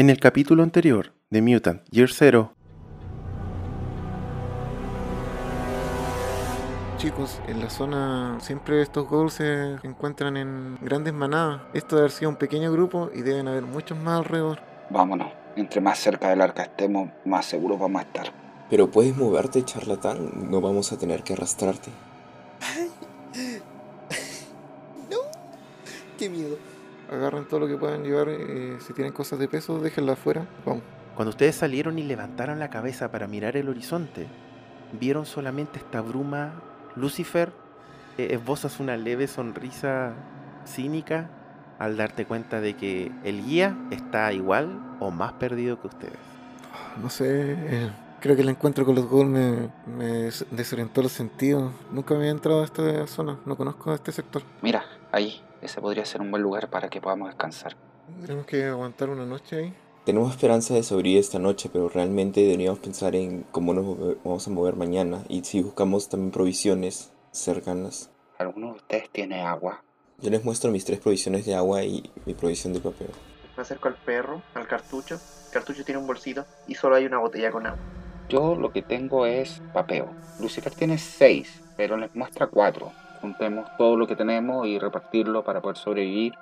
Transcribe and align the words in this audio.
En 0.00 0.08
el 0.08 0.18
capítulo 0.18 0.62
anterior 0.62 1.12
de 1.28 1.42
Mutant 1.42 1.86
Year 1.90 2.10
Zero, 2.10 2.54
Chicos, 6.96 7.38
en 7.46 7.60
la 7.60 7.68
zona 7.68 8.38
siempre 8.40 8.80
estos 8.80 9.06
goals 9.06 9.34
se 9.34 9.76
encuentran 9.82 10.38
en 10.38 10.78
grandes 10.80 11.12
manadas. 11.12 11.60
Esto 11.74 11.96
debe 11.96 12.06
haber 12.06 12.12
sido 12.12 12.30
un 12.30 12.36
pequeño 12.36 12.72
grupo 12.72 13.10
y 13.14 13.20
deben 13.20 13.46
haber 13.46 13.64
muchos 13.64 13.98
más 13.98 14.20
alrededor. 14.20 14.60
Vámonos. 14.88 15.28
Entre 15.56 15.82
más 15.82 15.98
cerca 15.98 16.30
del 16.30 16.40
arca 16.40 16.62
estemos, 16.62 17.10
más 17.26 17.44
seguros 17.44 17.78
vamos 17.78 18.00
a 18.00 18.06
estar. 18.06 18.32
Pero 18.70 18.90
puedes 18.90 19.14
moverte, 19.14 19.62
charlatán. 19.66 20.50
No 20.50 20.62
vamos 20.62 20.92
a 20.92 20.98
tener 20.98 21.22
que 21.22 21.34
arrastrarte. 21.34 21.90
no. 25.10 25.18
Qué 26.18 26.30
miedo. 26.30 26.69
Agarren 27.10 27.46
todo 27.46 27.60
lo 27.60 27.66
que 27.66 27.76
puedan 27.76 28.02
llevar. 28.04 28.28
eh, 28.28 28.76
si 28.80 28.92
tienen 28.92 29.12
cosas 29.12 29.38
de 29.38 29.48
peso, 29.48 29.80
déjenla 29.80 30.12
afuera. 30.12 30.46
Vamos. 30.64 30.82
cuando 31.16 31.30
ustedes 31.30 31.54
salieron 31.56 31.98
y 31.98 32.02
levantaron 32.04 32.58
la 32.58 32.70
cabeza 32.70 33.10
para 33.10 33.26
mirar 33.26 33.56
el 33.56 33.68
horizonte, 33.68 34.26
vieron 34.98 35.26
solamente 35.26 35.78
esta 35.78 36.00
bruma. 36.00 36.62
Lucifer, 36.96 37.52
eh, 38.16 38.28
esbozas 38.32 38.80
una 38.80 38.96
leve 38.96 39.26
sonrisa 39.26 40.14
cínica 40.64 41.30
al 41.78 41.96
darte 41.96 42.24
cuenta 42.26 42.60
de 42.60 42.74
que 42.74 43.10
el 43.24 43.44
guía 43.44 43.76
está 43.90 44.32
igual 44.32 44.96
o 45.00 45.10
más 45.10 45.32
perdido 45.34 45.80
que 45.80 45.88
ustedes. 45.88 46.18
No 47.02 47.08
sé. 47.10 47.54
eh, 47.58 47.90
creo 48.20 48.36
que 48.36 48.42
el 48.42 48.48
encuentro 48.50 48.84
con 48.84 48.94
los 48.94 49.06
goals 49.06 49.28
me, 49.30 49.70
me 49.86 50.04
des- 50.06 50.44
desorientó 50.50 51.02
los 51.02 51.12
sentidos. 51.12 51.72
Nunca 51.90 52.14
me 52.14 52.20
había 52.20 52.30
entrado 52.32 52.62
a 52.62 52.64
esta 52.64 53.06
zona. 53.06 53.36
No 53.46 53.56
conozco 53.56 53.92
este 53.94 54.12
sector. 54.12 54.42
Mira, 54.62 54.84
ahí. 55.12 55.40
Ese 55.62 55.80
podría 55.80 56.04
ser 56.04 56.20
un 56.20 56.30
buen 56.30 56.42
lugar 56.42 56.70
para 56.70 56.88
que 56.88 57.00
podamos 57.00 57.28
descansar. 57.28 57.76
Tenemos 58.22 58.46
que 58.46 58.64
aguantar 58.64 59.10
una 59.10 59.26
noche 59.26 59.56
ahí. 59.56 59.74
Tenemos 60.04 60.30
esperanza 60.30 60.74
de 60.74 60.82
sobrevivir 60.82 61.18
esta 61.20 61.38
noche, 61.38 61.68
pero 61.72 61.88
realmente 61.88 62.40
deberíamos 62.40 62.78
pensar 62.80 63.14
en 63.14 63.44
cómo 63.52 63.74
nos 63.74 63.84
move- 63.84 64.16
vamos 64.24 64.46
a 64.46 64.50
mover 64.50 64.74
mañana 64.76 65.22
y 65.28 65.44
si 65.44 65.62
buscamos 65.62 66.08
también 66.08 66.30
provisiones 66.32 67.12
cercanas. 67.32 68.10
¿Alguno 68.38 68.68
de 68.68 68.72
ustedes 68.76 69.10
tiene 69.10 69.42
agua? 69.42 69.84
Yo 70.22 70.30
les 70.30 70.44
muestro 70.44 70.70
mis 70.70 70.84
tres 70.84 70.98
provisiones 71.00 71.44
de 71.46 71.54
agua 71.54 71.82
y 71.84 72.10
mi 72.24 72.34
provisión 72.34 72.72
de 72.72 72.80
papel. 72.80 73.08
Me 73.56 73.62
acerco 73.62 73.88
al 73.88 73.94
perro, 73.96 74.42
al 74.54 74.66
cartucho. 74.66 75.14
El 75.16 75.52
cartucho 75.52 75.84
tiene 75.84 76.00
un 76.00 76.06
bolsito 76.06 76.44
y 76.66 76.74
solo 76.74 76.96
hay 76.96 77.04
una 77.04 77.18
botella 77.18 77.50
con 77.50 77.66
agua. 77.66 77.78
Yo 78.28 78.54
lo 78.54 78.72
que 78.72 78.82
tengo 78.82 79.26
es 79.26 79.60
papeo. 79.72 80.14
Lucifer 80.38 80.74
tiene 80.74 80.96
seis, 80.98 81.60
pero 81.76 81.96
les 81.96 82.14
muestra 82.14 82.46
cuatro. 82.46 82.92
Juntemos 83.20 83.68
todo 83.76 83.96
lo 83.96 84.06
que 84.06 84.16
tenemos 84.16 84.66
y 84.66 84.78
repartirlo 84.78 85.44
para 85.44 85.60
poder 85.60 85.76
sobrevivir. 85.76 86.32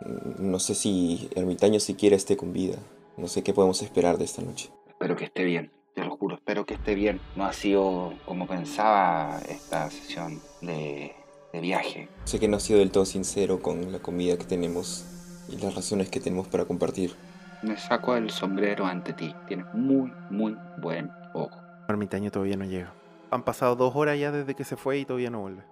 Mm, 0.00 0.50
No 0.50 0.58
sé 0.58 0.74
si 0.74 1.28
Ermitaño 1.34 1.80
siquiera 1.80 2.16
esté 2.16 2.36
con 2.36 2.52
vida. 2.52 2.76
No 3.16 3.28
sé 3.28 3.42
qué 3.42 3.52
podemos 3.54 3.80
esperar 3.82 4.18
de 4.18 4.24
esta 4.24 4.42
noche. 4.42 4.70
Espero 4.88 5.14
que 5.16 5.24
esté 5.24 5.44
bien, 5.44 5.70
te 5.94 6.04
lo 6.04 6.16
juro, 6.16 6.34
espero 6.36 6.64
que 6.66 6.74
esté 6.74 6.94
bien. 6.94 7.20
No 7.36 7.44
ha 7.44 7.52
sido 7.52 8.12
como 8.26 8.46
pensaba 8.46 9.38
esta 9.48 9.88
sesión 9.90 10.40
de, 10.62 11.14
de 11.52 11.60
viaje. 11.60 12.08
Sé 12.24 12.40
que 12.40 12.48
no 12.48 12.56
ha 12.56 12.60
sido 12.60 12.80
del 12.80 12.90
todo 12.90 13.04
sincero 13.04 13.60
con 13.62 13.92
la 13.92 14.00
comida 14.00 14.36
que 14.36 14.44
tenemos 14.44 15.04
y 15.48 15.56
las 15.58 15.74
razones 15.74 16.10
que 16.10 16.20
tenemos 16.20 16.48
para 16.48 16.64
compartir. 16.64 17.14
Me 17.62 17.76
saco 17.76 18.16
el 18.16 18.30
sombrero 18.30 18.84
ante 18.86 19.12
ti. 19.12 19.34
Tienes 19.46 19.66
muy, 19.74 20.12
muy 20.30 20.56
buen 20.78 21.10
ojo. 21.32 21.50
Ermitaño 21.88 22.30
todavía 22.30 22.56
no 22.56 22.64
llega. 22.64 22.92
Han 23.30 23.42
pasado 23.44 23.76
dos 23.76 23.94
horas 23.94 24.18
ya 24.18 24.32
desde 24.32 24.54
que 24.54 24.64
se 24.64 24.76
fue 24.76 24.98
y 24.98 25.04
todavía 25.04 25.30
no 25.30 25.40
vuelve. 25.40 25.62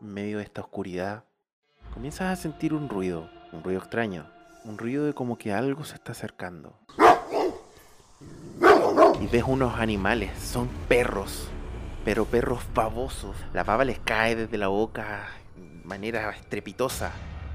En 0.00 0.14
medio 0.14 0.38
de 0.38 0.44
esta 0.44 0.60
oscuridad, 0.60 1.24
comienzas 1.92 2.28
a 2.28 2.40
sentir 2.40 2.72
un 2.72 2.88
ruido, 2.88 3.28
un 3.52 3.64
ruido 3.64 3.80
extraño, 3.80 4.30
un 4.64 4.78
ruido 4.78 5.04
de 5.04 5.12
como 5.12 5.36
que 5.36 5.52
algo 5.52 5.84
se 5.84 5.96
está 5.96 6.12
acercando. 6.12 6.72
Y 9.20 9.26
ves 9.26 9.42
unos 9.44 9.74
animales, 9.80 10.38
son 10.38 10.68
perros, 10.86 11.48
pero 12.04 12.26
perros 12.26 12.60
babosos. 12.74 13.34
La 13.52 13.64
baba 13.64 13.84
les 13.84 13.98
cae 13.98 14.36
desde 14.36 14.56
la 14.56 14.68
boca 14.68 15.30
de 15.56 15.84
manera 15.84 16.30
estrepitosa. 16.30 17.10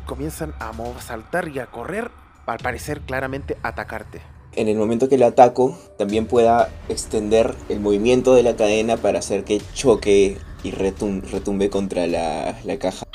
Comienzan 0.06 0.54
a 0.60 0.74
saltar 1.00 1.48
y 1.48 1.60
a 1.60 1.68
correr, 1.68 2.12
al 2.46 2.58
parecer 2.58 3.00
claramente 3.02 3.58
atacarte. 3.64 4.22
En 4.52 4.68
el 4.68 4.76
momento 4.76 5.08
que 5.08 5.18
le 5.18 5.24
ataco, 5.24 5.80
también 5.98 6.28
pueda 6.28 6.70
extender 6.90 7.56
el 7.70 7.80
movimiento 7.80 8.36
de 8.36 8.44
la 8.44 8.58
cadena 8.58 8.98
para 8.98 9.20
hacer 9.20 9.46
que 9.46 9.62
choque 9.74 10.38
y 10.64 10.72
retum- 10.72 11.22
retumbe 11.30 11.70
contra 11.70 12.08
la, 12.08 12.56
la 12.64 12.78
caja. 12.78 13.06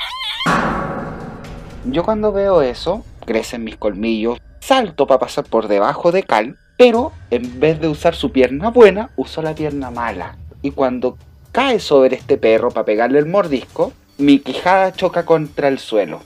Yo 1.84 2.04
cuando 2.04 2.32
veo 2.32 2.60
eso, 2.62 3.04
crecen 3.24 3.64
mis 3.64 3.76
colmillos, 3.76 4.38
salto 4.60 5.06
para 5.06 5.20
pasar 5.20 5.44
por 5.44 5.68
debajo 5.68 6.12
de 6.12 6.22
Cal, 6.22 6.58
pero 6.76 7.12
en 7.30 7.58
vez 7.60 7.80
de 7.80 7.88
usar 7.88 8.14
su 8.14 8.30
pierna 8.30 8.70
buena, 8.70 9.10
uso 9.16 9.42
la 9.42 9.54
pierna 9.54 9.90
mala. 9.90 10.36
Y 10.60 10.72
cuando 10.72 11.16
cae 11.52 11.80
sobre 11.80 12.16
este 12.16 12.36
perro 12.36 12.70
para 12.70 12.84
pegarle 12.84 13.18
el 13.18 13.26
mordisco, 13.26 13.92
mi 14.18 14.40
quijada 14.40 14.92
choca 14.92 15.24
contra 15.24 15.68
el 15.68 15.78
suelo. 15.78 16.20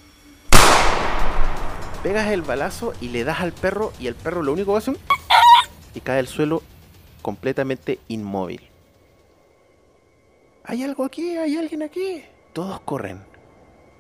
Pegas 2.03 2.29
el 2.33 2.43
balazo 2.43 2.95
y 3.01 3.09
le 3.09 3.23
das 3.23 3.41
al 3.41 3.53
perro 3.53 3.93
y 4.01 4.09
el 4.09 4.17
perro 4.17 4.43
lo 4.43 4.53
único 4.53 4.73
que 4.73 4.79
hace 4.79 4.91
es 4.91 4.97
un... 4.97 5.03
y 5.95 6.01
cae 6.01 6.19
al 6.19 6.27
suelo 6.27 6.63
completamente 7.21 8.01
inmóvil. 8.09 8.63
¿Hay 10.65 10.85
algo 10.85 11.05
aquí? 11.05 11.37
¿Hay 11.37 11.57
alguien 11.57 11.83
aquí? 11.83 12.23
Todos 12.53 12.81
corren, 12.83 13.25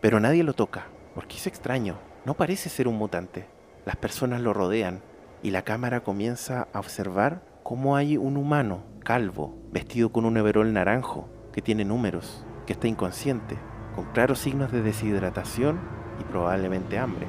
pero 0.00 0.20
nadie 0.20 0.44
lo 0.44 0.52
toca, 0.52 0.86
porque 1.14 1.36
es 1.36 1.48
extraño. 1.48 1.98
No 2.24 2.34
parece 2.34 2.68
ser 2.68 2.86
un 2.86 2.96
mutante. 2.96 3.46
Las 3.84 3.96
personas 3.96 4.40
lo 4.40 4.54
rodean 4.54 5.02
y 5.42 5.50
la 5.50 5.62
cámara 5.62 6.04
comienza 6.04 6.68
a 6.72 6.78
observar 6.78 7.42
cómo 7.64 7.96
hay 7.96 8.16
un 8.16 8.36
humano 8.36 8.84
calvo, 9.00 9.58
vestido 9.72 10.12
con 10.12 10.24
un 10.24 10.36
overol 10.36 10.72
naranjo, 10.72 11.28
que 11.52 11.62
tiene 11.62 11.84
números, 11.84 12.44
que 12.64 12.74
está 12.74 12.86
inconsciente, 12.86 13.58
con 13.96 14.04
claros 14.12 14.38
signos 14.38 14.70
de 14.70 14.82
deshidratación 14.82 15.80
y 16.20 16.24
probablemente 16.24 16.96
hambre. 16.96 17.26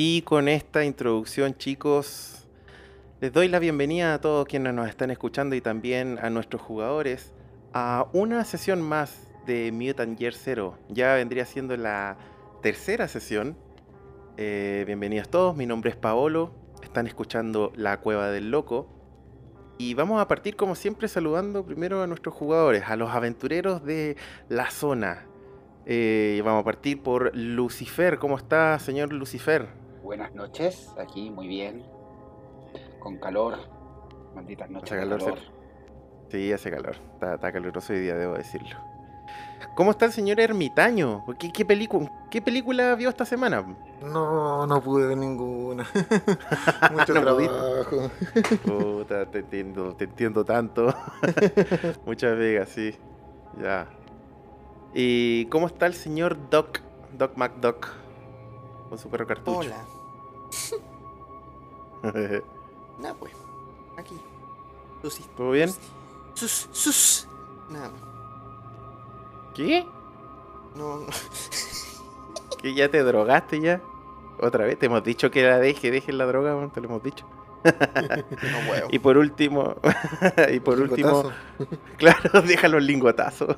Y 0.00 0.22
con 0.22 0.46
esta 0.46 0.84
introducción, 0.84 1.56
chicos, 1.56 2.46
les 3.20 3.32
doy 3.32 3.48
la 3.48 3.58
bienvenida 3.58 4.14
a 4.14 4.20
todos 4.20 4.46
quienes 4.46 4.72
nos 4.72 4.88
están 4.88 5.10
escuchando 5.10 5.56
y 5.56 5.60
también 5.60 6.20
a 6.22 6.30
nuestros 6.30 6.62
jugadores 6.62 7.32
a 7.72 8.06
una 8.12 8.44
sesión 8.44 8.80
más 8.80 9.26
de 9.44 9.72
Mutant 9.72 10.16
Year 10.16 10.34
Zero. 10.34 10.78
Ya 10.88 11.14
vendría 11.14 11.46
siendo 11.46 11.76
la 11.76 12.16
tercera 12.62 13.08
sesión. 13.08 13.56
Eh, 14.36 14.84
bienvenidos 14.86 15.30
todos, 15.30 15.56
mi 15.56 15.66
nombre 15.66 15.90
es 15.90 15.96
Paolo. 15.96 16.52
Están 16.84 17.08
escuchando 17.08 17.72
La 17.74 17.98
Cueva 17.98 18.30
del 18.30 18.52
Loco. 18.52 18.88
Y 19.78 19.94
vamos 19.94 20.20
a 20.20 20.28
partir 20.28 20.54
como 20.54 20.76
siempre 20.76 21.08
saludando 21.08 21.66
primero 21.66 22.04
a 22.04 22.06
nuestros 22.06 22.36
jugadores, 22.36 22.84
a 22.86 22.94
los 22.94 23.10
aventureros 23.10 23.84
de 23.84 24.16
la 24.48 24.70
zona. 24.70 25.26
Eh, 25.86 26.40
vamos 26.44 26.60
a 26.60 26.64
partir 26.64 27.02
por 27.02 27.34
Lucifer. 27.34 28.20
¿Cómo 28.20 28.36
está, 28.36 28.78
señor 28.78 29.12
Lucifer? 29.12 29.77
Buenas 30.08 30.34
noches, 30.34 30.90
aquí 30.98 31.28
muy 31.28 31.46
bien. 31.46 31.84
Con 32.98 33.18
calor. 33.18 33.58
Malditas 34.34 34.70
noches. 34.70 34.90
Hace 34.92 35.00
calor, 35.00 35.18
calor. 35.18 35.38
Sí, 36.30 36.50
hace 36.50 36.70
calor. 36.70 36.96
Está, 37.12 37.34
está 37.34 37.52
caluroso 37.52 37.92
hoy 37.92 38.00
día, 38.00 38.14
debo 38.14 38.32
decirlo. 38.32 38.74
¿Cómo 39.76 39.90
está 39.90 40.06
el 40.06 40.12
señor 40.12 40.40
Ermitaño? 40.40 41.26
¿Qué, 41.38 41.52
qué, 41.52 41.66
pelicu- 41.66 42.10
¿Qué 42.30 42.40
película 42.40 42.94
vio 42.94 43.10
esta 43.10 43.26
semana? 43.26 43.62
No, 44.02 44.66
no 44.66 44.80
pude 44.80 45.08
ver 45.08 45.18
ninguna. 45.18 45.86
Mucho 46.90 47.12
No 47.12 47.20
trabajo. 47.20 48.10
Puta, 48.64 49.30
te 49.30 49.40
entiendo, 49.40 49.94
te 49.94 50.04
entiendo 50.04 50.42
tanto. 50.42 50.86
Muchas 52.06 52.34
vegas, 52.38 52.70
sí. 52.70 52.96
Ya. 53.60 53.86
¿Y 54.94 55.44
cómo 55.50 55.66
está 55.66 55.84
el 55.84 55.92
señor 55.92 56.48
Doc? 56.48 56.78
Doc 57.12 57.36
McDoc. 57.36 57.88
Con 58.88 58.96
su 58.96 59.10
perro 59.10 59.26
cartucho. 59.26 59.58
Hola. 59.58 59.76
Nada, 62.98 63.14
pues. 63.18 63.32
Aquí. 63.96 64.18
Susi. 65.02 65.24
¿Todo 65.36 65.50
bien? 65.50 65.70
Sus, 66.34 66.68
sus. 66.72 67.28
Nada. 67.68 67.90
¿Qué? 69.54 69.86
No, 70.74 70.98
no. 70.98 71.06
¿Que 72.62 72.74
ya 72.74 72.90
te 72.90 73.02
drogaste 73.02 73.60
ya? 73.60 73.80
Otra 74.40 74.64
vez, 74.64 74.78
te 74.78 74.86
hemos 74.86 75.02
dicho 75.02 75.30
que 75.30 75.42
la 75.42 75.58
deje, 75.58 75.90
deje 75.90 76.12
la 76.12 76.26
droga, 76.26 76.68
te 76.72 76.80
lo 76.80 76.88
hemos 76.88 77.02
dicho. 77.02 77.26
No. 77.64 78.86
Y 78.90 79.00
por 79.00 79.18
último, 79.18 79.76
y 80.50 80.60
por 80.60 80.80
último, 80.80 81.32
claro, 81.96 82.42
déjalo 82.42 82.78
el 82.78 82.86
lingotazo. 82.86 83.56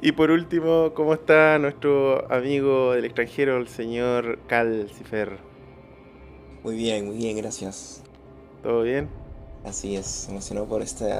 Y 0.00 0.12
por 0.12 0.30
último, 0.30 0.92
¿cómo 0.94 1.14
está 1.14 1.58
nuestro 1.58 2.30
amigo 2.32 2.92
del 2.92 3.04
extranjero, 3.04 3.56
el 3.56 3.68
señor 3.68 4.38
Calcifer? 4.46 5.38
Muy 6.62 6.76
bien, 6.76 7.06
muy 7.06 7.16
bien, 7.16 7.36
gracias. 7.36 8.02
¿Todo 8.62 8.82
bien? 8.82 9.08
Así 9.64 9.96
es, 9.96 10.28
emocionado 10.28 10.68
por 10.68 10.82
este, 10.82 11.10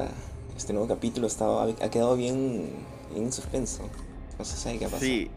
este 0.56 0.72
nuevo 0.72 0.88
capítulo. 0.88 1.26
Estaba, 1.26 1.64
ha 1.64 1.90
quedado 1.90 2.16
bien, 2.16 2.70
en 3.14 3.32
suspenso. 3.32 3.88
No 4.38 4.44
se 4.44 4.56
sabe 4.56 4.78
qué 4.78 4.84
ha 4.84 4.88
pasado. 4.88 5.04
Sí, 5.04 5.30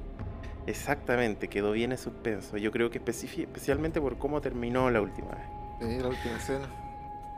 exactamente, 0.68 1.47
quedó 1.47 1.71
bien 1.71 1.91
en 1.91 1.97
suspenso. 1.97 2.57
Yo 2.57 2.71
creo 2.71 2.89
que 2.89 3.00
especialmente 3.00 4.00
por 4.00 4.18
cómo 4.18 4.41
terminó 4.41 4.89
la 4.91 5.01
última 5.01 5.29
vez. 5.29 5.47
Sí, 5.81 6.00
la 6.00 6.07
última 6.09 6.38
escena. 6.38 6.68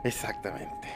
Exactamente. 0.04 0.88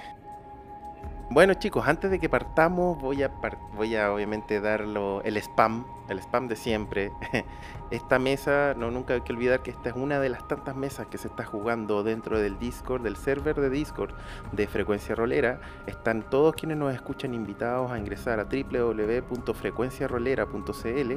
Bueno 1.32 1.54
chicos, 1.54 1.88
antes 1.88 2.10
de 2.10 2.18
que 2.18 2.28
partamos 2.28 3.00
voy 3.00 3.22
a, 3.22 3.30
voy 3.74 3.96
a 3.96 4.12
obviamente 4.12 4.60
dar 4.60 4.82
el 4.82 5.36
spam, 5.38 5.86
el 6.10 6.18
spam 6.18 6.46
de 6.46 6.56
siempre. 6.56 7.10
Esta 7.90 8.18
mesa, 8.18 8.74
no 8.76 8.90
nunca 8.90 9.14
hay 9.14 9.20
que 9.20 9.32
olvidar 9.34 9.62
que 9.62 9.70
esta 9.70 9.90
es 9.90 9.96
una 9.96 10.18
de 10.18 10.30
las 10.30 10.48
tantas 10.48 10.74
mesas 10.74 11.08
que 11.08 11.18
se 11.18 11.28
está 11.28 11.44
jugando 11.44 12.02
dentro 12.02 12.38
del 12.38 12.58
Discord, 12.58 13.02
del 13.02 13.16
server 13.16 13.60
de 13.60 13.68
Discord 13.68 14.14
de 14.52 14.66
Frecuencia 14.66 15.14
Rolera. 15.14 15.60
Están 15.86 16.22
todos 16.30 16.54
quienes 16.54 16.78
nos 16.78 16.94
escuchan 16.94 17.34
invitados 17.34 17.90
a 17.90 17.98
ingresar 17.98 18.40
a 18.40 18.44
www.frecuenciarolera.cl 18.44 21.12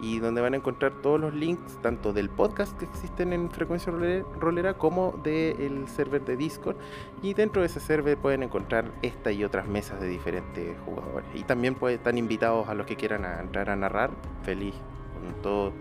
y 0.00 0.18
donde 0.18 0.40
van 0.40 0.54
a 0.54 0.56
encontrar 0.56 0.90
todos 1.02 1.20
los 1.20 1.34
links 1.34 1.80
tanto 1.82 2.12
del 2.12 2.30
podcast 2.30 2.76
que 2.76 2.86
existen 2.86 3.32
en 3.32 3.48
Frecuencia 3.48 3.92
Rolera, 3.92 4.74
como 4.74 5.12
del 5.22 5.86
server 5.86 6.24
de 6.24 6.36
Discord 6.36 6.74
y 7.22 7.34
dentro 7.34 7.62
de 7.62 7.66
ese 7.66 7.80
server 7.80 8.16
pueden 8.16 8.42
encontrar 8.42 8.90
esta 9.02 9.32
y 9.32 9.42
otras 9.44 9.66
mesas 9.66 10.00
de 10.00 10.08
diferentes 10.08 10.76
jugadores. 10.84 11.26
Y 11.34 11.42
también 11.44 11.74
pues, 11.74 11.96
están 11.96 12.16
invitados 12.18 12.68
a 12.68 12.74
los 12.74 12.86
que 12.86 12.96
quieran 12.96 13.24
a 13.24 13.40
entrar 13.40 13.70
a 13.70 13.76
narrar. 13.76 14.10
Feliz, 14.44 14.74
con 15.14 15.42
todo 15.42 15.72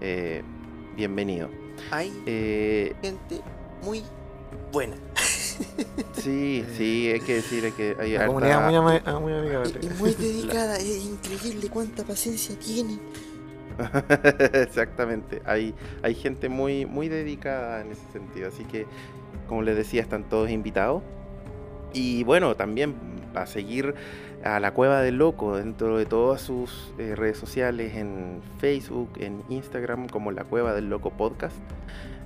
eh, 0.00 0.42
bienvenido. 0.96 1.48
Hay 1.90 2.12
Eh, 2.26 2.94
gente 3.02 3.40
muy 3.82 4.02
buena. 4.72 4.96
sí, 6.12 6.64
sí, 6.76 7.10
hay 7.12 7.20
que 7.20 7.34
decir 7.36 7.64
hay 7.64 7.72
que 7.72 7.96
hay 7.98 8.12
La 8.12 8.20
harta- 8.20 8.26
comunidad 8.26 8.66
muy, 8.66 8.74
ama- 8.76 9.02
ah, 9.06 9.18
muy 9.18 9.32
amigable. 9.32 9.72
y 9.80 9.88
muy 10.00 10.14
dedicada. 10.18 10.76
Es 10.76 11.04
increíble 11.06 11.68
cuánta 11.70 12.04
paciencia 12.04 12.58
tienen. 12.58 13.00
Exactamente, 14.54 15.42
hay, 15.44 15.74
hay 16.02 16.14
gente 16.14 16.48
muy, 16.48 16.86
muy 16.86 17.08
dedicada 17.08 17.82
en 17.82 17.92
ese 17.92 18.02
sentido, 18.12 18.48
así 18.48 18.64
que 18.64 18.86
como 19.46 19.62
les 19.62 19.76
decía, 19.76 20.02
están 20.02 20.24
todos 20.24 20.50
invitados. 20.50 21.02
Y 21.92 22.24
bueno, 22.24 22.54
también 22.56 22.94
a 23.34 23.46
seguir 23.46 23.94
a 24.44 24.60
la 24.60 24.72
Cueva 24.72 25.00
del 25.00 25.16
Loco 25.16 25.56
dentro 25.56 25.98
de 25.98 26.06
todas 26.06 26.40
sus 26.40 26.92
eh, 26.98 27.14
redes 27.16 27.38
sociales, 27.38 27.94
en 27.96 28.40
Facebook, 28.58 29.10
en 29.18 29.42
Instagram, 29.48 30.08
como 30.08 30.32
la 30.32 30.44
Cueva 30.44 30.74
del 30.74 30.88
Loco 30.88 31.10
Podcast. 31.10 31.56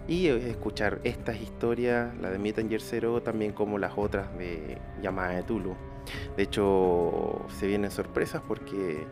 Y 0.08 0.28
eh, 0.28 0.50
escuchar 0.50 1.00
estas 1.04 1.40
historias, 1.40 2.16
la 2.20 2.30
de 2.30 2.38
Mutant 2.38 2.68
Year 2.68 2.80
Zero, 2.80 3.22
también 3.22 3.52
como 3.52 3.78
las 3.78 3.92
otras 3.96 4.36
de 4.36 4.78
Llamada 5.02 5.30
de 5.30 5.42
Tulu. 5.42 5.74
De 6.36 6.42
hecho, 6.42 7.46
se 7.48 7.66
vienen 7.66 7.90
sorpresas 7.90 8.42
porque 8.46 9.06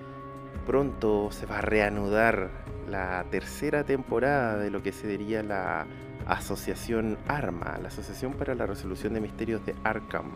pronto 0.67 1.31
se 1.31 1.47
va 1.47 1.59
a 1.59 1.63
reanudar 1.63 2.51
la 2.91 3.25
tercera 3.31 3.85
temporada 3.85 4.57
de 4.57 4.71
lo 4.71 4.83
que 4.83 4.93
sería 4.93 5.43
la 5.43 5.87
Asociación 6.27 7.19
ARMA, 7.27 7.79
la 7.81 7.89
Asociación 7.89 8.33
para 8.35 8.55
la 8.55 8.67
Resolución 8.67 9.15
de 9.15 9.21
Misterios 9.21 9.65
de 9.65 9.75
Arkham. 9.85 10.33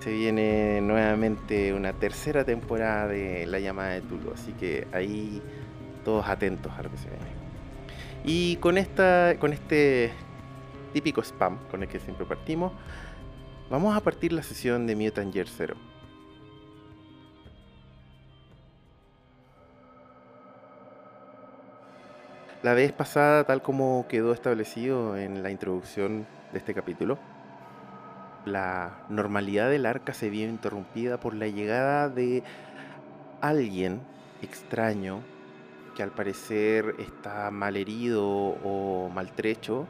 Se 0.00 0.12
viene 0.12 0.80
nuevamente 0.80 1.72
una 1.72 1.92
tercera 1.92 2.44
temporada 2.44 3.08
de 3.08 3.46
La 3.46 3.58
Llamada 3.58 3.90
de 3.90 4.02
Tulu, 4.02 4.32
así 4.32 4.52
que 4.52 4.86
ahí 4.92 5.40
todos 6.04 6.28
atentos 6.28 6.72
a 6.76 6.82
lo 6.82 6.90
que 6.90 6.98
se 6.98 7.08
viene. 7.08 7.26
Y 8.24 8.56
con, 8.56 8.78
esta, 8.78 9.36
con 9.38 9.52
este 9.52 10.12
típico 10.92 11.22
spam 11.22 11.58
con 11.70 11.82
el 11.82 11.88
que 11.88 12.00
siempre 12.00 12.26
partimos, 12.26 12.72
vamos 13.70 13.96
a 13.96 14.00
partir 14.00 14.32
la 14.32 14.42
sesión 14.42 14.86
de 14.86 14.96
Mutant 14.96 15.32
Year 15.32 15.48
Zero. 15.48 15.76
La 22.64 22.72
vez 22.72 22.92
pasada, 22.92 23.44
tal 23.44 23.60
como 23.60 24.06
quedó 24.08 24.32
establecido 24.32 25.18
en 25.18 25.42
la 25.42 25.50
introducción 25.50 26.26
de 26.50 26.58
este 26.58 26.72
capítulo, 26.72 27.18
la 28.46 29.04
normalidad 29.10 29.68
del 29.68 29.84
arca 29.84 30.14
se 30.14 30.30
vio 30.30 30.48
interrumpida 30.48 31.20
por 31.20 31.34
la 31.34 31.46
llegada 31.46 32.08
de 32.08 32.42
alguien 33.42 34.00
extraño 34.40 35.20
que 35.94 36.02
al 36.02 36.12
parecer 36.12 36.94
está 37.00 37.50
malherido 37.50 38.24
o 38.24 39.10
maltrecho 39.10 39.86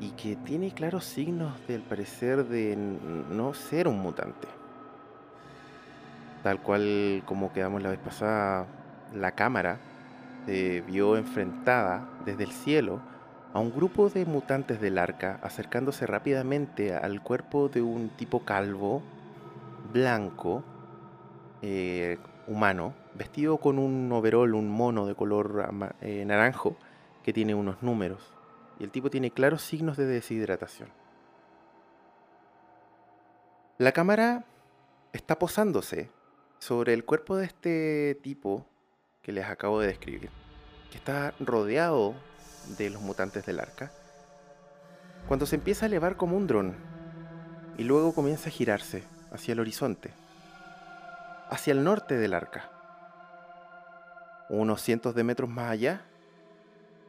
y 0.00 0.10
que 0.10 0.36
tiene 0.36 0.70
claros 0.70 1.06
signos 1.06 1.66
del 1.66 1.80
parecer 1.80 2.44
de 2.44 2.76
no 2.76 3.54
ser 3.54 3.88
un 3.88 4.00
mutante. 4.00 4.48
Tal 6.42 6.60
cual 6.60 7.22
como 7.24 7.54
quedamos 7.54 7.82
la 7.82 7.88
vez 7.88 8.00
pasada, 8.00 8.66
la 9.14 9.32
cámara 9.32 9.78
se 10.46 10.82
vio 10.82 11.16
enfrentada 11.16 12.08
desde 12.24 12.44
el 12.44 12.52
cielo 12.52 13.00
a 13.52 13.60
un 13.60 13.72
grupo 13.72 14.10
de 14.10 14.26
mutantes 14.26 14.80
del 14.80 14.98
arca 14.98 15.38
acercándose 15.42 16.06
rápidamente 16.06 16.94
al 16.94 17.22
cuerpo 17.22 17.68
de 17.68 17.82
un 17.82 18.08
tipo 18.10 18.44
calvo, 18.44 19.02
blanco, 19.92 20.64
eh, 21.62 22.18
humano, 22.46 22.94
vestido 23.14 23.58
con 23.58 23.78
un 23.78 24.10
overol, 24.12 24.54
un 24.54 24.68
mono 24.68 25.06
de 25.06 25.14
color 25.14 25.68
eh, 26.00 26.24
naranjo 26.26 26.76
que 27.22 27.32
tiene 27.32 27.54
unos 27.54 27.82
números. 27.82 28.34
Y 28.78 28.84
el 28.84 28.90
tipo 28.90 29.08
tiene 29.08 29.30
claros 29.30 29.62
signos 29.62 29.96
de 29.96 30.06
deshidratación. 30.06 30.88
La 33.78 33.92
cámara 33.92 34.44
está 35.12 35.38
posándose 35.38 36.10
sobre 36.58 36.92
el 36.92 37.04
cuerpo 37.04 37.36
de 37.36 37.46
este 37.46 38.18
tipo 38.22 38.66
que 39.24 39.32
les 39.32 39.46
acabo 39.46 39.80
de 39.80 39.88
describir, 39.88 40.30
que 40.92 40.98
está 40.98 41.34
rodeado 41.40 42.14
de 42.78 42.90
los 42.90 43.02
mutantes 43.02 43.44
del 43.46 43.58
arca, 43.58 43.90
cuando 45.26 45.46
se 45.46 45.56
empieza 45.56 45.86
a 45.86 45.88
elevar 45.88 46.16
como 46.16 46.36
un 46.36 46.46
dron 46.46 46.76
y 47.78 47.84
luego 47.84 48.14
comienza 48.14 48.50
a 48.50 48.52
girarse 48.52 49.02
hacia 49.32 49.52
el 49.52 49.60
horizonte, 49.60 50.12
hacia 51.48 51.72
el 51.72 51.82
norte 51.82 52.16
del 52.16 52.34
arca. 52.34 52.70
Unos 54.50 54.82
cientos 54.82 55.14
de 55.14 55.24
metros 55.24 55.48
más 55.48 55.70
allá, 55.70 56.02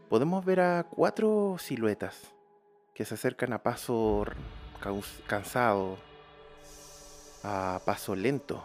podemos 0.10 0.46
ver 0.46 0.62
a 0.62 0.86
cuatro 0.90 1.58
siluetas 1.60 2.34
que 2.94 3.04
se 3.04 3.16
acercan 3.16 3.52
a 3.52 3.62
paso 3.62 4.26
cansado, 5.28 5.98
a 7.44 7.82
paso 7.86 8.16
lento. 8.16 8.64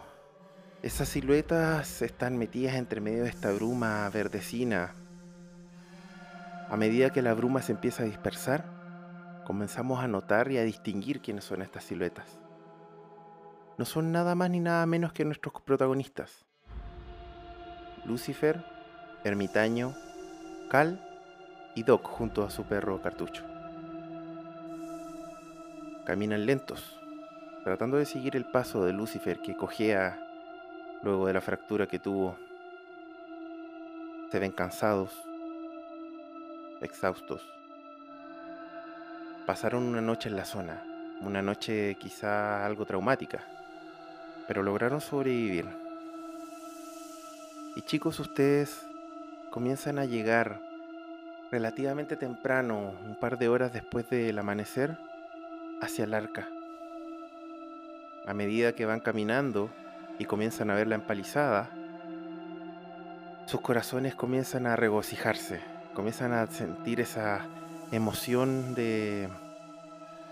Esas 0.83 1.09
siluetas 1.09 2.01
están 2.01 2.39
metidas 2.39 2.73
entre 2.73 3.01
medio 3.01 3.21
de 3.21 3.29
esta 3.29 3.51
bruma 3.51 4.09
verdecina. 4.09 4.95
A 6.71 6.75
medida 6.75 7.11
que 7.11 7.21
la 7.21 7.35
bruma 7.35 7.61
se 7.61 7.71
empieza 7.71 8.01
a 8.01 8.07
dispersar, 8.07 8.65
comenzamos 9.45 10.03
a 10.03 10.07
notar 10.07 10.51
y 10.51 10.57
a 10.57 10.63
distinguir 10.63 11.21
quiénes 11.21 11.43
son 11.43 11.61
estas 11.61 11.83
siluetas. 11.83 12.39
No 13.77 13.85
son 13.85 14.11
nada 14.11 14.33
más 14.33 14.49
ni 14.49 14.59
nada 14.59 14.83
menos 14.87 15.13
que 15.13 15.23
nuestros 15.23 15.61
protagonistas. 15.61 16.45
Lucifer, 18.03 18.65
Ermitaño, 19.23 19.93
Cal 20.71 20.99
y 21.75 21.83
Doc 21.83 22.07
junto 22.07 22.43
a 22.43 22.49
su 22.49 22.63
perro 22.63 23.03
Cartucho. 23.03 23.43
Caminan 26.07 26.47
lentos, 26.47 26.99
tratando 27.65 27.97
de 27.97 28.05
seguir 28.07 28.35
el 28.35 28.45
paso 28.45 28.83
de 28.83 28.93
Lucifer 28.93 29.43
que 29.43 29.55
cojea 29.55 30.30
luego 31.03 31.27
de 31.27 31.33
la 31.33 31.41
fractura 31.41 31.87
que 31.87 31.99
tuvo. 31.99 32.37
Se 34.31 34.39
ven 34.39 34.51
cansados, 34.51 35.11
exhaustos. 36.81 37.41
Pasaron 39.45 39.83
una 39.83 40.01
noche 40.01 40.29
en 40.29 40.35
la 40.35 40.45
zona, 40.45 40.83
una 41.21 41.41
noche 41.41 41.95
quizá 41.99 42.65
algo 42.65 42.85
traumática, 42.85 43.43
pero 44.47 44.63
lograron 44.63 45.01
sobrevivir. 45.01 45.67
Y 47.75 47.81
chicos, 47.81 48.19
ustedes 48.19 48.87
comienzan 49.49 49.99
a 49.99 50.05
llegar 50.05 50.59
relativamente 51.51 52.15
temprano, 52.15 52.93
un 53.05 53.15
par 53.15 53.37
de 53.37 53.49
horas 53.49 53.73
después 53.73 54.09
del 54.09 54.39
amanecer, 54.39 54.97
hacia 55.81 56.05
el 56.05 56.13
arca. 56.13 56.47
A 58.25 58.33
medida 58.33 58.73
que 58.73 58.85
van 58.85 58.99
caminando 58.99 59.69
y 60.21 60.25
comienzan 60.25 60.69
a 60.69 60.75
ver 60.75 60.85
la 60.87 60.93
empalizada, 60.93 61.71
sus 63.47 63.59
corazones 63.61 64.13
comienzan 64.13 64.67
a 64.67 64.75
regocijarse, 64.75 65.61
comienzan 65.95 66.31
a 66.31 66.45
sentir 66.45 67.01
esa 67.01 67.47
emoción 67.91 68.75
de, 68.75 69.29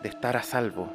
de 0.03 0.09
estar 0.09 0.37
a 0.37 0.43
salvo, 0.43 0.93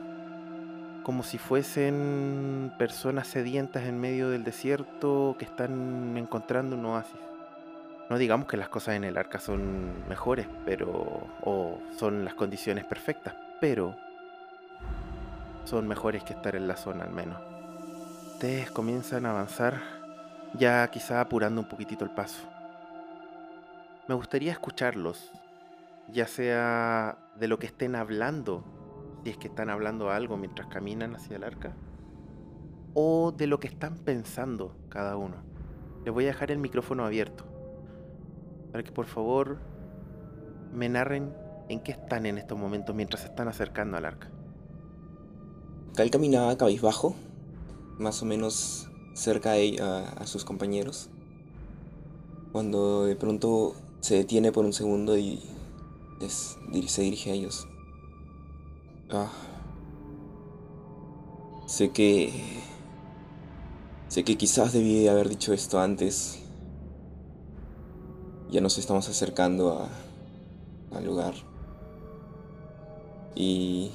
como 1.02 1.24
si 1.24 1.38
fuesen 1.38 2.72
personas 2.78 3.26
sedientas 3.26 3.82
en 3.82 3.98
medio 3.98 4.30
del 4.30 4.44
desierto 4.44 5.34
que 5.40 5.44
están 5.44 6.16
encontrando 6.16 6.76
un 6.76 6.86
oasis. 6.86 7.20
No 8.08 8.16
digamos 8.16 8.46
que 8.46 8.56
las 8.56 8.68
cosas 8.68 8.94
en 8.94 9.02
el 9.02 9.18
arca 9.18 9.40
son 9.40 10.08
mejores, 10.08 10.46
pero 10.64 11.26
o 11.42 11.80
son 11.98 12.24
las 12.24 12.34
condiciones 12.34 12.84
perfectas, 12.84 13.34
pero 13.60 13.96
son 15.64 15.88
mejores 15.88 16.22
que 16.22 16.34
estar 16.34 16.54
en 16.54 16.68
la 16.68 16.76
zona 16.76 17.02
al 17.02 17.10
menos. 17.10 17.53
Ustedes 18.34 18.68
comienzan 18.68 19.26
a 19.26 19.30
avanzar, 19.30 19.80
ya 20.58 20.90
quizá 20.90 21.20
apurando 21.20 21.60
un 21.60 21.68
poquitito 21.68 22.04
el 22.04 22.10
paso. 22.10 22.42
Me 24.08 24.14
gustaría 24.16 24.50
escucharlos, 24.50 25.30
ya 26.12 26.26
sea 26.26 27.16
de 27.38 27.46
lo 27.46 27.60
que 27.60 27.66
estén 27.66 27.94
hablando, 27.94 28.64
si 29.22 29.30
es 29.30 29.36
que 29.36 29.46
están 29.46 29.70
hablando 29.70 30.10
algo 30.10 30.36
mientras 30.36 30.66
caminan 30.66 31.14
hacia 31.14 31.36
el 31.36 31.44
arca, 31.44 31.74
o 32.92 33.30
de 33.30 33.46
lo 33.46 33.60
que 33.60 33.68
están 33.68 33.98
pensando 33.98 34.74
cada 34.88 35.16
uno. 35.16 35.36
Les 36.04 36.12
voy 36.12 36.24
a 36.24 36.28
dejar 36.28 36.50
el 36.50 36.58
micrófono 36.58 37.06
abierto, 37.06 37.44
para 38.72 38.82
que 38.82 38.90
por 38.90 39.06
favor 39.06 39.58
me 40.72 40.88
narren 40.88 41.32
en 41.68 41.78
qué 41.80 41.92
están 41.92 42.26
en 42.26 42.38
estos 42.38 42.58
momentos 42.58 42.96
mientras 42.96 43.22
se 43.22 43.28
están 43.28 43.46
acercando 43.46 43.96
al 43.96 44.04
arca. 44.04 44.28
Cal 45.94 46.10
caminaba 46.10 46.58
cabizbajo, 46.58 47.14
más 47.98 48.22
o 48.22 48.26
menos 48.26 48.88
cerca 49.14 49.52
a, 49.52 50.08
a 50.08 50.26
sus 50.26 50.44
compañeros, 50.44 51.08
cuando 52.52 53.04
de 53.04 53.16
pronto 53.16 53.74
se 54.00 54.16
detiene 54.16 54.52
por 54.52 54.64
un 54.64 54.72
segundo 54.72 55.16
y 55.16 55.40
les 56.20 56.56
se 56.86 57.02
dirige 57.02 57.30
a 57.30 57.34
ellos. 57.34 57.66
Ah. 59.10 59.30
Sé 61.66 61.90
que... 61.90 62.32
Sé 64.08 64.22
que 64.22 64.36
quizás 64.36 64.72
debí 64.72 65.08
haber 65.08 65.28
dicho 65.28 65.52
esto 65.52 65.80
antes. 65.80 66.38
Ya 68.50 68.60
nos 68.60 68.78
estamos 68.78 69.08
acercando 69.08 69.72
a, 69.72 69.88
al 70.96 71.04
lugar. 71.04 71.34
Y 73.34 73.90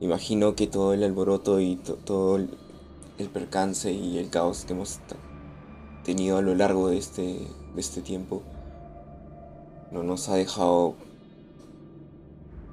imagino 0.00 0.54
que 0.54 0.68
todo 0.68 0.92
el 0.92 1.02
alboroto 1.02 1.58
y 1.58 1.74
to- 1.76 1.96
todo 1.96 2.38
el 3.20 3.28
percance 3.28 3.92
y 3.92 4.18
el 4.18 4.30
caos 4.30 4.64
que 4.64 4.72
hemos 4.72 5.00
tenido 6.04 6.38
a 6.38 6.42
lo 6.42 6.54
largo 6.54 6.88
de 6.88 6.98
este, 6.98 7.22
de 7.22 7.80
este 7.80 8.00
tiempo 8.00 8.42
no 9.90 10.02
nos 10.02 10.28
ha 10.28 10.34
dejado 10.36 10.94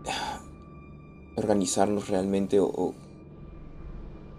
organizarnos 1.36 2.08
realmente 2.10 2.60
o, 2.60 2.94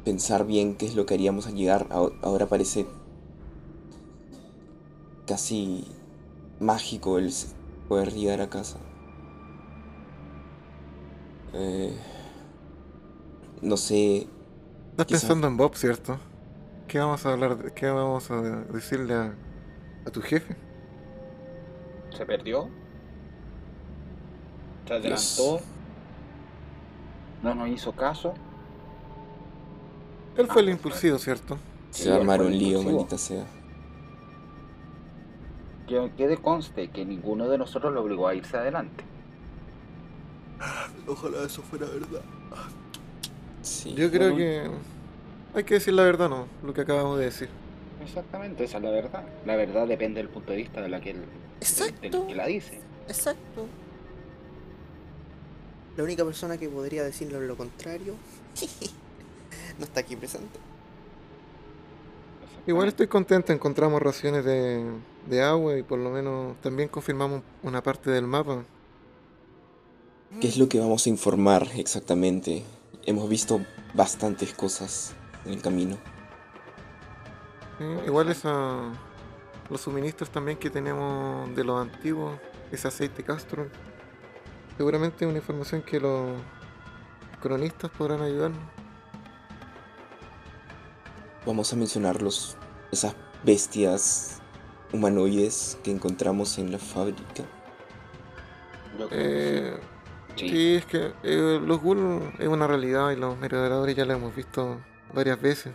pensar 0.05 0.47
bien 0.47 0.75
qué 0.75 0.87
es 0.87 0.95
lo 0.95 1.05
que 1.05 1.15
haríamos 1.15 1.47
al 1.47 1.55
llegar. 1.55 1.87
Ahora- 1.91 2.47
parece 2.47 2.87
casi 5.27 5.85
mágico 6.61 7.19
el 7.19 7.31
poder 7.89 8.15
llegar 8.15 8.41
a 8.41 8.49
casa. 8.49 8.79
Eh, 11.53 11.95
no 13.61 13.77
sé, 13.77 14.29
Estás 14.99 15.07
Quizá- 15.07 15.21
pensando 15.21 15.47
en 15.47 15.57
Bob, 15.57 15.77
¿cierto? 15.77 16.19
¿Qué 16.89 16.99
vamos 16.99 17.25
a 17.25 17.33
hablar? 17.33 17.57
de- 17.57 17.73
¿Qué 17.73 17.87
vamos 17.89 18.31
a 18.33 18.41
decirle 18.41 19.15
a, 19.15 19.33
a 20.05 20.11
tu 20.11 20.21
jefe? 20.21 20.57
Se 22.17 22.27
perdió. 22.27 22.69
Se 24.89 24.95
adelantó. 24.95 25.61
No 27.45 27.55
nos 27.55 27.69
hizo 27.69 27.93
caso. 27.93 28.35
Él 30.37 30.49
fue 30.49 30.63
el 30.63 30.71
impulsivo, 30.71 31.19
¿cierto? 31.19 31.59
Sí, 31.91 32.03
se 32.05 32.09
va 32.11 32.17
a 32.17 32.19
él 32.19 32.23
armar 32.23 32.39
fue 32.39 32.47
un 32.47 32.59
lío, 32.59 32.83
maldita 32.83 33.19
sea. 33.19 33.45
Que 35.87 36.11
quede 36.17 36.39
conste 36.39 36.91
que 36.91 37.05
ninguno 37.05 37.49
de 37.49 37.57
nosotros 37.59 37.93
lo 37.93 38.03
obligó 38.03 38.27
a 38.27 38.35
irse 38.35 38.57
adelante. 38.57 39.05
Ojalá 41.07 41.45
eso 41.45 41.63
fuera 41.63 41.87
verdad. 41.87 42.23
Sí. 43.69 43.95
Yo 43.95 44.11
creo 44.11 44.35
que 44.37 44.63
hay 45.55 45.65
que 45.65 45.75
decir 45.75 45.95
la 45.95 46.03
verdad, 46.05 46.29
¿no? 46.29 46.47
Lo 46.65 46.73
que 46.75 46.81
acabamos 46.83 47.19
de 47.19 47.27
decir. 47.27 47.49
Exactamente, 48.05 48.65
esa 48.65 48.79
es 48.79 48.83
la 48.85 48.91
verdad. 48.91 49.25
La 49.45 49.57
verdad 49.57 49.87
depende 49.87 50.21
del 50.21 50.29
punto 50.31 50.53
de 50.53 50.59
vista 50.59 50.81
de 50.81 50.89
la 50.89 51.01
que, 51.01 51.11
el- 51.11 51.17
del- 51.21 51.29
Exacto. 51.61 52.01
del 52.19 52.27
que 52.27 52.35
la 52.35 52.47
dice. 52.47 52.81
Exacto. 53.09 53.67
La 55.97 56.05
única 56.05 56.25
persona 56.25 56.57
que 56.59 56.69
podría 56.69 57.03
decirle 57.03 57.45
lo 57.47 57.57
contrario 57.57 58.15
no 59.79 59.85
está 59.85 60.01
aquí 60.01 60.17
presente. 60.17 60.59
Igual 62.67 62.89
estoy 62.89 63.07
contento, 63.09 63.53
encontramos 63.53 64.01
raciones 64.01 64.45
de, 64.45 64.85
de 65.29 65.43
agua 65.43 65.77
y 65.79 65.83
por 65.83 65.99
lo 65.99 66.11
menos 66.11 66.57
también 66.61 66.89
confirmamos 66.89 67.43
una 67.63 67.83
parte 67.83 68.11
del 68.11 68.27
mapa. 68.27 68.63
¿Qué 70.41 70.49
es 70.49 70.59
lo 70.59 70.69
que 70.69 70.79
vamos 70.79 71.07
a 71.07 71.09
informar 71.09 71.67
exactamente? 71.77 72.63
Hemos 73.09 73.27
visto 73.27 73.63
bastantes 73.95 74.53
cosas 74.53 75.15
en 75.47 75.55
el 75.55 75.63
camino. 75.63 75.97
Sí, 77.79 77.85
igual 78.05 78.29
esa, 78.29 78.93
los 79.71 79.81
suministros 79.81 80.29
también 80.29 80.59
que 80.59 80.69
tenemos 80.69 81.57
de 81.57 81.65
los 81.65 81.81
antiguos, 81.81 82.39
ese 82.71 82.87
aceite 82.87 83.23
Castrol. 83.23 83.71
Seguramente 84.77 85.25
es 85.25 85.29
una 85.31 85.39
información 85.39 85.81
que 85.81 85.99
los 85.99 86.33
cronistas 87.41 87.91
podrán 87.93 88.21
ayudarnos. 88.21 88.61
Vamos 91.47 91.73
a 91.73 91.77
mencionar 91.77 92.21
los, 92.21 92.59
esas 92.93 93.15
bestias 93.43 94.43
humanoides 94.93 95.79
que 95.83 95.91
encontramos 95.93 96.59
en 96.59 96.73
la 96.73 96.79
fábrica. 96.79 97.43
Eh, 99.11 99.81
sí. 100.39 100.49
sí, 100.49 100.75
es 100.77 100.87
que 100.87 101.13
eh, 101.23 101.61
los 101.63 101.81
ghouls 101.83 102.23
es 102.39 102.49
una 102.49 102.67
realidad 102.67 103.11
y 103.11 103.17
los 103.17 103.37
merodeadores 103.39 103.95
ya 103.97 104.05
lo 104.05 104.15
hemos 104.15 104.35
visto 104.35 104.81
varias 105.13 105.41
veces. 105.41 105.73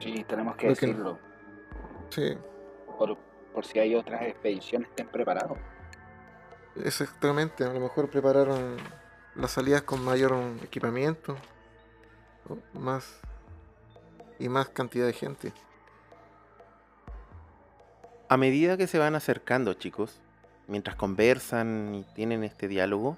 Sí, 0.00 0.24
tenemos 0.28 0.56
que 0.56 0.68
Lo 0.68 0.74
que- 0.74 0.86
decirlo. 0.86 1.18
Sí, 2.10 2.36
Por, 2.98 3.16
por 3.54 3.64
si 3.64 3.78
hay 3.78 3.94
otras 3.94 4.22
expediciones 4.22 4.88
que 4.88 4.92
estén 4.92 5.08
preparados. 5.08 5.56
exactamente. 6.84 7.64
A 7.64 7.72
lo 7.72 7.80
mejor 7.80 8.10
prepararon 8.10 8.76
las 9.34 9.50
salidas 9.52 9.82
con 9.82 10.04
mayor 10.04 10.34
equipamiento, 10.62 11.36
o 12.48 12.58
más 12.78 13.20
y 14.38 14.48
más 14.48 14.68
cantidad 14.68 15.06
de 15.06 15.12
gente. 15.12 15.52
A 18.28 18.36
medida 18.36 18.76
que 18.76 18.86
se 18.86 18.98
van 18.98 19.14
acercando, 19.14 19.74
chicos, 19.74 20.20
mientras 20.66 20.96
conversan 20.96 21.94
y 21.94 22.04
tienen 22.14 22.44
este 22.44 22.66
diálogo, 22.68 23.16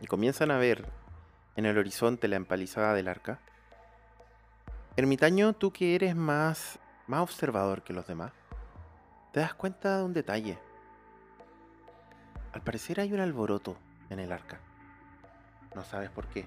y 0.00 0.06
comienzan 0.06 0.50
a 0.50 0.58
ver 0.58 0.88
en 1.56 1.66
el 1.66 1.78
horizonte 1.78 2.28
la 2.28 2.36
empalizada 2.36 2.94
del 2.94 3.08
arca, 3.08 3.40
Ermitaño, 4.96 5.52
tú 5.52 5.72
que 5.72 5.94
eres 5.94 6.16
más, 6.16 6.78
más 7.06 7.22
observador 7.22 7.82
que 7.82 7.92
los 7.92 8.06
demás, 8.06 8.32
te 9.32 9.40
das 9.40 9.54
cuenta 9.54 9.96
de 9.96 10.04
un 10.04 10.12
detalle. 10.12 10.58
Al 12.52 12.60
parecer 12.60 13.00
hay 13.00 13.12
un 13.12 13.20
alboroto 13.20 13.76
en 14.10 14.18
el 14.18 14.32
arca. 14.32 14.58
No 15.74 15.84
sabes 15.84 16.10
por 16.10 16.26
qué. 16.26 16.44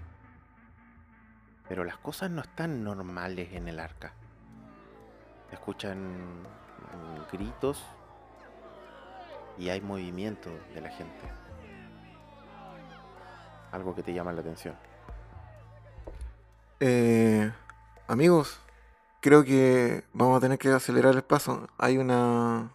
Pero 1.69 1.86
las 1.86 1.98
cosas 1.98 2.29
no 2.29 2.41
están 2.41 2.83
normales 2.83 3.53
en 3.53 3.69
el 3.69 3.79
arca. 3.79 4.13
Escuchan 5.51 6.45
gritos 7.31 7.81
y 9.57 9.69
hay 9.69 9.79
movimiento 9.79 10.51
de 10.75 10.81
la 10.81 10.89
gente. 10.89 11.42
Algo 13.73 13.93
que 13.93 14.03
te 14.03 14.13
llama 14.13 14.31
la 14.31 14.39
atención. 14.39 14.75
Eh, 16.79 17.51
amigos, 18.07 18.59
creo 19.21 19.43
que 19.45 20.03
vamos 20.13 20.37
a 20.37 20.41
tener 20.41 20.57
que 20.59 20.69
acelerar 20.69 21.15
el 21.15 21.23
paso. 21.23 21.69
Hay 21.77 21.97
una 21.97 22.73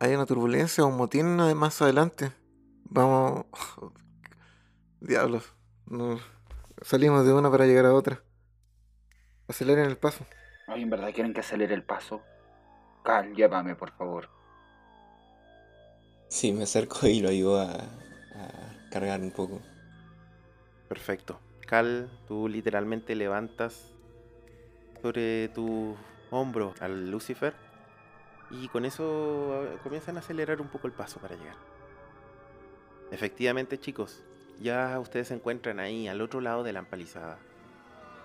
hay 0.00 0.14
una 0.14 0.26
turbulencia, 0.26 0.84
un 0.84 0.96
motín 0.96 1.36
más 1.56 1.80
adelante. 1.82 2.32
Vamos, 2.84 3.46
diablos, 5.00 5.54
no- 5.86 6.20
salimos 6.82 7.26
de 7.26 7.32
una 7.34 7.50
para 7.50 7.66
llegar 7.66 7.86
a 7.86 7.94
otra. 7.94 8.22
Aceleren 9.48 9.84
el 9.84 9.98
paso. 9.98 10.24
Ay, 10.66 10.82
¿en 10.84 10.88
verdad 10.90 11.12
quieren 11.12 11.34
que 11.34 11.40
acelere 11.40 11.74
el 11.74 11.84
paso? 11.84 12.22
Cal, 13.04 13.34
llévame, 13.34 13.74
por 13.76 13.92
favor. 13.92 14.30
Sí, 16.28 16.52
me 16.52 16.62
acerco 16.64 17.06
y 17.06 17.20
lo 17.20 17.28
ayudo 17.28 17.60
a, 17.60 17.72
a 17.74 18.74
cargar 18.90 19.20
un 19.20 19.32
poco. 19.32 19.60
Perfecto. 20.90 21.38
Cal, 21.68 22.10
tú 22.26 22.48
literalmente 22.48 23.14
levantas 23.14 23.92
sobre 25.00 25.48
tu 25.50 25.96
hombro 26.32 26.74
al 26.80 27.12
Lucifer 27.12 27.54
y 28.50 28.66
con 28.66 28.84
eso 28.84 29.78
comienzan 29.84 30.16
a 30.16 30.18
acelerar 30.18 30.60
un 30.60 30.66
poco 30.66 30.88
el 30.88 30.92
paso 30.92 31.20
para 31.20 31.36
llegar. 31.36 31.54
Efectivamente, 33.12 33.78
chicos, 33.78 34.24
ya 34.58 34.98
ustedes 34.98 35.28
se 35.28 35.34
encuentran 35.34 35.78
ahí 35.78 36.08
al 36.08 36.20
otro 36.20 36.40
lado 36.40 36.64
de 36.64 36.72
la 36.72 36.80
empalizada. 36.80 37.38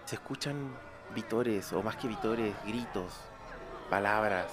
Se 0.06 0.16
escuchan 0.16 0.76
vitores, 1.14 1.72
o 1.72 1.84
más 1.84 1.98
que 1.98 2.08
vitores, 2.08 2.56
gritos, 2.66 3.14
palabras. 3.92 4.52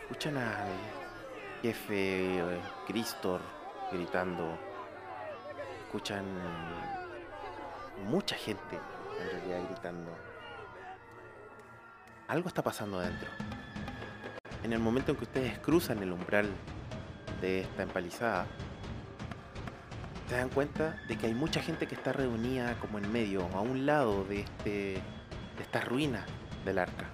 Escuchan 0.00 0.36
al 0.36 0.72
jefe 1.62 2.40
eh, 2.40 2.60
Cristor 2.88 3.40
gritando. 3.92 4.58
Escuchan 5.86 6.24
mucha 8.00 8.36
gente 8.36 8.78
en 9.20 9.30
realidad 9.30 9.70
gritando. 9.70 10.10
Algo 12.28 12.48
está 12.48 12.62
pasando 12.62 12.98
adentro. 13.00 13.28
En 14.62 14.72
el 14.72 14.78
momento 14.78 15.12
en 15.12 15.16
que 15.16 15.24
ustedes 15.24 15.58
cruzan 15.58 16.02
el 16.02 16.12
umbral 16.12 16.50
de 17.40 17.60
esta 17.60 17.82
empalizada, 17.82 18.46
se 20.28 20.36
dan 20.36 20.48
cuenta 20.48 21.02
de 21.08 21.16
que 21.18 21.26
hay 21.26 21.34
mucha 21.34 21.60
gente 21.60 21.88
que 21.88 21.96
está 21.96 22.12
reunida 22.12 22.78
como 22.78 22.98
en 22.98 23.10
medio, 23.10 23.48
a 23.54 23.60
un 23.60 23.84
lado 23.84 24.24
de, 24.24 24.42
este, 24.42 24.70
de 24.70 25.62
estas 25.62 25.84
ruinas 25.88 26.24
del 26.64 26.78
arca. 26.78 27.06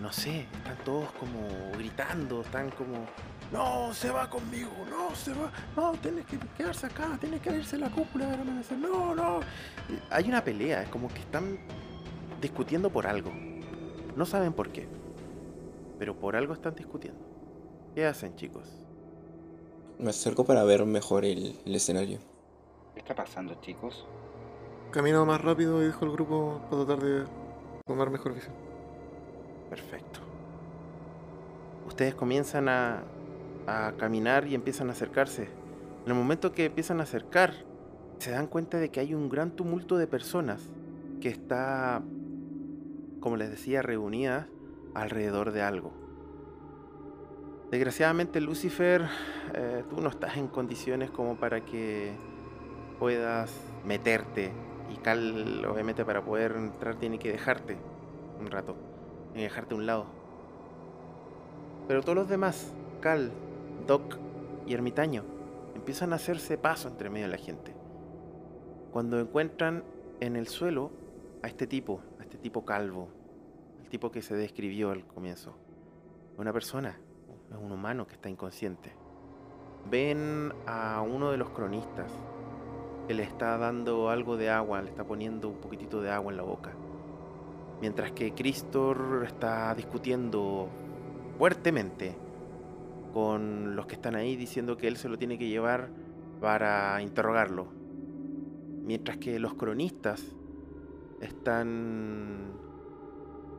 No 0.00 0.12
sé, 0.12 0.46
están 0.52 0.76
todos 0.84 1.12
como 1.12 1.46
gritando, 1.76 2.40
están 2.40 2.70
como, 2.70 3.06
no, 3.52 3.94
se 3.94 4.10
va 4.10 4.28
conmigo, 4.28 4.70
no, 4.90 5.14
se 5.14 5.32
va, 5.32 5.50
no, 5.76 5.92
tienes 5.92 6.26
que 6.26 6.38
quedarse 6.56 6.86
acá, 6.86 7.16
tienes 7.20 7.40
que 7.40 7.50
irse 7.50 7.76
a 7.76 7.78
la 7.80 7.90
cúpula 7.90 8.26
del 8.26 8.40
amanecer, 8.40 8.76
no, 8.78 9.14
no. 9.14 9.40
Hay 10.10 10.28
una 10.28 10.44
pelea, 10.44 10.82
es 10.82 10.88
como 10.88 11.08
que 11.08 11.20
están 11.20 11.58
discutiendo 12.40 12.90
por 12.90 13.06
algo. 13.06 13.30
No 14.16 14.26
saben 14.26 14.52
por 14.52 14.70
qué, 14.70 14.86
pero 15.98 16.14
por 16.14 16.36
algo 16.36 16.52
están 16.52 16.74
discutiendo. 16.74 17.20
¿Qué 17.94 18.04
hacen, 18.04 18.36
chicos? 18.36 18.68
Me 19.98 20.10
acerco 20.10 20.44
para 20.44 20.62
ver 20.64 20.84
mejor 20.84 21.24
el, 21.24 21.58
el 21.64 21.74
escenario. 21.74 22.18
¿Qué 22.94 23.00
está 23.00 23.14
pasando, 23.14 23.54
chicos? 23.60 24.06
Camino 24.90 25.24
más 25.24 25.40
rápido 25.40 25.82
y 25.82 25.86
dejo 25.86 26.04
el 26.04 26.12
grupo 26.12 26.60
para 26.70 26.84
tratar 26.84 27.04
de 27.04 27.24
tomar 27.86 28.10
mejor 28.10 28.34
visión. 28.34 28.54
Perfecto. 29.70 30.20
Ustedes 31.86 32.14
comienzan 32.14 32.68
a, 32.68 33.02
a 33.68 33.92
caminar 33.96 34.46
y 34.46 34.54
empiezan 34.54 34.88
a 34.88 34.92
acercarse. 34.92 35.42
En 36.04 36.12
el 36.12 36.14
momento 36.14 36.52
que 36.52 36.64
empiezan 36.66 37.00
a 37.00 37.02
acercar, 37.02 37.52
se 38.18 38.30
dan 38.30 38.46
cuenta 38.46 38.78
de 38.78 38.88
que 38.88 39.00
hay 39.00 39.14
un 39.14 39.28
gran 39.28 39.50
tumulto 39.50 39.98
de 39.98 40.06
personas 40.06 40.70
que 41.20 41.28
está, 41.28 42.02
como 43.20 43.36
les 43.36 43.50
decía, 43.50 43.82
reunidas 43.82 44.46
alrededor 44.94 45.52
de 45.52 45.62
algo. 45.62 45.92
Desgraciadamente, 47.70 48.40
Lucifer, 48.40 49.06
eh, 49.54 49.84
tú 49.90 50.00
no 50.00 50.08
estás 50.08 50.38
en 50.38 50.48
condiciones 50.48 51.10
como 51.10 51.36
para 51.36 51.60
que 51.66 52.12
puedas 52.98 53.52
meterte. 53.84 54.50
Y 54.90 54.96
Cal, 54.96 55.66
obviamente, 55.66 56.06
para 56.06 56.24
poder 56.24 56.52
entrar 56.52 56.94
tiene 56.94 57.18
que 57.18 57.30
dejarte 57.30 57.76
un 58.40 58.50
rato. 58.50 58.74
Tiene 59.32 59.44
dejarte 59.44 59.74
a 59.74 59.76
un 59.76 59.84
lado. 59.84 60.06
Pero 61.86 62.00
todos 62.00 62.16
los 62.16 62.28
demás, 62.30 62.72
Cal, 63.02 63.30
Doc 63.88 64.18
y 64.66 64.74
Ermitaño, 64.74 65.24
empiezan 65.74 66.12
a 66.12 66.16
hacerse 66.16 66.58
paso 66.58 66.88
entre 66.88 67.08
medio 67.08 67.24
de 67.24 67.32
la 67.32 67.38
gente. 67.38 67.74
Cuando 68.92 69.18
encuentran 69.18 69.82
en 70.20 70.36
el 70.36 70.46
suelo 70.46 70.90
a 71.42 71.46
este 71.46 71.66
tipo, 71.66 72.02
a 72.20 72.22
este 72.22 72.36
tipo 72.36 72.66
calvo, 72.66 73.08
el 73.82 73.88
tipo 73.88 74.10
que 74.10 74.20
se 74.20 74.36
describió 74.36 74.90
al 74.90 75.06
comienzo. 75.06 75.56
Una 76.36 76.52
persona, 76.52 77.00
es 77.50 77.56
un 77.56 77.72
humano 77.72 78.06
que 78.06 78.12
está 78.12 78.28
inconsciente. 78.28 78.92
Ven 79.90 80.52
a 80.66 81.00
uno 81.00 81.30
de 81.30 81.38
los 81.38 81.48
cronistas 81.48 82.12
que 83.06 83.14
le 83.14 83.22
está 83.22 83.56
dando 83.56 84.10
algo 84.10 84.36
de 84.36 84.50
agua, 84.50 84.82
le 84.82 84.90
está 84.90 85.04
poniendo 85.04 85.48
un 85.48 85.62
poquitito 85.62 86.02
de 86.02 86.10
agua 86.10 86.30
en 86.30 86.36
la 86.36 86.42
boca. 86.42 86.72
Mientras 87.80 88.12
que 88.12 88.34
Cristor 88.34 89.24
está 89.26 89.74
discutiendo 89.74 90.68
fuertemente 91.38 92.27
con 93.12 93.76
los 93.76 93.86
que 93.86 93.94
están 93.94 94.14
ahí 94.14 94.36
diciendo 94.36 94.76
que 94.76 94.88
él 94.88 94.96
se 94.96 95.08
lo 95.08 95.18
tiene 95.18 95.38
que 95.38 95.48
llevar 95.48 95.90
para 96.40 97.00
interrogarlo. 97.02 97.68
Mientras 98.84 99.18
que 99.18 99.38
los 99.38 99.54
cronistas 99.54 100.24
están 101.20 102.52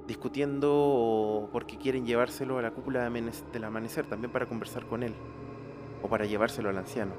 discutiendo 0.07 1.49
porque 1.51 1.77
quieren 1.77 2.05
llevárselo 2.05 2.57
a 2.57 2.61
la 2.61 2.71
cúpula 2.71 3.07
del 3.09 3.63
amanecer 3.63 4.07
también 4.07 4.31
para 4.31 4.47
conversar 4.47 4.87
con 4.87 5.03
él 5.03 5.13
o 6.01 6.07
para 6.07 6.25
llevárselo 6.25 6.69
al 6.69 6.77
anciano. 6.77 7.13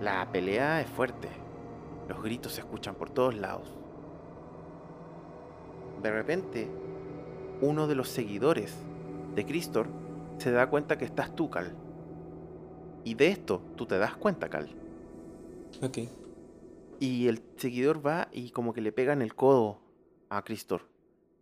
La 0.00 0.30
pelea 0.30 0.80
es 0.80 0.88
fuerte. 0.88 1.28
Los 2.08 2.22
gritos 2.22 2.52
se 2.52 2.60
escuchan 2.60 2.94
por 2.94 3.10
todos 3.10 3.34
lados. 3.34 3.76
De 6.02 6.10
repente, 6.10 6.70
uno 7.60 7.86
de 7.86 7.94
los 7.94 8.08
seguidores 8.08 8.74
de 9.34 9.44
Cristor 9.44 9.99
se 10.40 10.50
da 10.50 10.68
cuenta 10.68 10.98
que 10.98 11.04
estás 11.04 11.34
tú, 11.34 11.50
Cal. 11.50 11.74
Y 13.04 13.14
de 13.14 13.28
esto 13.28 13.62
tú 13.76 13.86
te 13.86 13.98
das 13.98 14.16
cuenta, 14.16 14.48
Cal. 14.48 14.68
Ok. 15.82 15.98
Y 16.98 17.28
el 17.28 17.42
seguidor 17.56 18.04
va 18.04 18.28
y 18.32 18.50
como 18.50 18.72
que 18.72 18.80
le 18.80 18.92
pega 18.92 19.12
en 19.12 19.22
el 19.22 19.34
codo 19.34 19.80
a 20.28 20.42
Cristor. 20.42 20.88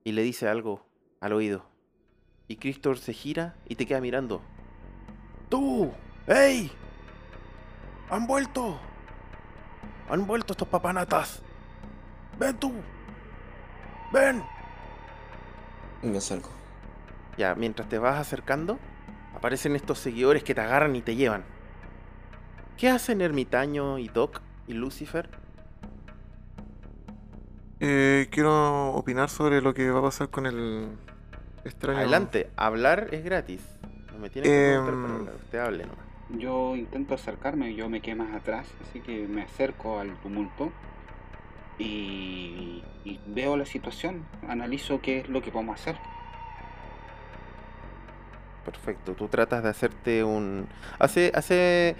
Y 0.04 0.12
le 0.12 0.22
dice 0.22 0.48
algo 0.48 0.86
al 1.20 1.32
oído. 1.32 1.64
Y 2.46 2.56
Cristor 2.56 2.98
se 2.98 3.12
gira 3.12 3.56
y 3.68 3.74
te 3.74 3.86
queda 3.86 4.00
mirando. 4.00 4.40
¡Tú! 5.48 5.90
¡Ey! 6.26 6.70
¡Han 8.10 8.26
vuelto! 8.26 8.78
¡Han 10.08 10.26
vuelto 10.26 10.52
estos 10.52 10.68
papanatas! 10.68 11.42
¡Ven 12.38 12.56
tú! 12.58 12.72
¡Ven! 14.12 14.42
Me 16.02 16.18
acerco. 16.18 16.57
Ya, 17.38 17.54
mientras 17.54 17.88
te 17.88 17.98
vas 17.98 18.18
acercando, 18.18 18.80
aparecen 19.34 19.76
estos 19.76 20.00
seguidores 20.00 20.42
que 20.42 20.56
te 20.56 20.60
agarran 20.60 20.96
y 20.96 21.02
te 21.02 21.14
llevan. 21.14 21.44
¿Qué 22.76 22.88
hacen 22.88 23.20
Ermitaño 23.20 23.98
y 23.98 24.08
Doc 24.08 24.40
y 24.66 24.72
Lucifer? 24.72 25.30
Eh, 27.78 28.26
quiero 28.32 28.90
opinar 28.90 29.30
sobre 29.30 29.62
lo 29.62 29.72
que 29.72 29.88
va 29.88 30.00
a 30.00 30.02
pasar 30.02 30.30
con 30.30 30.46
el 30.46 30.88
extraño. 31.64 32.00
Adelante, 32.00 32.50
hablar 32.56 33.06
es 33.12 33.22
gratis. 33.24 33.62
No 34.12 34.18
me 34.18 34.30
tiene 34.30 34.48
que 34.48 34.54
preguntar 34.54 34.94
para 34.94 35.14
hablar, 35.14 35.34
usted 35.36 35.58
hable 35.60 35.86
nomás. 35.86 36.06
Yo 36.30 36.74
intento 36.74 37.14
acercarme, 37.14 37.72
yo 37.76 37.88
me 37.88 38.00
quedé 38.02 38.16
más 38.16 38.34
atrás, 38.34 38.66
así 38.82 39.00
que 39.00 39.28
me 39.28 39.42
acerco 39.42 40.00
al 40.00 40.20
tumulto 40.22 40.72
y, 41.78 42.82
y 43.04 43.20
veo 43.28 43.56
la 43.56 43.64
situación, 43.64 44.26
analizo 44.48 45.00
qué 45.00 45.20
es 45.20 45.28
lo 45.28 45.40
que 45.40 45.52
podemos 45.52 45.80
hacer. 45.80 45.96
Perfecto, 48.70 49.14
tú 49.14 49.28
tratas 49.28 49.62
de 49.62 49.70
hacerte 49.70 50.24
un... 50.24 50.68
Hace, 50.98 51.32
hace... 51.34 51.96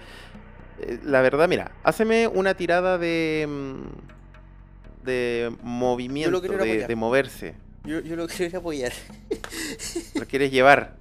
eh, 0.79 0.99
La 1.03 1.21
verdad, 1.21 1.47
mira, 1.47 1.71
háceme 1.83 2.27
una 2.27 2.53
tirada 2.53 2.97
de... 2.97 3.47
mm, 3.49 5.05
De 5.05 5.51
movimiento, 5.63 6.39
de, 6.41 6.95
moverse. 6.95 7.55
Yo, 7.83 8.01
yo 8.01 8.15
lo 8.15 8.27
quiero 8.27 8.45
ir 8.45 8.55
a 8.55 8.59
apoyar. 8.59 8.93
Lo 10.13 10.27
quieres 10.27 10.51
llevar. 10.51 10.97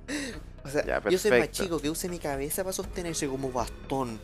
O 0.65 0.69
sea, 0.71 0.85
Ya, 0.85 1.03
yo 1.09 1.19
soy 1.19 1.33
más 1.33 1.51
chico 1.51 1.81
que 1.81 1.91
use 1.91 2.09
mi 2.09 2.19
cabeza 2.19 2.63
para 2.63 2.73
sostenerse 2.73 3.27
como 3.29 3.51
bastón. 3.51 4.21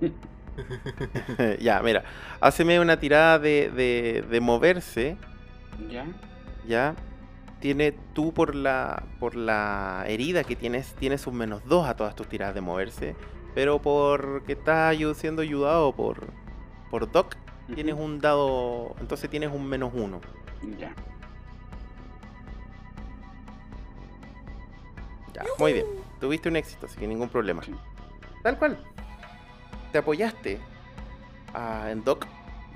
ya, 1.60 1.80
mira, 1.82 2.04
háceme 2.40 2.78
una 2.80 2.98
tirada 2.98 3.38
de, 3.38 3.70
de, 3.70 4.22
de 4.28 4.40
moverse, 4.40 5.16
¿Ya? 5.90 6.06
¿ya? 6.66 6.94
Tiene 7.62 7.92
tú 8.12 8.34
por 8.34 8.54
la 8.54 9.04
por 9.20 9.36
la 9.36 10.04
herida 10.06 10.42
que 10.44 10.56
tienes, 10.56 10.94
tienes 10.96 11.26
un 11.26 11.36
menos 11.36 11.62
2 11.66 11.86
a 11.88 11.94
todas 11.96 12.14
tus 12.14 12.28
tiradas 12.28 12.54
de 12.56 12.60
moverse, 12.60 13.14
pero 13.54 13.80
porque 13.80 14.52
estás 14.54 14.96
siendo 15.16 15.40
ayudado 15.42 15.92
por, 15.94 16.26
por 16.90 17.10
Doc, 17.10 17.36
tienes 17.74 17.94
un 17.94 18.18
dado, 18.20 18.94
entonces 19.00 19.30
tienes 19.30 19.50
un 19.52 19.64
menos 19.66 19.92
1. 19.94 20.20
Ya. 20.78 20.92
Ya, 25.34 25.44
muy 25.58 25.72
bien. 25.72 25.86
Tuviste 26.20 26.48
un 26.48 26.56
éxito, 26.56 26.86
así 26.86 26.98
que 26.98 27.06
ningún 27.06 27.28
problema. 27.28 27.62
Sí. 27.62 27.72
Tal 28.42 28.58
cual. 28.58 28.76
Te 29.92 29.98
apoyaste 29.98 30.58
a- 31.54 31.90
en 31.90 32.02
Doc 32.04 32.26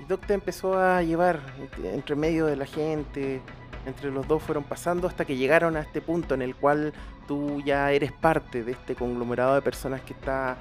y 0.01 0.05
Doc 0.05 0.25
te 0.25 0.33
empezó 0.33 0.79
a 0.79 1.01
llevar 1.03 1.39
ent- 1.59 1.85
entre 1.93 2.15
medio 2.15 2.45
de 2.45 2.55
la 2.55 2.65
gente. 2.65 3.41
Entre 3.87 4.11
los 4.11 4.27
dos 4.27 4.43
fueron 4.43 4.65
pasando 4.65 5.07
hasta 5.07 5.23
que 5.23 5.37
llegaron 5.37 5.77
a 5.77 5.79
este 5.79 6.01
punto 6.01 6.33
en 6.33 6.41
el 6.41 6.57
cual 6.57 6.91
tú 7.25 7.61
ya 7.61 7.89
eres 7.93 8.11
parte 8.11 8.61
de 8.65 8.73
este 8.73 8.95
conglomerado 8.95 9.55
de 9.55 9.61
personas 9.61 10.01
que 10.01 10.11
está 10.11 10.57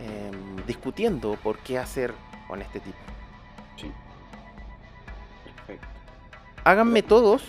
em, 0.00 0.56
discutiendo 0.66 1.36
por 1.42 1.58
qué 1.58 1.78
hacer 1.78 2.14
con 2.48 2.62
este 2.62 2.80
tipo. 2.80 2.96
Sí. 3.76 3.92
Perfecto. 5.44 5.86
Háganme 6.64 7.02
todos, 7.02 7.44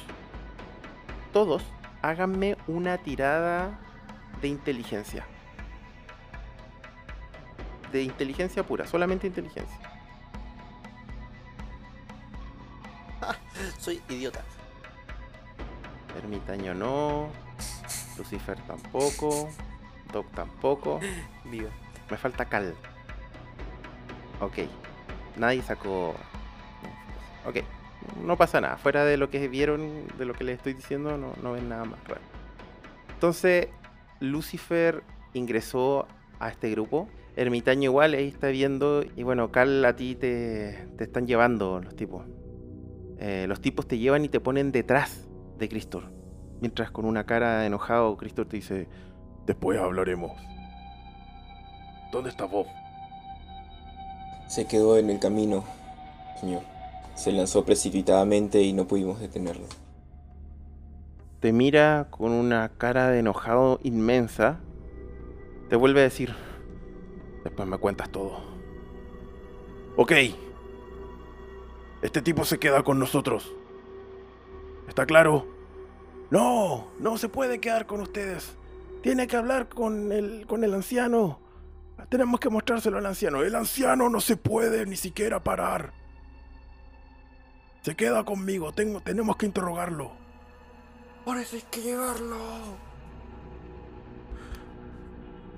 todos, 1.31 1.63
háganme 2.01 2.57
una 2.67 2.97
tirada 2.97 3.79
de 4.41 4.49
inteligencia. 4.49 5.25
De 7.93 8.03
inteligencia 8.03 8.61
pura, 8.63 8.85
solamente 8.85 9.25
inteligencia. 9.25 9.79
Soy 13.79 14.01
idiota. 14.09 14.43
Ermitaño 16.17 16.73
no, 16.73 17.29
Lucifer 18.17 18.59
tampoco, 18.67 19.49
Doc 20.11 20.27
tampoco, 20.31 20.99
Viva. 21.45 21.69
me 22.09 22.17
falta 22.17 22.45
Cal. 22.45 22.75
Ok, 24.39 24.59
nadie 25.37 25.61
sacó 25.61 26.15
Ok, 27.45 27.57
no 28.23 28.37
pasa 28.37 28.61
nada. 28.61 28.77
Fuera 28.77 29.05
de 29.05 29.17
lo 29.17 29.29
que 29.29 29.47
vieron, 29.47 30.07
de 30.17 30.25
lo 30.25 30.33
que 30.33 30.43
les 30.43 30.57
estoy 30.57 30.73
diciendo, 30.73 31.17
no, 31.17 31.33
no 31.41 31.51
ven 31.53 31.69
nada 31.69 31.83
más 31.85 31.99
raro. 32.07 32.21
Entonces, 33.13 33.67
Lucifer 34.19 35.03
ingresó 35.33 36.07
a 36.39 36.49
este 36.49 36.69
grupo. 36.71 37.09
Ermitaño 37.35 37.89
igual 37.89 38.13
ahí 38.13 38.27
está 38.27 38.47
viendo. 38.47 39.03
Y 39.15 39.23
bueno, 39.23 39.51
Cal, 39.51 39.83
a 39.83 39.95
ti 39.95 40.15
te, 40.15 40.87
te 40.97 41.03
están 41.03 41.27
llevando 41.27 41.81
los 41.81 41.95
tipos. 41.95 42.25
Eh, 43.19 43.45
los 43.47 43.61
tipos 43.61 43.87
te 43.87 43.97
llevan 43.97 44.23
y 44.25 44.29
te 44.29 44.39
ponen 44.39 44.71
detrás 44.71 45.27
de 45.57 45.69
Cristor. 45.69 46.11
Mientras 46.61 46.91
con 46.91 47.05
una 47.05 47.25
cara 47.25 47.59
de 47.59 47.67
enojado, 47.67 48.15
Cristor 48.17 48.47
te 48.47 48.57
dice: 48.57 48.87
Después 49.45 49.79
hablaremos. 49.79 50.31
¿Dónde 52.11 52.29
está 52.29 52.45
Bob? 52.45 52.67
Se 54.47 54.65
quedó 54.67 54.97
en 54.97 55.09
el 55.09 55.19
camino, 55.19 55.63
señor. 56.39 56.61
Se 57.15 57.31
lanzó 57.31 57.65
precipitadamente 57.65 58.61
y 58.61 58.73
no 58.73 58.85
pudimos 58.87 59.19
detenerlo. 59.19 59.65
te 61.39 61.51
mira 61.51 62.07
con 62.09 62.31
una 62.31 62.69
cara 62.69 63.09
de 63.09 63.19
enojado 63.19 63.79
inmensa, 63.83 64.59
te 65.69 65.75
vuelve 65.75 65.99
a 65.99 66.03
decir, 66.03 66.33
después 67.43 67.67
me 67.67 67.77
cuentas 67.77 68.09
todo. 68.11 68.39
Ok, 69.97 70.13
este 72.01 72.21
tipo 72.21 72.45
se 72.45 72.59
queda 72.59 72.83
con 72.83 72.97
nosotros. 72.97 73.53
¿Está 74.87 75.05
claro? 75.05 75.45
No, 76.29 76.87
no 76.99 77.17
se 77.17 77.29
puede 77.29 77.59
quedar 77.59 77.85
con 77.85 78.01
ustedes. 78.01 78.55
Tiene 79.01 79.27
que 79.27 79.35
hablar 79.35 79.69
con 79.69 80.11
el, 80.11 80.45
con 80.47 80.63
el 80.63 80.73
anciano. 80.73 81.39
Tenemos 82.09 82.39
que 82.39 82.49
mostrárselo 82.49 82.97
al 82.97 83.05
anciano. 83.05 83.41
El 83.41 83.55
anciano 83.55 84.09
no 84.09 84.19
se 84.21 84.37
puede 84.37 84.85
ni 84.85 84.95
siquiera 84.95 85.43
parar. 85.43 85.93
Se 87.81 87.95
queda 87.95 88.23
conmigo, 88.23 88.71
tengo, 88.71 89.01
tenemos 89.01 89.35
que 89.35 89.45
interrogarlo. 89.45 90.11
Por 91.25 91.37
eso 91.37 91.55
hay 91.55 91.63
que 91.69 91.81
llevarlo. 91.81 92.37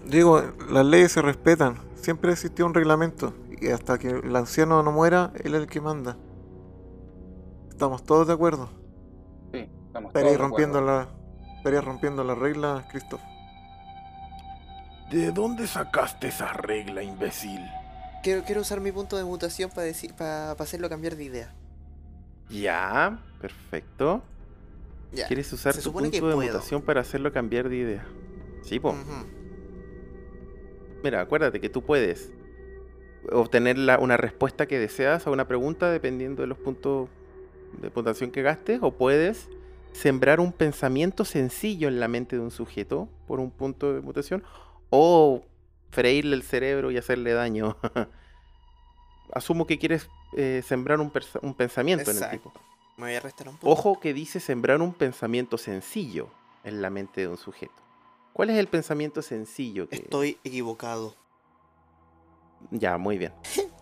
Digo, 0.05 0.41
las 0.69 0.85
leyes 0.85 1.11
se 1.11 1.21
respetan. 1.21 1.77
Siempre 1.95 2.31
existió 2.31 2.65
un 2.65 2.73
reglamento. 2.73 3.33
Y 3.61 3.69
hasta 3.69 3.97
que 3.97 4.09
el 4.09 4.35
anciano 4.35 4.83
no 4.83 4.91
muera, 4.91 5.31
él 5.35 5.55
es 5.55 5.61
el 5.61 5.67
que 5.67 5.81
manda. 5.81 6.17
Estamos 7.69 8.03
todos 8.03 8.27
de 8.27 8.33
acuerdo. 8.33 8.69
Estamos 9.95 10.09
Estaría 10.09 10.37
todos 10.37 10.41
de 10.41 10.47
rompiendo 10.49 10.81
la. 10.81 11.07
Estaría 11.55 11.79
rompiendo 11.79 12.23
las 12.25 12.37
reglas, 12.37 12.85
Christoph. 12.91 13.21
¿De 15.09 15.31
dónde 15.31 15.67
sacaste 15.67 16.27
esa 16.27 16.51
regla, 16.51 17.01
imbécil? 17.01 17.61
Quiero, 18.21 18.43
quiero 18.43 18.59
usar 18.59 18.81
mi 18.81 18.91
punto 18.91 19.15
de 19.15 19.23
mutación 19.23 19.69
para 19.69 19.83
decir, 19.83 20.13
para 20.13 20.51
hacerlo 20.51 20.89
cambiar 20.89 21.15
de 21.15 21.23
idea. 21.23 21.53
Ya, 22.49 23.19
perfecto. 23.39 24.21
Ya. 25.13 25.27
¿Quieres 25.27 25.53
usar 25.53 25.73
se 25.73 25.81
tu 25.81 25.93
punto 25.93 26.09
de 26.11 26.19
puedo. 26.19 26.35
mutación 26.41 26.81
para 26.81 26.99
hacerlo 26.99 27.31
cambiar 27.31 27.69
de 27.69 27.77
idea? 27.77 28.05
Sí, 28.63 28.81
po. 28.81 28.93
Mira, 31.05 31.21
acuérdate 31.21 31.61
que 31.61 31.69
tú 31.69 31.83
puedes 31.83 32.33
obtener 33.31 33.77
la- 33.77 33.97
una 33.99 34.17
respuesta 34.17 34.65
que 34.65 34.77
deseas 34.77 35.25
a 35.25 35.31
una 35.31 35.47
pregunta 35.47 35.89
dependiendo 35.89 36.41
de 36.41 36.47
los 36.47 36.57
puntos 36.57 37.07
de 37.81 37.89
puntuación 37.91 38.31
que 38.31 38.41
gastes, 38.41 38.79
o 38.81 38.91
puedes 38.91 39.47
sembrar 39.95 40.39
un 40.39 40.51
pensamiento 40.51 41.25
sencillo 41.25 41.87
en 41.87 41.99
la 41.99 42.07
mente 42.07 42.35
de 42.35 42.41
un 42.41 42.51
sujeto 42.51 43.07
por 43.27 43.39
un 43.39 43.49
punto 43.49 43.93
de 43.93 44.01
mutación, 44.01 44.43
o 44.89 45.41
freírle 45.89 46.35
el 46.35 46.43
cerebro 46.43 46.91
y 46.91 46.97
hacerle 46.97 47.33
daño. 47.33 47.77
Asumo 49.33 49.65
que 49.65 49.79
quieres 49.79 50.09
eh, 50.37 50.61
sembrar 50.65 50.99
un, 50.99 51.09
pensamiento 51.09 52.11
en 52.11 52.17
el 52.17 52.29
tipo. 52.29 52.53
Me 52.97 53.05
voy 53.05 53.15
a 53.15 53.19
restar 53.19 53.47
un 53.47 53.57
punto. 53.57 53.69
Ojo 53.69 53.99
que 53.99 54.13
dice 54.13 54.39
sembrar 54.39 54.81
un 54.81 54.93
pensamiento 54.93 55.57
sencillo 55.57 56.29
en 56.63 56.81
la 56.81 56.89
mente 56.89 57.21
de 57.21 57.27
un 57.27 57.37
sujeto. 57.37 57.73
¿Cuál 58.33 58.49
es 58.49 58.57
el 58.57 58.67
pensamiento 58.67 59.21
sencillo? 59.21 59.87
Que... 59.87 59.95
Estoy 59.95 60.37
equivocado. 60.43 61.15
Ya, 62.71 62.97
muy 62.97 63.17
bien. 63.17 63.33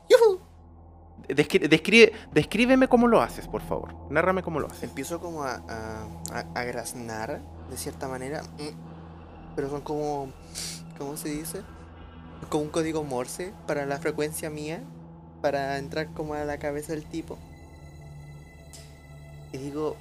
Describe, 1.27 2.11
descríbeme 2.33 2.87
cómo 2.87 3.07
lo 3.07 3.21
haces, 3.21 3.47
por 3.47 3.61
favor. 3.61 3.95
Nárrame 4.11 4.43
cómo 4.43 4.59
lo 4.59 4.67
haces. 4.67 4.83
Empiezo 4.83 5.19
como 5.19 5.43
a, 5.43 5.61
a, 5.69 6.39
a- 6.53 6.63
graznar, 6.65 7.41
de 7.69 7.77
cierta 7.77 8.07
manera. 8.07 8.43
mm, 8.43 9.55
Pero 9.55 9.69
son 9.69 9.81
como. 9.81 10.27
¿Cómo 10.97 11.15
se 11.17 11.29
dice? 11.29 11.61
Como 12.49 12.63
un 12.65 12.69
código 12.69 13.03
Morse 13.03 13.53
para 13.67 13.85
la 13.85 13.99
frecuencia 13.99 14.49
mía. 14.49 14.83
Para 15.41 15.77
entrar 15.77 16.13
como 16.13 16.33
a 16.33 16.43
la 16.45 16.57
cabeza 16.59 16.93
del 16.93 17.05
tipo. 17.05 17.37
Y 19.51 19.57
digo. 19.57 19.95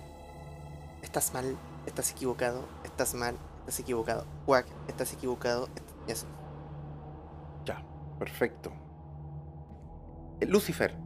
Estás 1.03 1.35
mal, 1.35 1.57
estás 1.87 2.11
equivocado, 2.13 2.65
estás 2.85 3.15
mal, 3.15 3.37
estás 3.61 3.81
equivocado. 3.81 4.25
Quack, 4.47 4.67
estás 4.89 5.13
equivocado. 5.13 5.69
est- 5.77 6.11
Eso. 6.11 6.27
Ya, 7.65 7.85
perfecto. 8.19 8.73
Eh, 10.41 10.47
Lucifer, 10.47 10.97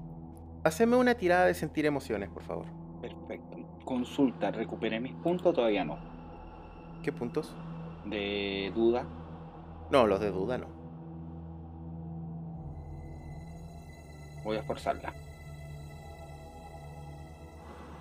haceme 0.66 0.96
una 0.96 1.14
tirada 1.14 1.46
de 1.46 1.54
sentir 1.54 1.86
emociones, 1.86 2.28
por 2.30 2.42
favor. 2.42 2.66
Perfecto. 3.00 3.56
Consulta, 3.84 4.50
¿recuperé 4.50 5.00
mis 5.00 5.14
puntos? 5.14 5.54
Todavía 5.54 5.84
no. 5.84 5.98
¿Qué 7.02 7.12
puntos? 7.12 7.54
De 8.04 8.72
duda. 8.74 9.06
No, 9.90 10.06
los 10.06 10.20
de 10.20 10.30
duda 10.30 10.58
no. 10.58 10.66
Voy 14.44 14.56
a 14.56 14.60
esforzarla. 14.60 15.12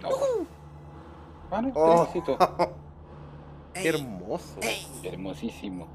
No. 0.02 0.10
Bueno, 1.50 1.72
Oh. 1.76 2.04
éxito. 2.04 2.38
Qué 3.74 3.90
hermoso. 3.90 4.60
¡Ey! 4.62 4.86
Hermosísimo. 5.04 5.88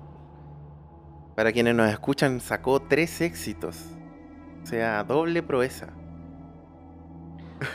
Para 1.35 1.53
quienes 1.53 1.75
nos 1.75 1.89
escuchan, 1.91 2.41
sacó 2.41 2.81
tres 2.81 3.21
éxitos. 3.21 3.87
O 4.63 4.67
sea, 4.67 5.03
doble 5.05 5.43
proeza. 5.43 5.89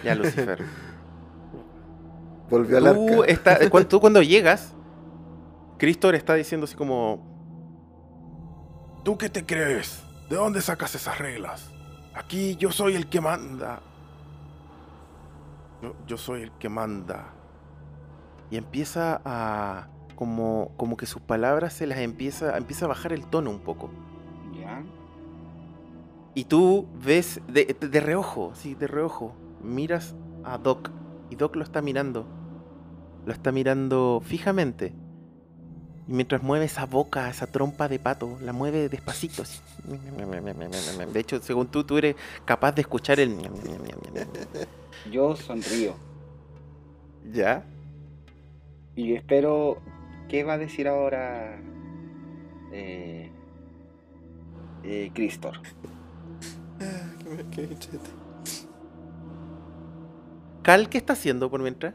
Ya, 0.04 0.16
Lucifer. 0.16 0.64
Volvió 2.50 2.78
al 2.78 2.88
arca. 2.88 3.26
está- 3.28 3.70
cuando, 3.70 3.88
tú 3.90 4.00
cuando 4.00 4.22
llegas, 4.22 4.74
Cristor 5.78 6.16
está 6.16 6.36
diciendo 6.36 6.66
así 6.66 6.76
como... 6.76 7.34
¿Tú 9.04 9.18
qué 9.18 9.30
te 9.30 9.46
crees? 9.46 10.04
¿De 10.30 10.36
dónde 10.36 10.62
sacas 10.62 10.96
esas 10.96 11.18
reglas? 11.20 11.70
Aquí 12.14 12.56
yo 12.56 12.72
soy 12.72 12.96
el 12.96 13.08
que 13.08 13.22
manda. 13.22 13.82
Yo, 15.82 15.96
yo 16.08 16.18
soy 16.18 16.44
el 16.44 16.52
que 16.54 16.70
manda. 16.70 17.26
Y 18.52 18.58
empieza 18.58 19.22
a... 19.26 19.88
Como, 20.16 20.72
como 20.78 20.96
que 20.96 21.06
sus 21.08 21.22
palabras 21.22 21.74
se 21.74 21.86
las 21.88 21.98
empieza, 21.98 22.56
empieza 22.58 22.86
a 22.86 22.88
bajar 22.88 23.12
el 23.12 23.26
tono 23.26 23.50
un 23.50 23.60
poco. 23.60 23.90
Ya. 24.58 24.82
Y 26.34 26.46
tú 26.46 26.88
ves 27.04 27.42
de, 27.50 27.76
de 27.80 28.00
reojo, 28.00 28.54
sí, 28.56 28.76
de 28.76 28.88
reojo, 28.88 29.36
miras 29.66 30.16
a 30.44 30.58
Doc 30.58 30.92
y 31.30 31.36
Doc 31.36 31.56
lo 31.56 31.64
está 31.64 31.82
mirando. 31.82 32.26
Lo 33.26 33.34
está 33.34 33.52
mirando 33.52 34.22
fijamente. 34.24 34.94
Y 36.08 36.14
mientras 36.14 36.44
mueve 36.44 36.66
esa 36.66 36.86
boca, 36.86 37.30
esa 37.30 37.48
trompa 37.48 37.88
de 37.88 37.98
pato, 37.98 38.38
la 38.42 38.54
mueve 38.54 38.90
despacito. 38.90 39.42
así. 39.42 39.60
De 41.12 41.20
hecho, 41.20 41.42
según 41.42 41.68
tú, 41.68 41.84
tú 41.84 41.98
eres 41.98 42.16
capaz 42.46 42.74
de 42.74 42.82
escuchar 42.82 43.20
el... 43.20 43.36
Yo 45.12 45.36
sonrío. 45.36 45.96
¿Ya? 47.32 47.64
Y 48.96 49.14
espero. 49.14 49.82
¿Qué 50.30 50.44
va 50.44 50.54
a 50.54 50.58
decir 50.58 50.88
ahora? 50.88 51.60
Eh. 52.72 53.32
Eh, 54.84 55.12
Cristor. 55.14 55.60
Ah, 56.80 57.14
qué 57.52 57.68
qué 57.68 57.80
chete. 57.80 58.15
Cal, 60.66 60.90
¿qué 60.90 60.98
está 60.98 61.14
haciendo 61.14 61.52
por 61.52 61.62
mientras? 61.62 61.94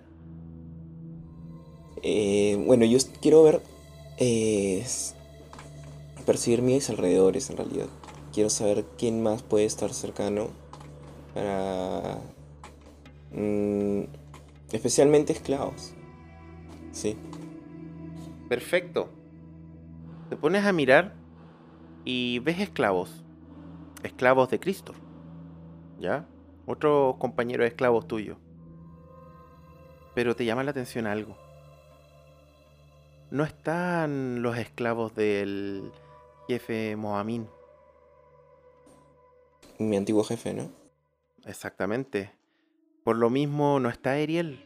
Eh, 2.02 2.62
bueno, 2.66 2.84
yo 2.84 2.98
quiero 3.20 3.42
ver. 3.42 3.62
eh, 4.18 4.84
percibir 6.26 6.62
mis 6.62 6.88
alrededores 6.90 7.50
en 7.50 7.56
realidad. 7.56 7.88
Quiero 8.32 8.50
saber 8.50 8.84
quién 8.96 9.22
más 9.22 9.42
puede 9.42 9.64
estar 9.64 9.92
cercano 9.92 10.48
para. 11.34 12.18
mm, 13.32 14.02
especialmente 14.72 15.32
esclavos. 15.32 15.94
Sí. 16.92 17.16
Perfecto. 18.48 19.10
Te 20.28 20.36
pones 20.36 20.64
a 20.64 20.72
mirar 20.72 21.14
y 22.04 22.38
ves 22.40 22.60
esclavos. 22.60 23.24
Esclavos 24.04 24.50
de 24.50 24.60
Cristo. 24.60 24.94
¿Ya? 25.98 26.28
Otros 26.66 27.16
compañeros 27.16 27.66
esclavos 27.66 28.06
tuyos. 28.06 28.38
Pero 30.14 30.34
te 30.34 30.44
llama 30.44 30.64
la 30.64 30.72
atención 30.72 31.06
algo. 31.06 31.36
No 33.30 33.44
están 33.44 34.42
los 34.42 34.58
esclavos 34.58 35.14
del 35.14 35.92
jefe 36.48 36.96
Mohamín. 36.96 37.48
Mi 39.78 39.96
antiguo 39.96 40.24
jefe, 40.24 40.52
¿no? 40.52 40.70
Exactamente. 41.46 42.32
Por 43.04 43.16
lo 43.16 43.30
mismo 43.30 43.80
no 43.80 43.88
está 43.88 44.12
Ariel. 44.12 44.64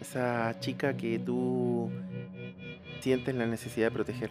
Esa 0.00 0.54
chica 0.60 0.96
que 0.96 1.18
tú 1.18 1.90
sientes 3.00 3.34
la 3.34 3.46
necesidad 3.46 3.86
de 3.86 3.90
proteger. 3.92 4.30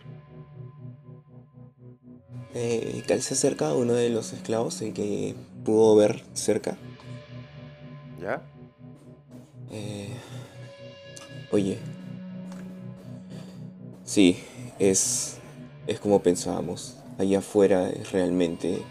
Eh, 2.54 3.04
Cal 3.08 3.22
se 3.22 3.34
acerca 3.34 3.70
a 3.70 3.76
uno 3.76 3.94
de 3.94 4.10
los 4.10 4.34
esclavos, 4.34 4.82
el 4.82 4.94
que 4.94 5.36
pudo 5.66 5.96
ver 5.96 6.24
cerca. 6.34 6.78
¿Ya? 8.22 8.42
Eh, 9.72 10.10
oye. 11.52 11.78
Sí, 14.04 14.38
es, 14.80 15.38
es 15.86 16.00
como 16.00 16.22
pensábamos. 16.22 16.98
Allá 17.18 17.40
afuera 17.40 17.90
es 17.90 18.12
realmente 18.12 18.82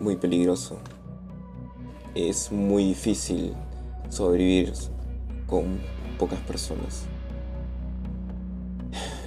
muy 0.00 0.16
peligroso. 0.16 0.78
Es 2.14 2.50
muy 2.50 2.84
difícil 2.84 3.54
sobrevivir 4.08 4.72
con 5.46 5.80
pocas 6.18 6.40
personas. 6.40 7.04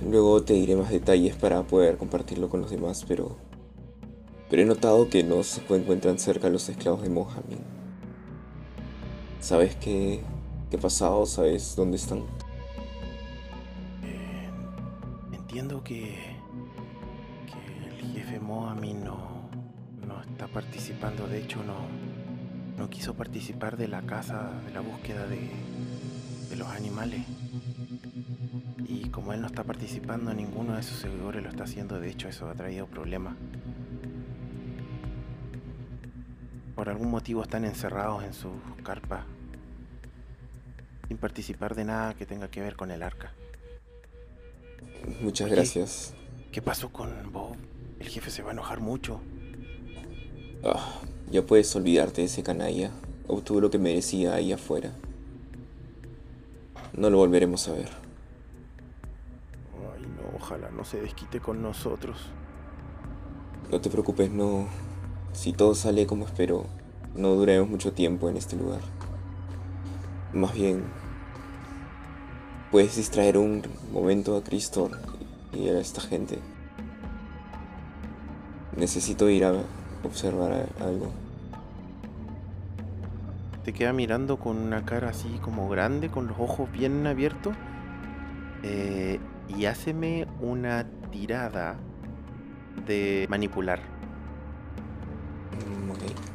Luego 0.10 0.44
te 0.44 0.54
diré 0.54 0.76
más 0.76 0.90
detalles 0.90 1.36
para 1.36 1.64
poder 1.64 1.98
compartirlo 1.98 2.50
con 2.50 2.62
los 2.62 2.72
demás, 2.72 3.06
pero... 3.08 3.38
Pero 4.50 4.62
he 4.62 4.66
notado 4.66 5.10
que 5.10 5.24
no 5.24 5.42
se 5.44 5.62
encuentran 5.62 6.20
cerca 6.20 6.50
los 6.50 6.68
esclavos 6.68 7.02
de 7.02 7.10
Mohamed. 7.10 7.83
¿Sabes 9.44 9.76
qué, 9.76 10.22
qué 10.72 10.78
pasado? 10.78 11.26
¿Sabes 11.26 11.76
dónde 11.76 11.98
están? 11.98 12.20
Eh, 14.02 14.50
entiendo 15.34 15.84
que, 15.84 16.18
que 17.46 18.00
el 18.00 18.14
jefe 18.14 18.40
Mohamed 18.40 18.96
no, 18.96 19.50
no 20.08 20.22
está 20.22 20.48
participando. 20.48 21.28
De 21.28 21.42
hecho, 21.42 21.62
no, 21.62 21.76
no 22.78 22.90
quiso 22.90 23.16
participar 23.16 23.76
de 23.76 23.90
la 23.90 24.02
caza, 24.04 24.50
de 24.66 24.72
la 24.72 24.80
búsqueda 24.80 25.28
de, 25.28 25.52
de 26.50 26.56
los 26.56 26.70
animales. 26.70 27.26
Y 28.88 29.10
como 29.10 29.34
él 29.34 29.42
no 29.42 29.48
está 29.48 29.66
participando, 29.66 30.34
ninguno 30.34 30.78
de 30.78 30.84
sus 30.84 31.00
seguidores 31.00 31.44
lo 31.44 31.50
está 31.50 31.66
haciendo. 31.66 32.00
De 32.00 32.10
hecho, 32.10 32.30
eso 32.30 32.48
ha 32.48 32.54
traído 32.54 32.88
problemas. 32.88 33.36
Por 36.76 36.88
algún 36.88 37.12
motivo 37.12 37.44
están 37.44 37.66
encerrados 37.66 38.24
en 38.24 38.34
sus 38.34 38.54
carpas. 38.84 39.26
Sin 41.08 41.18
participar 41.18 41.76
de 41.76 41.86
nada 41.86 42.14
que 42.14 42.26
tenga 42.26 42.48
que 42.50 42.62
ver 42.62 42.76
con 42.76 42.92
el 42.92 43.04
arca. 43.04 43.34
Muchas 45.22 45.48
Oye. 45.48 45.56
gracias. 45.56 46.14
¿Qué 46.52 46.62
pasó 46.62 46.90
con 46.90 47.32
Bob? 47.32 47.56
El 48.00 48.08
jefe 48.08 48.30
se 48.30 48.42
va 48.42 48.50
a 48.50 48.54
enojar 48.54 48.80
mucho. 48.80 49.22
Ah, 50.64 51.00
ya 51.32 51.42
puedes 51.42 51.76
olvidarte 51.76 52.22
de 52.22 52.28
ese 52.28 52.44
canalla. 52.44 52.92
Obtuvo 53.28 53.62
lo 53.62 53.70
que 53.70 53.80
merecía 53.80 54.36
ahí 54.36 54.52
afuera. 54.54 54.92
No 56.96 57.10
lo 57.10 57.18
volveremos 57.18 57.68
a 57.68 57.74
ver. 57.74 57.90
Ay, 59.96 60.02
no, 60.02 60.38
ojalá 60.38 60.70
no 60.70 60.86
se 60.86 61.02
desquite 61.02 61.40
con 61.40 61.62
nosotros. 61.62 62.18
No 63.72 63.82
te 63.82 63.90
preocupes, 63.90 64.30
no. 64.30 64.68
Si 65.34 65.54
todo 65.54 65.74
sale 65.74 66.06
como 66.06 66.26
espero, 66.26 66.66
no 67.16 67.34
duraremos 67.34 67.70
mucho 67.70 67.94
tiempo 67.94 68.30
en 68.30 68.38
este 68.38 68.56
lugar. 68.56 68.82
Más 70.34 70.54
bien, 70.56 70.84
puedes 72.72 72.96
distraer 72.96 73.38
un 73.38 73.62
momento 73.92 74.36
a 74.36 74.44
Cristor 74.44 74.90
y 75.54 75.70
a 75.70 75.80
esta 75.80 76.02
gente. 76.02 76.40
Necesito 78.76 79.30
ir 79.30 79.46
a 79.46 79.54
observar 80.04 80.68
algo. 80.80 81.12
Te 83.64 83.74
queda 83.74 83.94
mirando 83.94 84.38
con 84.40 84.58
una 84.58 84.84
cara 84.86 85.10
así 85.10 85.38
como 85.40 85.70
grande, 85.70 86.10
con 86.10 86.26
los 86.26 86.40
ojos 86.40 86.72
bien 86.72 87.06
abiertos. 87.06 87.54
Eh, 88.64 89.20
y 89.56 89.66
háceme 89.66 90.26
una 90.42 90.88
tirada 91.12 91.76
de 92.88 93.28
manipular. 93.30 93.80
Mm, 95.52 96.33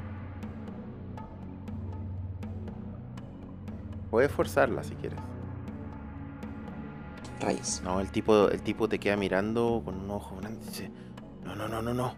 Puedes 4.11 4.31
forzarla 4.33 4.83
si 4.83 4.95
quieres. 4.95 5.19
Rayos. 7.41 7.83
No, 7.85 8.01
el 8.01 8.11
tipo, 8.11 8.49
el 8.49 8.63
tipo 8.63 8.89
te 8.89 8.99
queda 8.99 9.17
mirando 9.17 9.83
con 9.85 9.97
un 9.97 10.11
ojo 10.11 10.37
grande 10.37 10.61
y 10.63 10.69
dice, 10.69 10.91
no, 11.45 11.55
no, 11.55 11.69
no, 11.69 11.83
no, 11.83 11.95
no. 11.95 12.15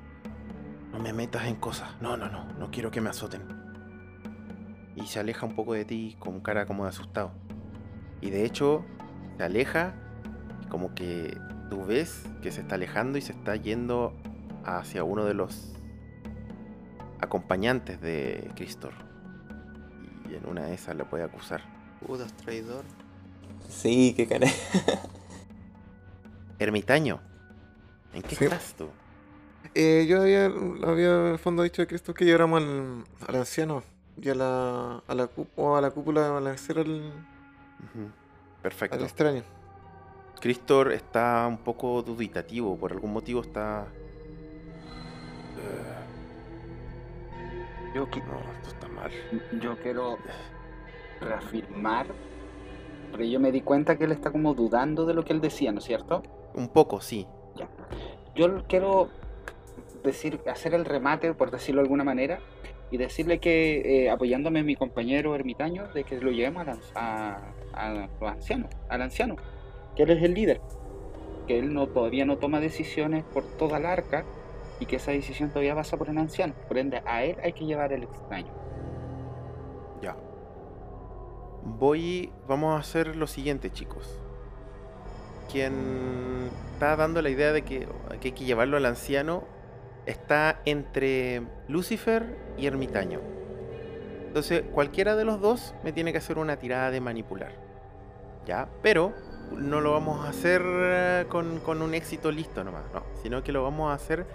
No 0.93 0.99
me 0.99 1.13
metas 1.13 1.47
en 1.47 1.57
cosas. 1.57 1.91
No, 2.01 2.17
no, 2.17 2.29
no. 2.29 2.45
No 2.59 2.71
quiero 2.71 2.91
que 2.91 3.01
me 3.01 3.11
azoten. 3.11 3.43
Y 4.97 5.07
se 5.07 5.21
aleja 5.21 5.47
un 5.47 5.55
poco 5.55 5.75
de 5.75 5.85
ti 5.85 6.17
con 6.19 6.41
cara 6.41 6.67
como 6.67 6.85
de 6.85 6.91
asustado. 6.91 7.33
Y 8.21 8.31
de 8.31 8.45
hecho, 8.45 8.85
se 9.37 9.45
aleja 9.45 9.95
como 10.69 10.95
que 10.95 11.39
tú 11.71 11.85
ves 11.85 12.25
que 12.43 12.51
se 12.51 12.61
está 12.61 12.75
alejando 12.75 13.19
y 13.19 13.21
se 13.21 13.33
está 13.33 13.57
yendo 13.57 14.15
hacia 14.65 15.05
uno 15.05 15.25
de 15.25 15.35
los 15.35 15.75
acompañantes 17.21 18.01
de 18.01 18.51
Cristor. 18.57 18.93
Y 20.29 20.35
en 20.35 20.47
una 20.47 20.65
de 20.65 20.75
esas 20.75 20.97
le 20.97 21.05
puede 21.05 21.25
acusar. 21.25 21.63
Judas 22.07 22.33
traidor. 22.35 22.85
Sí, 23.69 24.15
qué 24.17 24.27
cara. 24.27 24.47
Ermitaño, 26.59 27.21
¿en 28.13 28.23
qué 28.23 28.35
Sí. 28.37 28.45
estás 28.45 28.75
tú? 28.77 28.89
Eh, 29.75 30.07
yo 30.09 30.23
había, 30.23 30.47
había 30.47 31.15
en 31.21 31.27
el 31.33 31.39
fondo 31.39 31.63
dicho 31.63 31.87
que 31.87 31.95
esto 31.95 32.13
que 32.13 32.25
lleváramos 32.25 32.63
al, 32.63 33.05
al 33.29 33.37
anciano 33.37 33.83
y 34.21 34.29
a 34.29 34.35
la, 34.35 35.03
a 35.07 35.15
la, 35.15 35.31
o 35.57 35.77
a 35.77 35.81
la 35.81 35.91
cúpula 35.91 36.25
de 36.25 36.31
balancear 36.31 36.81
al, 36.81 37.13
Perfecto. 38.63 38.97
al 38.97 39.05
extraño. 39.05 39.43
Cristor 40.41 40.93
está 40.93 41.47
un 41.47 41.59
poco 41.59 42.03
duditativo, 42.03 42.77
por 42.77 42.93
algún 42.93 43.13
motivo 43.13 43.41
está... 43.43 43.87
Eh, 45.59 45.97
Yo, 47.95 48.07
no, 48.07 48.09
esto 48.09 48.69
está 48.71 48.89
mal. 48.89 49.11
yo 49.61 49.77
quiero 49.83 50.19
reafirmar, 51.21 52.07
pero 53.13 53.25
yo 53.25 53.41
me 53.41 53.53
di 53.53 53.61
cuenta 53.61 53.97
que 53.97 54.05
él 54.05 54.13
está 54.13 54.31
como 54.31 54.55
dudando 54.55 55.07
de 55.07 55.15
lo 55.15 55.25
que 55.25 55.33
él 55.33 55.41
decía, 55.41 55.73
¿no 55.73 55.79
es 55.79 55.85
cierto? 55.85 56.23
Un 56.55 56.69
poco, 56.69 57.01
sí. 57.01 57.27
Yo 58.35 58.63
quiero 58.69 59.09
decir, 60.05 60.41
hacer 60.47 60.75
el 60.75 60.85
remate, 60.85 61.35
por 61.35 61.51
decirlo 61.51 61.81
de 61.81 61.87
alguna 61.87 62.05
manera, 62.05 62.39
y 62.91 62.97
decirle 62.97 63.39
que, 63.39 64.05
eh, 64.05 64.11
apoyándome 64.11 64.63
mi 64.63 64.77
compañero 64.77 65.35
ermitaño, 65.35 65.89
de 65.89 66.05
que 66.05 66.21
lo 66.21 66.31
llevemos 66.31 66.67
al 66.67 66.79
a, 66.95 67.39
a 67.73 68.09
los 68.21 68.31
ancianos, 68.31 68.71
al 68.89 69.03
anciano, 69.03 69.37
que 69.95 70.05
él 70.05 70.11
es 70.11 70.23
el 70.23 70.35
líder, 70.35 70.61
que 71.47 71.59
él 71.59 71.75
no, 71.75 71.89
todavía 71.89 72.25
no 72.25 72.39
toma 72.39 72.61
decisiones 72.61 73.25
por 73.25 73.45
toda 73.59 73.79
la 73.79 73.93
arca 73.93 74.25
y 74.79 74.87
que 74.87 74.97
esa 74.97 75.13
decisión 75.13 75.51
todavía 75.51 75.75
pasa 75.75 75.97
por 75.97 76.09
el 76.09 76.19
anciano. 76.19 76.55
Por 76.67 76.79
ende, 76.79 77.03
a 77.05 77.25
él 77.25 77.37
hay 77.43 77.53
que 77.53 77.67
llevar 77.67 77.93
el 77.93 78.05
extraño. 78.05 78.53
Ya. 80.01 80.17
Voy... 81.65 82.33
Vamos 82.49 82.77
a 82.77 82.81
hacer 82.81 83.17
lo 83.17 83.27
siguiente, 83.27 83.71
chicos. 83.71 84.19
Quien 85.51 86.51
está 86.73 86.97
dando 86.97 87.23
la 87.23 87.31
idea 87.31 87.53
de 87.53 87.63
que, 87.63 87.89
hay 88.11 88.19
que 88.19 88.45
llevarlo 88.45 88.77
al 88.77 88.87
anciano 88.87 89.45
está 90.07 90.61
entre 90.65 91.43
Lucifer 91.69 92.37
y 92.57 92.67
Ermitaño. 92.67 93.21
Entonces, 94.27 94.63
cualquiera 94.73 95.17
de 95.17 95.25
los 95.25 95.41
dos 95.41 95.75
me 95.83 95.93
tiene 95.93 96.13
que 96.13 96.19
hacer 96.19 96.39
una 96.39 96.57
tirada 96.57 96.91
de 96.91 97.01
manipular. 97.01 97.53
¿Ya? 98.47 98.69
Pero 98.83 99.13
no 99.57 99.81
lo 99.81 99.93
vamos 99.93 100.25
a 100.25 100.31
hacer 100.31 100.63
eh, 100.65 101.27
con, 101.29 101.61
un 101.83 101.95
éxito 101.95 102.31
listo 102.31 102.65
nomás, 102.65 102.85
no. 102.95 103.03
Sino 103.23 103.43
que 103.43 103.53
lo 103.53 103.63
vamos 103.63 103.91
a 103.91 103.95
hacer 103.95 104.27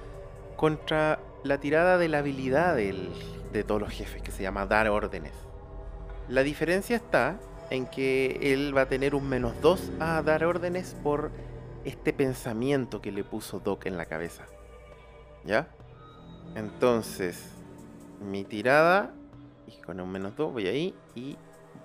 contra 0.55 1.19
la 1.43 1.59
tirada 1.59 1.97
de 1.97 2.09
la 2.09 2.19
habilidad 2.19 2.75
de 2.75 3.63
todos 3.63 3.81
los 3.81 3.91
jefes, 3.91 4.21
que 4.21 4.31
se 4.31 4.43
llama 4.43 4.65
dar 4.65 4.89
órdenes. 4.89 5.33
La 6.27 6.41
diferencia 6.41 6.95
está 6.95 7.37
en 7.69 7.85
que 7.85 8.39
él 8.41 8.75
va 8.75 8.81
a 8.81 8.87
tener 8.87 9.13
un 9.13 9.29
menos 9.29 9.53
2 9.61 9.91
a 9.99 10.23
dar 10.23 10.43
órdenes 10.43 10.95
por 11.03 11.29
este 11.83 12.13
pensamiento 12.13 12.99
que 12.99 13.11
le 13.11 13.23
puso 13.23 13.59
Doc 13.59 13.85
en 13.85 13.95
la 13.95 14.07
cabeza. 14.07 14.45
¿Ya? 15.43 15.67
Entonces, 16.55 17.51
mi 18.19 18.43
tirada, 18.43 19.13
y 19.67 19.79
con 19.81 19.99
un 19.99 20.11
menos 20.11 20.35
2 20.35 20.51
voy 20.51 20.67
ahí 20.67 20.95
y 21.13 21.37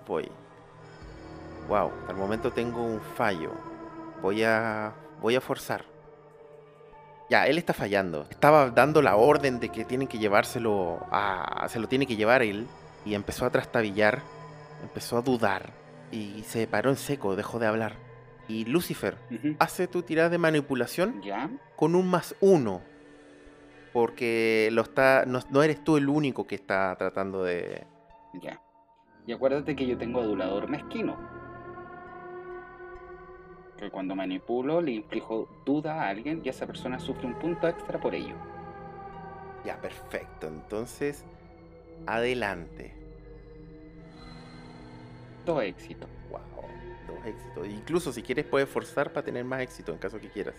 voy. 0.07 0.27
Wow, 1.67 1.91
el 2.09 2.15
momento 2.15 2.51
tengo 2.51 2.83
un 2.83 2.99
fallo. 2.99 3.51
Voy 4.23 4.43
a 4.43 4.93
voy 5.21 5.35
a 5.35 5.41
forzar. 5.41 5.85
Ya, 7.29 7.45
él 7.45 7.59
está 7.59 7.73
fallando. 7.73 8.25
Estaba 8.31 8.71
dando 8.71 9.03
la 9.03 9.15
orden 9.15 9.59
de 9.59 9.69
que 9.69 9.85
tienen 9.85 10.07
que 10.07 10.17
llevárselo 10.17 11.05
a 11.11 11.67
se 11.69 11.79
lo 11.79 11.87
tiene 11.87 12.07
que 12.07 12.15
llevar 12.15 12.41
él 12.41 12.67
y 13.05 13.15
empezó 13.15 13.45
a 13.45 13.49
trastabillar, 13.49 14.21
empezó 14.81 15.17
a 15.17 15.21
dudar 15.21 15.73
y 16.11 16.43
se 16.43 16.67
paró 16.67 16.89
en 16.89 16.97
seco, 16.97 17.35
dejó 17.35 17.59
de 17.59 17.67
hablar. 17.67 17.95
Y 18.47 18.65
Lucifer, 18.65 19.17
hace 19.59 19.87
tu 19.87 20.01
tirada 20.01 20.29
de 20.29 20.37
manipulación 20.37 21.21
¿Ya? 21.21 21.49
con 21.75 21.95
un 21.95 22.09
más 22.09 22.35
uno. 22.41 22.81
Porque 23.93 24.69
lo 24.71 24.81
está, 24.83 25.25
no, 25.25 25.39
no 25.49 25.63
eres 25.63 25.83
tú 25.83 25.97
el 25.97 26.09
único 26.09 26.47
que 26.47 26.55
está 26.55 26.95
tratando 26.97 27.43
de, 27.43 27.85
Ya. 28.41 28.61
Y 29.27 29.33
acuérdate 29.33 29.75
que 29.75 29.85
yo 29.85 29.97
tengo 29.97 30.21
adulador 30.21 30.69
mezquino. 30.69 31.17
Que 33.77 33.89
cuando 33.89 34.15
manipulo 34.15 34.81
le 34.81 34.91
inflijo 34.91 35.47
duda 35.65 36.03
a 36.03 36.09
alguien 36.09 36.41
y 36.43 36.49
esa 36.49 36.65
persona 36.65 36.99
sufre 36.99 37.27
un 37.27 37.35
punto 37.35 37.67
extra 37.67 37.99
por 37.99 38.15
ello. 38.15 38.35
Ya, 39.65 39.79
perfecto. 39.79 40.47
Entonces, 40.47 41.25
adelante. 42.05 42.93
Todo 45.45 45.61
éxito. 45.61 46.07
Wow, 46.29 46.41
dos 47.07 47.25
éxitos. 47.25 47.67
Incluso 47.67 48.11
si 48.13 48.21
quieres 48.21 48.45
puedes 48.45 48.69
forzar 48.69 49.11
para 49.11 49.25
tener 49.25 49.43
más 49.43 49.61
éxito 49.61 49.91
en 49.91 49.97
caso 49.97 50.19
que 50.19 50.29
quieras. 50.29 50.55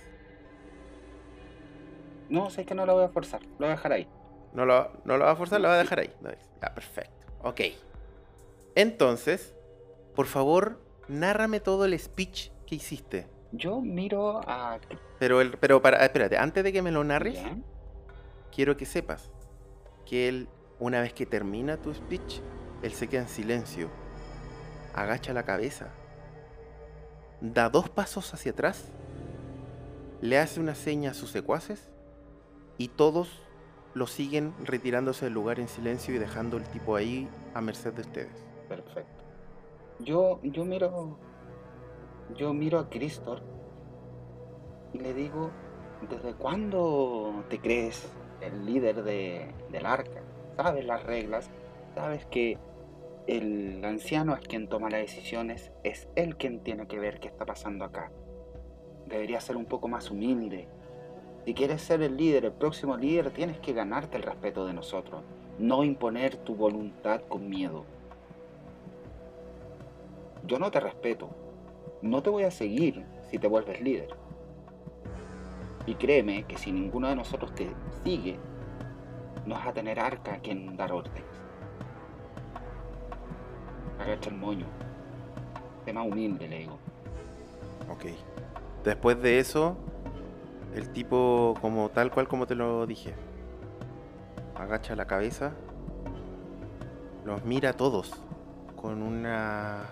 No, 2.28 2.50
sé 2.50 2.64
que 2.64 2.74
no 2.74 2.86
lo 2.86 2.94
voy 2.94 3.04
a 3.04 3.08
forzar. 3.08 3.42
Lo 3.42 3.58
voy 3.58 3.68
a 3.68 3.70
dejar 3.70 3.92
ahí. 3.92 4.08
No 4.54 4.64
lo, 4.64 4.90
no 5.04 5.16
lo 5.16 5.24
va 5.24 5.32
a 5.32 5.36
forzar, 5.36 5.60
lo 5.60 5.68
va 5.68 5.74
a 5.74 5.78
dejar 5.78 6.00
ahí. 6.00 6.12
Ya, 6.60 6.74
perfecto. 6.74 7.26
Ok. 7.42 7.60
Entonces, 8.74 9.54
por 10.14 10.26
favor, 10.26 10.80
nárrame 11.08 11.60
todo 11.60 11.84
el 11.84 11.98
speech 11.98 12.50
que 12.66 12.76
hiciste. 12.76 13.26
Yo 13.52 13.80
miro 13.80 14.40
a... 14.46 14.78
Pero, 15.18 15.40
el, 15.40 15.58
pero 15.58 15.82
para, 15.82 16.04
espérate, 16.04 16.38
antes 16.38 16.64
de 16.64 16.72
que 16.72 16.80
me 16.80 16.90
lo 16.90 17.04
narres, 17.04 17.34
¿Ya? 17.34 17.56
quiero 18.54 18.76
que 18.76 18.86
sepas 18.86 19.30
que 20.06 20.28
él, 20.28 20.48
una 20.82 21.00
vez 21.00 21.12
que 21.12 21.26
termina 21.26 21.76
tu 21.76 21.94
speech, 21.94 22.40
él 22.82 22.92
se 22.92 23.08
queda 23.08 23.22
en 23.22 23.28
silencio, 23.28 23.88
agacha 24.94 25.32
la 25.32 25.44
cabeza, 25.44 25.90
da 27.40 27.70
dos 27.70 27.88
pasos 27.88 28.34
hacia 28.34 28.50
atrás, 28.50 28.86
le 30.20 30.40
hace 30.40 30.58
una 30.58 30.74
seña 30.74 31.12
a 31.12 31.14
sus 31.14 31.30
secuaces 31.30 31.88
y 32.78 32.88
todos 32.88 33.28
lo 33.94 34.08
siguen 34.08 34.54
retirándose 34.64 35.26
del 35.26 35.34
lugar 35.34 35.60
en 35.60 35.68
silencio 35.68 36.16
y 36.16 36.18
dejando 36.18 36.56
el 36.56 36.64
tipo 36.64 36.96
ahí 36.96 37.28
a 37.54 37.60
merced 37.60 37.92
de 37.92 38.00
ustedes. 38.00 38.44
Perfecto. 38.68 39.22
Yo, 40.00 40.40
yo 40.42 40.64
miro. 40.64 41.16
Yo 42.36 42.52
miro 42.54 42.78
a 42.78 42.88
Cristor 42.88 43.42
y 44.94 44.98
le 44.98 45.14
digo: 45.14 45.50
¿Desde 46.08 46.34
cuándo 46.34 47.44
te 47.50 47.60
crees 47.60 48.08
el 48.40 48.64
líder 48.64 49.02
de, 49.04 49.54
del 49.70 49.86
arca? 49.86 50.21
¿Sabes 50.56 50.84
las 50.84 51.02
reglas? 51.04 51.50
¿Sabes 51.94 52.26
que 52.26 52.58
el 53.26 53.82
anciano 53.84 54.34
es 54.34 54.40
quien 54.40 54.68
toma 54.68 54.90
las 54.90 55.00
decisiones? 55.00 55.72
Es 55.82 56.08
él 56.14 56.36
quien 56.36 56.60
tiene 56.60 56.86
que 56.86 56.98
ver 56.98 57.20
qué 57.20 57.28
está 57.28 57.46
pasando 57.46 57.84
acá. 57.84 58.10
Debería 59.06 59.40
ser 59.40 59.56
un 59.56 59.64
poco 59.64 59.88
más 59.88 60.10
humilde. 60.10 60.68
Si 61.44 61.54
quieres 61.54 61.82
ser 61.82 62.02
el 62.02 62.16
líder, 62.16 62.44
el 62.44 62.52
próximo 62.52 62.96
líder, 62.96 63.30
tienes 63.30 63.58
que 63.58 63.72
ganarte 63.72 64.16
el 64.16 64.22
respeto 64.22 64.66
de 64.66 64.74
nosotros. 64.74 65.22
No 65.58 65.84
imponer 65.84 66.36
tu 66.36 66.54
voluntad 66.54 67.22
con 67.28 67.48
miedo. 67.48 67.84
Yo 70.46 70.58
no 70.58 70.70
te 70.70 70.80
respeto. 70.80 71.30
No 72.02 72.22
te 72.22 72.30
voy 72.30 72.44
a 72.44 72.50
seguir 72.50 73.04
si 73.30 73.38
te 73.38 73.48
vuelves 73.48 73.80
líder. 73.80 74.08
Y 75.86 75.94
créeme 75.94 76.44
que 76.44 76.58
si 76.58 76.72
ninguno 76.72 77.08
de 77.08 77.16
nosotros 77.16 77.54
te 77.54 77.68
sigue, 78.04 78.38
vas 79.46 79.66
a 79.66 79.72
tener 79.72 79.98
arca 79.98 80.38
quien 80.38 80.76
dar 80.76 80.92
órdenes. 80.92 81.24
Agacha 83.98 84.30
el 84.30 84.36
moño. 84.36 84.66
Más 85.92 86.06
humilde, 86.06 86.48
le 86.48 86.58
digo. 86.60 86.78
Ok. 87.90 88.06
Después 88.84 89.20
de 89.20 89.38
eso, 89.38 89.76
el 90.74 90.88
tipo, 90.90 91.54
como 91.60 91.90
tal 91.90 92.10
cual 92.10 92.28
como 92.28 92.46
te 92.46 92.54
lo 92.54 92.86
dije, 92.86 93.14
agacha 94.54 94.96
la 94.96 95.06
cabeza, 95.06 95.52
los 97.24 97.44
mira 97.44 97.70
a 97.70 97.72
todos 97.74 98.12
con 98.74 99.02
una 99.02 99.90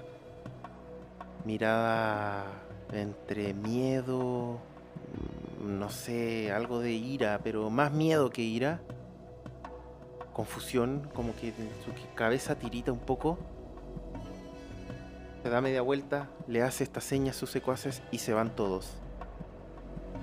mirada 1.45 2.47
entre 2.93 3.55
miedo, 3.55 4.59
no 5.61 5.91
sé, 5.91 6.51
algo 6.51 6.81
de 6.81 6.93
ira, 6.93 7.41
pero 7.45 7.71
más 7.71 7.93
miedo 7.93 8.31
que 8.31 8.43
ira, 8.43 8.81
confusión, 10.33 11.09
como 11.15 11.35
que 11.37 11.53
su 11.85 11.93
cabeza 12.15 12.55
tirita 12.57 12.93
un 12.93 12.99
poco. 12.99 13.39
Se 15.43 15.49
da 15.49 15.61
media 15.61 15.83
vuelta, 15.83 16.29
le 16.47 16.63
hace 16.63 16.85
esta 16.85 17.01
seña 17.01 17.31
a 17.31 17.35
sus 17.35 17.51
secuaces 17.51 18.03
y 18.11 18.19
se 18.19 18.33
van 18.35 18.51
todos. 18.51 18.93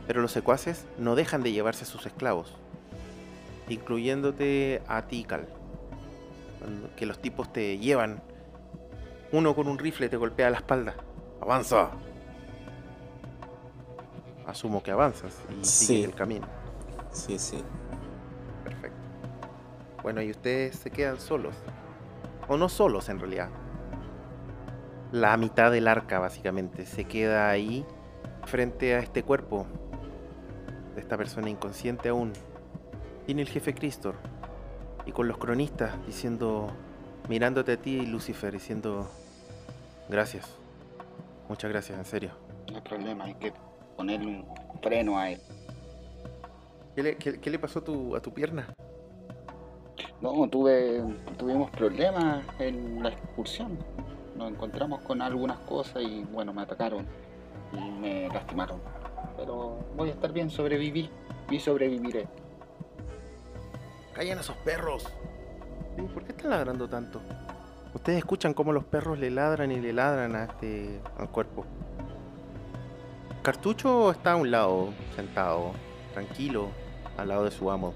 Pero 0.06 0.22
los 0.22 0.32
secuaces 0.32 0.86
no 0.98 1.16
dejan 1.16 1.44
de 1.44 1.52
llevarse 1.52 1.84
a 1.84 1.88
sus 1.88 2.06
esclavos, 2.06 2.56
incluyéndote 3.68 4.82
a 4.88 5.04
ti, 5.08 5.24
Cal. 5.24 5.48
Que 6.96 7.06
los 7.06 7.20
tipos 7.20 7.52
te 7.52 7.78
llevan. 7.78 8.22
Uno 9.32 9.56
con 9.56 9.68
un 9.68 9.78
rifle 9.78 10.08
te 10.10 10.18
golpea 10.18 10.50
la 10.50 10.58
espalda. 10.58 10.96
¡Avanza! 11.42 11.90
Asumo 14.46 14.82
que 14.82 14.92
avanzas 14.92 15.34
y 15.62 15.66
Sí. 15.66 15.86
sigues 15.86 16.06
el 16.06 16.16
camino. 16.16 16.48
Sí, 17.12 17.38
sí. 17.38 17.62
Bueno, 20.08 20.22
y 20.22 20.32
ustedes 20.32 20.78
se 20.78 20.90
quedan 20.90 21.20
solos. 21.20 21.54
O 22.48 22.56
no 22.56 22.70
solos 22.70 23.10
en 23.10 23.20
realidad. 23.20 23.50
La 25.12 25.36
mitad 25.36 25.70
del 25.70 25.86
arca 25.86 26.18
básicamente 26.18 26.86
se 26.86 27.04
queda 27.04 27.50
ahí 27.50 27.86
frente 28.46 28.96
a 28.96 29.00
este 29.00 29.24
cuerpo 29.24 29.68
de 30.96 31.02
esta 31.02 31.18
persona 31.18 31.50
inconsciente 31.50 32.08
aún. 32.08 32.32
Tiene 33.26 33.42
el 33.42 33.50
jefe 33.50 33.74
Cristor 33.76 34.16
y 35.06 35.12
con 35.12 35.28
los 35.28 35.38
cronistas 35.40 35.92
diciendo, 36.06 36.72
mirándote 37.28 37.74
a 37.74 37.78
ti 37.78 38.06
Lucifer, 38.06 38.54
diciendo, 38.54 39.10
gracias. 40.08 40.50
Muchas 41.50 41.70
gracias, 41.70 42.00
en 42.00 42.06
serio. 42.06 42.32
No 42.72 42.78
hay 42.78 42.82
problema, 42.82 43.26
hay 43.26 43.34
que 43.36 43.52
ponerle 43.98 44.26
un 44.26 44.46
freno 44.82 45.20
a 45.20 45.32
él. 45.32 45.42
¿Qué 46.96 47.04
le, 47.04 47.18
qué- 47.18 47.42
qué 47.42 47.50
le 47.50 47.60
pasó 47.60 47.80
a 47.80 47.84
tu, 47.84 48.16
a 48.16 48.22
tu 48.22 48.34
pierna? 48.34 48.74
No, 50.22 50.50
tuve, 50.50 51.04
tuvimos 51.38 51.70
problemas 51.72 52.44
en 52.60 53.04
la 53.04 53.10
excursión. 53.10 53.78
Nos 54.36 54.52
encontramos 54.52 55.02
con 55.02 55.22
algunas 55.22 55.60
cosas 55.60 56.04
y 56.04 56.24
bueno, 56.32 56.54
me 56.54 56.64
atacaron 56.64 57.06
y 57.72 57.92
me 58.00 58.28
lastimaron. 58.30 58.80
Pero 59.38 59.78
voy 59.96 60.10
a 60.10 60.14
estar 60.14 60.32
bien, 60.32 60.50
sobreviví 60.50 61.10
y 61.52 61.60
sobreviviré. 61.60 62.28
¡Callen 64.14 64.40
esos 64.40 64.56
perros! 64.58 65.08
¿Por 66.14 66.24
qué 66.24 66.32
están 66.32 66.50
ladrando 66.50 66.90
tanto? 66.90 67.22
Ustedes 67.94 68.18
escuchan 68.20 68.54
cómo 68.54 68.74
los 68.74 68.84
perros 68.84 69.20
le 69.20 69.30
ladran 69.30 69.72
y 69.72 69.80
le 69.80 69.94
ladran 69.94 70.36
a 70.36 70.46
este 70.46 71.00
al 71.18 71.30
cuerpo. 71.30 71.66
Cartucho 73.44 74.12
está 74.12 74.34
a 74.34 74.36
un 74.36 74.50
lado, 74.50 74.90
sentado, 75.16 75.72
tranquilo, 76.14 76.70
al 77.18 77.30
lado 77.30 77.46
de 77.46 77.52
su 77.52 77.70
amo. 77.72 77.94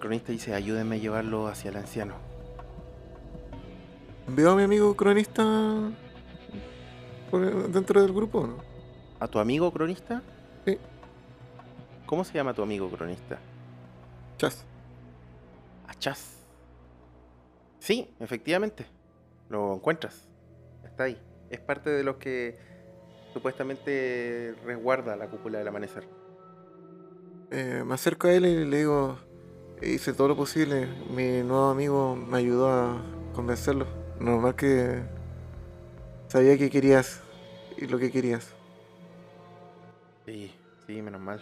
Cronista 0.00 0.32
dice, 0.32 0.54
ayúdenme 0.54 0.96
a 0.96 0.98
llevarlo 0.98 1.46
hacia 1.46 1.70
el 1.70 1.76
anciano. 1.76 2.14
Veo 4.26 4.52
a 4.52 4.56
mi 4.56 4.62
amigo 4.62 4.96
cronista 4.96 5.44
dentro 7.68 8.00
del 8.00 8.12
grupo, 8.12 8.46
¿no? 8.46 8.56
¿A 9.20 9.28
tu 9.28 9.38
amigo 9.38 9.70
cronista? 9.72 10.22
Sí. 10.64 10.78
¿Cómo 12.06 12.24
se 12.24 12.32
llama 12.32 12.54
tu 12.54 12.62
amigo 12.62 12.88
cronista? 12.90 13.38
Chas. 14.38 14.64
Achaz. 15.86 16.38
Sí, 17.78 18.14
efectivamente. 18.20 18.86
Lo 19.48 19.74
encuentras. 19.74 20.28
Está 20.84 21.04
ahí. 21.04 21.20
Es 21.50 21.60
parte 21.60 21.90
de 21.90 22.02
los 22.02 22.16
que 22.16 22.58
supuestamente 23.32 24.54
resguarda 24.64 25.16
la 25.16 25.28
cúpula 25.28 25.58
del 25.58 25.68
amanecer. 25.68 26.08
Eh, 27.50 27.82
me 27.84 27.94
acerco 27.94 28.28
a 28.28 28.32
él 28.32 28.46
y 28.46 28.64
le 28.64 28.78
digo, 28.78 29.18
hice 29.82 30.12
todo 30.12 30.28
lo 30.28 30.36
posible. 30.36 30.86
Mi 31.14 31.42
nuevo 31.42 31.70
amigo 31.70 32.16
me 32.16 32.38
ayudó 32.38 32.68
a 32.70 33.02
convencerlo. 33.34 33.86
Normal 34.18 34.54
que 34.54 35.02
sabía 36.28 36.56
que 36.58 36.70
querías 36.70 37.20
y 37.76 37.86
lo 37.86 37.98
que 37.98 38.10
querías. 38.10 38.52
Sí, 40.26 40.54
sí, 40.86 41.00
menos 41.02 41.20
mal. 41.20 41.40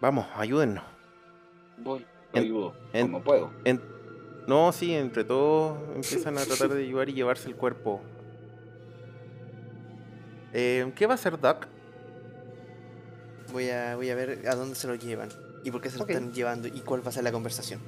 Vamos, 0.00 0.26
ayúdennos. 0.34 0.84
Voy, 1.78 2.06
En- 2.32 2.44
ayudo 2.44 2.74
en- 2.92 3.06
como 3.06 3.22
puedo. 3.22 3.50
En- 3.64 3.80
No, 4.46 4.72
sí, 4.72 4.94
entre 4.94 5.22
todos 5.24 5.78
empiezan 5.94 6.38
a 6.38 6.44
tratar 6.44 6.70
de 6.70 6.82
ayudar 6.82 7.08
y 7.08 7.12
llevarse 7.12 7.48
el 7.48 7.56
cuerpo. 7.56 8.00
Eh, 10.52 10.90
¿Qué 10.96 11.06
va 11.06 11.12
a 11.12 11.14
hacer 11.14 11.38
Duck? 11.38 11.66
Voy 13.52 13.68
a, 13.70 13.94
voy 13.96 14.10
a 14.10 14.14
ver 14.14 14.48
a 14.48 14.54
dónde 14.54 14.74
se 14.74 14.88
lo 14.88 14.94
llevan 14.94 15.28
y 15.64 15.70
por 15.70 15.80
qué 15.80 15.90
se 15.90 15.98
lo 15.98 16.06
están 16.06 16.32
llevando 16.32 16.68
y 16.68 16.80
cuál 16.80 17.04
va 17.04 17.10
a 17.10 17.12
ser 17.12 17.24
la 17.24 17.32
conversación. 17.32 17.80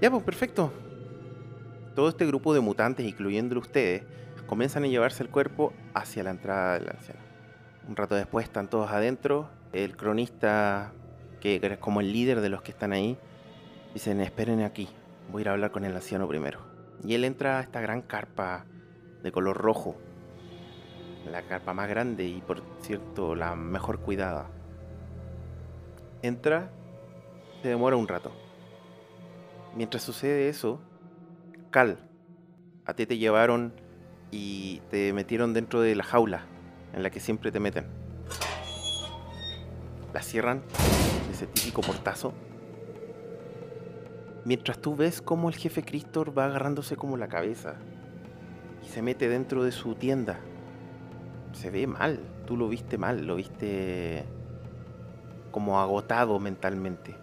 Ya, 0.00 0.10
pues 0.10 0.22
perfecto. 0.22 0.72
Todo 1.94 2.08
este 2.08 2.26
grupo 2.26 2.54
de 2.54 2.60
mutantes, 2.60 3.06
incluyendo 3.06 3.58
ustedes, 3.58 4.02
comienzan 4.46 4.84
a 4.84 4.86
llevarse 4.86 5.22
el 5.22 5.28
cuerpo 5.28 5.72
hacia 5.94 6.22
la 6.22 6.30
entrada 6.30 6.78
del 6.78 6.88
anciano. 6.88 7.20
Un 7.88 7.96
rato 7.96 8.14
después 8.14 8.44
están 8.44 8.68
todos 8.68 8.90
adentro. 8.90 9.50
El 9.72 9.96
cronista, 9.96 10.92
que 11.40 11.60
es 11.62 11.78
como 11.78 12.00
el 12.00 12.12
líder 12.12 12.40
de 12.40 12.48
los 12.48 12.62
que 12.62 12.70
están 12.70 12.92
ahí, 12.92 13.18
dicen, 13.94 14.20
esperen 14.20 14.62
aquí. 14.62 14.88
voy 15.30 15.40
a 15.40 15.42
ir 15.42 15.48
a 15.48 15.52
hablar 15.52 15.70
con 15.70 15.84
el 15.84 15.94
anciano 15.94 16.26
primero. 16.26 16.60
Y 17.04 17.14
él 17.14 17.24
entra 17.24 17.58
a 17.58 17.62
esta 17.62 17.80
gran 17.80 18.02
carpa 18.02 18.64
de 19.22 19.32
color 19.32 19.56
rojo. 19.58 19.96
La 21.30 21.42
carpa 21.42 21.74
más 21.74 21.88
grande 21.88 22.24
y 22.24 22.40
por 22.40 22.62
cierto 22.80 23.34
la 23.34 23.54
mejor 23.54 24.00
cuidada. 24.00 24.48
Entra, 26.22 26.70
se 27.62 27.68
demora 27.68 27.96
un 27.96 28.08
rato. 28.08 28.32
Mientras 29.74 30.02
sucede 30.02 30.48
eso, 30.48 30.80
Cal, 31.70 31.98
a 32.84 32.94
ti 32.94 33.06
te 33.06 33.16
llevaron 33.16 33.72
y 34.30 34.80
te 34.90 35.12
metieron 35.12 35.54
dentro 35.54 35.80
de 35.80 35.94
la 35.94 36.04
jaula 36.04 36.44
en 36.92 37.02
la 37.02 37.10
que 37.10 37.20
siempre 37.20 37.52
te 37.52 37.60
meten. 37.60 37.86
La 40.12 40.22
cierran, 40.22 40.62
ese 41.30 41.46
típico 41.46 41.80
portazo. 41.80 42.34
Mientras 44.44 44.78
tú 44.78 44.96
ves 44.96 45.22
cómo 45.22 45.48
el 45.48 45.54
jefe 45.54 45.84
Cristor 45.84 46.36
va 46.36 46.46
agarrándose 46.46 46.96
como 46.96 47.16
la 47.16 47.28
cabeza 47.28 47.76
y 48.82 48.88
se 48.88 49.02
mete 49.02 49.28
dentro 49.28 49.62
de 49.64 49.72
su 49.72 49.94
tienda. 49.94 50.40
Se 51.52 51.70
ve 51.70 51.86
mal, 51.86 52.20
tú 52.46 52.56
lo 52.56 52.68
viste 52.68 52.98
mal, 52.98 53.26
lo 53.26 53.36
viste 53.36 54.24
como 55.50 55.80
agotado 55.80 56.38
mentalmente. 56.38 57.14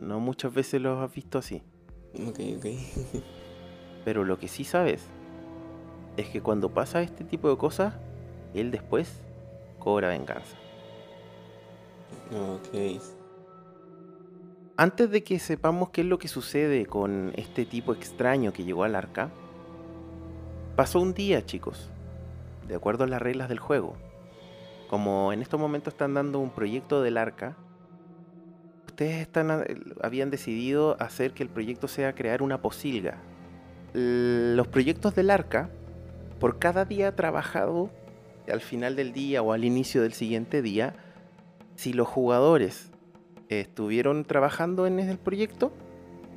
No 0.00 0.20
muchas 0.20 0.52
veces 0.52 0.80
lo 0.80 1.00
has 1.00 1.12
visto 1.12 1.38
así. 1.38 1.62
Ok, 2.14 2.40
ok. 2.56 2.66
Pero 4.04 4.24
lo 4.24 4.38
que 4.38 4.48
sí 4.48 4.64
sabes 4.64 5.06
es 6.16 6.28
que 6.28 6.40
cuando 6.40 6.70
pasa 6.70 7.02
este 7.02 7.24
tipo 7.24 7.48
de 7.48 7.56
cosas, 7.56 7.94
él 8.54 8.70
después 8.70 9.20
cobra 9.78 10.08
venganza. 10.08 10.56
ok. 12.30 13.00
Antes 14.76 15.10
de 15.10 15.22
que 15.22 15.38
sepamos 15.38 15.90
qué 15.90 16.00
es 16.00 16.06
lo 16.06 16.18
que 16.18 16.28
sucede 16.28 16.86
con 16.86 17.32
este 17.36 17.66
tipo 17.66 17.92
extraño 17.92 18.52
que 18.52 18.64
llegó 18.64 18.84
al 18.84 18.96
arca, 18.96 19.30
pasó 20.76 21.00
un 21.00 21.14
día, 21.14 21.44
chicos, 21.44 21.90
de 22.66 22.74
acuerdo 22.74 23.04
a 23.04 23.06
las 23.06 23.22
reglas 23.22 23.48
del 23.48 23.58
juego. 23.58 23.96
Como 24.92 25.32
en 25.32 25.40
estos 25.40 25.58
momentos 25.58 25.94
están 25.94 26.12
dando 26.12 26.38
un 26.38 26.50
proyecto 26.50 27.00
del 27.00 27.16
arca, 27.16 27.56
ustedes 28.86 29.22
están, 29.22 29.64
habían 30.02 30.28
decidido 30.28 30.98
hacer 31.00 31.32
que 31.32 31.42
el 31.42 31.48
proyecto 31.48 31.88
sea 31.88 32.14
crear 32.14 32.42
una 32.42 32.60
posilga. 32.60 33.16
Los 33.94 34.68
proyectos 34.68 35.14
del 35.14 35.30
arca, 35.30 35.70
por 36.38 36.58
cada 36.58 36.84
día 36.84 37.16
trabajado, 37.16 37.88
al 38.52 38.60
final 38.60 38.94
del 38.94 39.14
día 39.14 39.40
o 39.40 39.54
al 39.54 39.64
inicio 39.64 40.02
del 40.02 40.12
siguiente 40.12 40.60
día, 40.60 40.94
si 41.74 41.94
los 41.94 42.06
jugadores 42.06 42.90
estuvieron 43.48 44.26
trabajando 44.26 44.86
en 44.86 44.98
el 44.98 45.16
proyecto, 45.16 45.72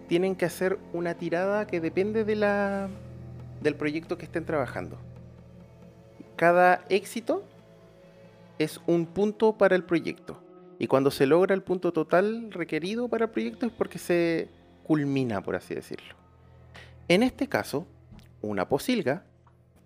tienen 0.07 0.33
que 0.37 0.45
hacer 0.45 0.79
una 0.93 1.15
tirada 1.15 1.67
que 1.67 1.81
depende 1.81 2.23
de 2.23 2.37
la, 2.37 2.87
del 3.61 3.75
proyecto 3.75 4.17
que 4.17 4.23
estén 4.23 4.45
trabajando. 4.45 4.97
Cada 6.37 6.85
éxito 6.87 7.43
es 8.59 8.79
un 8.87 9.05
punto 9.05 9.57
para 9.57 9.75
el 9.75 9.83
proyecto. 9.83 10.41
Y 10.79 10.87
cuando 10.87 11.11
se 11.11 11.25
logra 11.25 11.55
el 11.55 11.63
punto 11.63 11.93
total 11.93 12.51
requerido 12.51 13.07
para 13.07 13.25
el 13.25 13.31
proyecto 13.31 13.65
es 13.65 13.71
porque 13.71 13.97
se 13.97 14.49
culmina, 14.83 15.41
por 15.41 15.55
así 15.55 15.73
decirlo. 15.73 16.15
En 17.07 17.23
este 17.23 17.47
caso, 17.47 17.87
una 18.41 18.67
posilga 18.67 19.25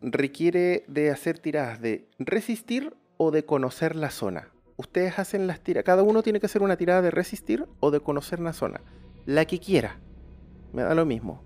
requiere 0.01 0.83
de 0.87 1.11
hacer 1.11 1.39
tiradas 1.39 1.81
de 1.81 2.07
resistir 2.17 2.95
o 3.17 3.31
de 3.31 3.45
conocer 3.45 3.95
la 3.95 4.09
zona. 4.09 4.49
Ustedes 4.77 5.19
hacen 5.19 5.45
las 5.45 5.59
tiradas, 5.59 5.85
cada 5.85 6.03
uno 6.03 6.23
tiene 6.23 6.39
que 6.39 6.45
hacer 6.45 6.61
una 6.61 6.77
tirada 6.77 7.01
de 7.01 7.11
resistir 7.11 7.65
o 7.81 7.91
de 7.91 7.99
conocer 7.99 8.39
la 8.39 8.53
zona. 8.53 8.81
La 9.25 9.45
que 9.45 9.59
quiera. 9.59 9.99
Me 10.71 10.83
da 10.83 10.95
lo 10.95 11.05
mismo. 11.05 11.43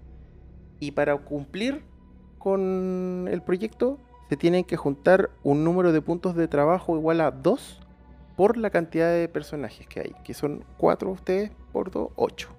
Y 0.79 0.91
para 0.91 1.17
cumplir 1.17 1.83
con 2.37 3.27
el 3.31 3.41
proyecto, 3.41 3.99
se 4.29 4.37
tienen 4.37 4.63
que 4.63 4.77
juntar 4.77 5.29
un 5.43 5.63
número 5.63 5.91
de 5.91 6.01
puntos 6.01 6.35
de 6.35 6.47
trabajo 6.47 6.95
igual 6.97 7.21
a 7.21 7.31
2 7.31 7.81
por 8.35 8.57
la 8.57 8.69
cantidad 8.69 9.11
de 9.11 9.27
personajes 9.27 9.87
que 9.87 9.99
hay, 9.99 10.15
que 10.23 10.33
son 10.33 10.65
4 10.77 11.11
ustedes 11.11 11.51
por 11.71 11.91
2, 11.91 12.09
8. 12.15 12.49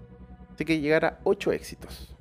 Así 0.55 0.65
que 0.65 0.81
llegar 0.81 1.05
a 1.05 1.19
8 1.25 1.53
éxitos. 1.53 2.15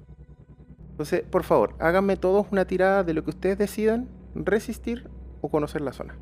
Entonces, 0.92 1.24
por 1.24 1.44
favor, 1.44 1.76
háganme 1.80 2.18
todos 2.18 2.48
una 2.52 2.66
tirada 2.66 3.04
de 3.04 3.14
lo 3.14 3.24
que 3.24 3.32
ustedes 3.32 3.58
decidan, 3.58 4.10
resistir 4.36 5.10
o 5.42 5.50
conocer 5.50 5.82
la 5.82 5.94
zona. 5.94 6.16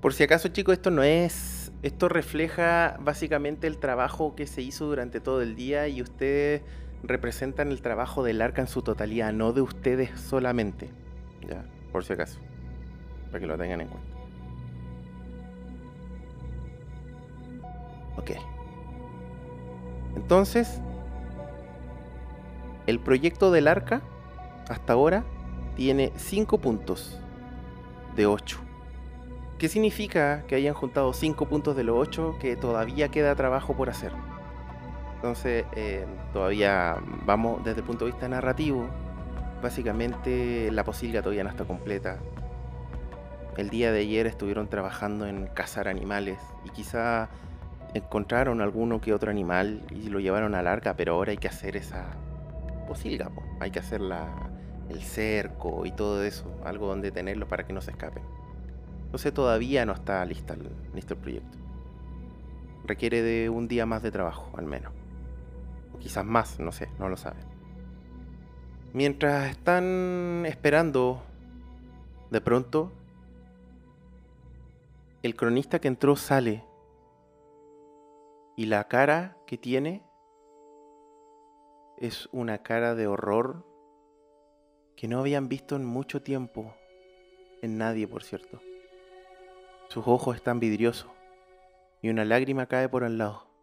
Por 0.00 0.12
si 0.12 0.22
acaso, 0.22 0.48
chicos, 0.48 0.74
esto 0.74 0.90
no 0.90 1.02
es. 1.02 1.72
Esto 1.82 2.08
refleja 2.08 2.96
básicamente 3.00 3.66
el 3.66 3.78
trabajo 3.78 4.34
que 4.34 4.46
se 4.46 4.62
hizo 4.62 4.86
durante 4.86 5.20
todo 5.20 5.42
el 5.42 5.54
día 5.54 5.88
y 5.88 6.02
ustedes 6.02 6.62
representan 7.02 7.70
el 7.70 7.82
trabajo 7.82 8.22
del 8.22 8.40
arca 8.40 8.62
en 8.62 8.68
su 8.68 8.82
totalidad, 8.82 9.32
no 9.32 9.52
de 9.52 9.60
ustedes 9.60 10.18
solamente. 10.18 10.90
Ya, 11.48 11.64
por 11.94 12.04
si 12.04 12.12
acaso. 12.12 12.40
Para 13.30 13.38
que 13.38 13.46
lo 13.46 13.56
tengan 13.56 13.82
en 13.82 13.86
cuenta. 13.86 14.08
Ok. 18.16 18.30
Entonces, 20.16 20.80
el 22.88 22.98
proyecto 22.98 23.52
del 23.52 23.68
arca 23.68 24.02
hasta 24.68 24.92
ahora 24.92 25.22
tiene 25.76 26.10
5 26.16 26.58
puntos 26.58 27.20
de 28.16 28.26
8. 28.26 28.58
¿Qué 29.58 29.68
significa 29.68 30.42
que 30.48 30.56
hayan 30.56 30.74
juntado 30.74 31.12
5 31.12 31.46
puntos 31.46 31.76
de 31.76 31.84
los 31.84 31.96
8 31.96 32.38
que 32.40 32.56
todavía 32.56 33.08
queda 33.08 33.36
trabajo 33.36 33.76
por 33.76 33.88
hacer? 33.88 34.10
Entonces, 35.14 35.64
eh, 35.76 36.06
todavía 36.32 36.96
vamos 37.24 37.62
desde 37.62 37.82
el 37.82 37.86
punto 37.86 38.04
de 38.04 38.10
vista 38.10 38.28
narrativo. 38.28 38.88
Básicamente, 39.64 40.70
la 40.70 40.84
posilga 40.84 41.22
todavía 41.22 41.42
no 41.42 41.48
está 41.48 41.64
completa. 41.64 42.18
El 43.56 43.70
día 43.70 43.92
de 43.92 44.00
ayer 44.00 44.26
estuvieron 44.26 44.68
trabajando 44.68 45.26
en 45.26 45.46
cazar 45.46 45.88
animales 45.88 46.38
y 46.66 46.68
quizá 46.68 47.30
encontraron 47.94 48.60
alguno 48.60 49.00
que 49.00 49.14
otro 49.14 49.30
animal 49.30 49.80
y 49.88 50.10
lo 50.10 50.20
llevaron 50.20 50.54
al 50.54 50.66
arca, 50.66 50.96
pero 50.98 51.14
ahora 51.14 51.30
hay 51.30 51.38
que 51.38 51.48
hacer 51.48 51.78
esa 51.78 52.08
posilga, 52.86 53.30
po. 53.30 53.42
hay 53.58 53.70
que 53.70 53.78
hacer 53.78 54.02
el 54.90 55.00
cerco 55.00 55.86
y 55.86 55.92
todo 55.92 56.22
eso, 56.22 56.54
algo 56.62 56.86
donde 56.86 57.10
tenerlo 57.10 57.48
para 57.48 57.66
que 57.66 57.72
no 57.72 57.80
se 57.80 57.92
escapen. 57.92 58.22
Entonces 59.06 59.32
todavía 59.32 59.86
no 59.86 59.94
está 59.94 60.22
listo 60.26 60.52
el 60.52 61.16
proyecto. 61.16 61.56
Requiere 62.84 63.22
de 63.22 63.48
un 63.48 63.66
día 63.66 63.86
más 63.86 64.02
de 64.02 64.10
trabajo, 64.10 64.50
al 64.58 64.66
menos. 64.66 64.92
O 65.94 65.98
quizás 66.00 66.26
más, 66.26 66.60
no 66.60 66.70
sé, 66.70 66.90
no 66.98 67.08
lo 67.08 67.16
saben. 67.16 67.53
Mientras 68.94 69.50
están 69.50 70.44
esperando, 70.46 71.20
de 72.30 72.40
pronto, 72.40 72.92
el 75.24 75.34
cronista 75.34 75.80
que 75.80 75.88
entró 75.88 76.14
sale. 76.14 76.64
Y 78.56 78.66
la 78.66 78.86
cara 78.86 79.36
que 79.48 79.58
tiene 79.58 80.04
es 81.98 82.28
una 82.30 82.58
cara 82.62 82.94
de 82.94 83.08
horror 83.08 83.66
que 84.94 85.08
no 85.08 85.18
habían 85.18 85.48
visto 85.48 85.74
en 85.74 85.84
mucho 85.84 86.22
tiempo. 86.22 86.72
En 87.62 87.78
nadie, 87.78 88.06
por 88.06 88.22
cierto. 88.22 88.60
Sus 89.88 90.06
ojos 90.06 90.36
están 90.36 90.60
vidriosos 90.60 91.10
y 92.00 92.10
una 92.10 92.24
lágrima 92.24 92.66
cae 92.66 92.88
por 92.88 93.02
al 93.02 93.18
lado. 93.18 93.53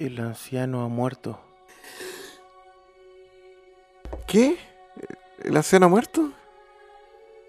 El 0.00 0.18
anciano 0.18 0.82
ha 0.82 0.88
muerto. 0.88 1.38
¿Qué? 4.26 4.56
¿El 5.44 5.54
anciano 5.54 5.84
ha 5.84 5.88
muerto? 5.90 6.32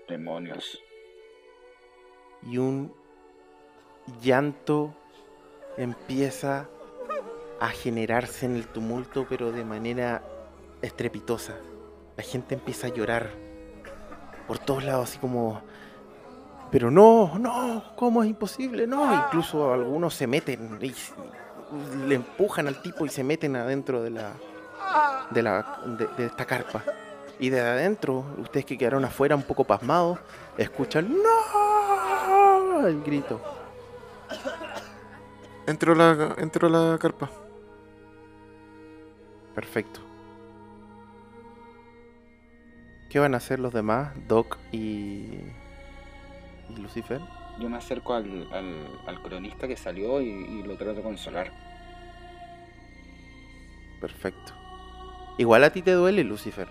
Demonios. 0.10 0.78
y 2.44 2.58
un 2.58 2.94
llanto 4.22 4.94
empieza 5.78 6.68
a 7.62 7.70
generarse 7.70 8.48
en 8.48 8.58
el 8.58 8.68
tumulto, 8.68 9.26
pero 9.30 9.54
de 9.54 9.64
manera 9.64 10.22
estrepitosa. 10.82 11.56
La 12.18 12.24
gente 12.24 12.56
empieza 12.56 12.88
a 12.88 12.90
llorar 12.90 13.30
por 14.46 14.60
todos 14.60 14.84
lados, 14.84 15.10
así 15.10 15.20
como, 15.20 15.62
pero 16.70 16.92
no, 16.92 17.40
no, 17.40 17.96
¿cómo 17.96 18.22
es 18.24 18.30
imposible? 18.30 18.88
No, 18.88 19.16
incluso 19.16 19.72
algunos 19.72 20.16
se 20.16 20.28
meten 20.28 20.78
y 20.82 20.94
le 22.08 22.16
empujan 22.16 22.68
al 22.68 22.82
tipo 22.82 23.06
y 23.06 23.10
se 23.10 23.24
meten 23.24 23.56
adentro 23.56 24.02
de 24.02 24.10
la, 24.12 24.34
de 25.30 25.44
la, 25.44 25.82
de, 25.86 26.08
de 26.18 26.26
esta 26.26 26.46
carpa. 26.46 26.84
Y 27.40 27.50
de 27.50 27.60
adentro, 27.60 28.26
ustedes 28.38 28.66
que 28.66 28.78
quedaron 28.78 29.04
afuera 29.04 29.36
un 29.36 29.44
poco 29.44 29.64
pasmados, 29.64 30.20
escuchan 30.58 31.12
¡No! 31.12 32.88
el 32.88 33.02
grito. 33.02 33.42
Entró 35.68 35.96
la, 35.96 36.36
entró 36.38 36.70
la 36.70 36.98
carpa. 36.98 37.30
Perfecto. 39.56 40.00
¿Qué 43.10 43.20
van 43.20 43.34
a 43.34 43.38
hacer 43.38 43.60
los 43.60 43.74
demás, 43.74 44.14
Doc 44.28 44.58
y, 44.72 45.40
y 46.70 46.76
Lucifer? 46.78 47.20
Yo 47.60 47.70
me 47.70 47.78
acerco 47.78 48.14
al, 48.14 48.48
al- 48.52 48.88
al 49.06 49.22
cronista 49.22 49.68
que 49.68 49.78
salió 49.78 50.22
y, 50.22 50.64
lo 50.64 50.76
trato 50.78 50.96
de 50.96 51.02
consolar. 51.02 51.52
Perfecto. 54.00 54.54
Igual 55.38 55.64
a 55.64 55.70
ti 55.72 55.82
te 55.82 55.92
duele, 55.92 56.24
Lucifer. 56.24 56.68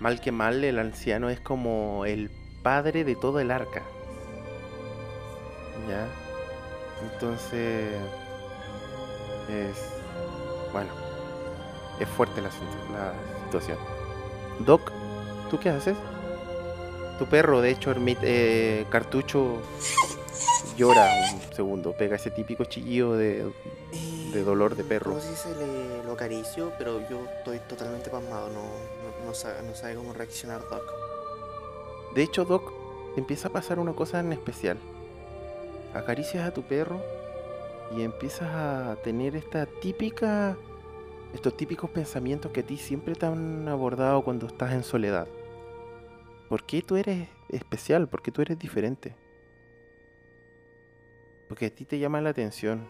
Mal 0.00 0.20
que 0.20 0.32
mal, 0.32 0.64
el 0.64 0.78
anciano 0.78 1.30
es 1.30 1.40
como 1.40 2.04
el 2.06 2.30
padre 2.62 3.04
de 3.04 3.14
todo 3.16 3.38
el 3.40 3.50
arca. 3.50 3.82
¿Ya? 5.88 6.06
Entonces... 7.12 7.92
Es... 9.48 10.02
Bueno. 10.72 10.90
Es 12.00 12.08
fuerte 12.08 12.40
la, 12.40 12.48
la 12.92 13.12
situación. 13.44 13.78
Doc, 14.60 14.90
¿tú 15.50 15.58
qué 15.60 15.68
haces? 15.70 15.96
Tu 17.22 17.28
perro, 17.28 17.60
de 17.60 17.70
hecho, 17.70 17.92
Hermit- 17.92 18.18
eh, 18.24 18.84
Cartucho 18.90 19.58
llora 20.76 21.08
un 21.32 21.54
segundo. 21.54 21.92
Pega 21.92 22.16
ese 22.16 22.32
típico 22.32 22.64
chillido 22.64 23.16
de, 23.16 23.48
de 24.32 24.42
dolor 24.42 24.74
de 24.74 24.82
perro. 24.82 25.10
¿Cómo 25.12 25.22
se 25.22 25.30
dice? 25.30 25.48
Le, 25.54 26.02
lo 26.02 26.14
acaricio, 26.14 26.72
pero 26.78 26.98
yo 27.08 27.20
estoy 27.38 27.60
totalmente 27.68 28.10
pasmado. 28.10 28.48
No, 28.48 28.54
no, 28.54 29.26
no 29.26 29.34
sabe, 29.34 29.62
no 29.64 29.72
sabe 29.76 29.94
cómo 29.94 30.12
reaccionar 30.12 30.62
Doc. 30.68 30.82
De 32.12 32.24
hecho, 32.24 32.44
Doc, 32.44 32.72
empieza 33.16 33.46
a 33.46 33.52
pasar 33.52 33.78
una 33.78 33.92
cosa 33.92 34.18
en 34.18 34.32
especial. 34.32 34.76
Acaricias 35.94 36.44
a 36.44 36.52
tu 36.52 36.62
perro 36.62 37.00
y 37.96 38.02
empiezas 38.02 38.48
a 38.52 38.96
tener 39.04 39.36
esta 39.36 39.66
típica, 39.66 40.56
estos 41.32 41.56
típicos 41.56 41.88
pensamientos 41.88 42.50
que 42.50 42.60
a 42.62 42.64
ti 42.64 42.76
siempre 42.78 43.14
te 43.14 43.26
han 43.26 43.68
abordado 43.68 44.22
cuando 44.22 44.48
estás 44.48 44.72
en 44.72 44.82
soledad. 44.82 45.28
¿Por 46.52 46.66
qué 46.66 46.82
tú 46.82 46.98
eres 46.98 47.30
especial? 47.48 48.10
¿Por 48.10 48.20
qué 48.20 48.30
tú 48.30 48.42
eres 48.42 48.58
diferente? 48.58 49.16
Porque 51.48 51.64
a 51.64 51.70
ti 51.70 51.86
te 51.86 51.98
llama 51.98 52.20
la 52.20 52.28
atención. 52.28 52.86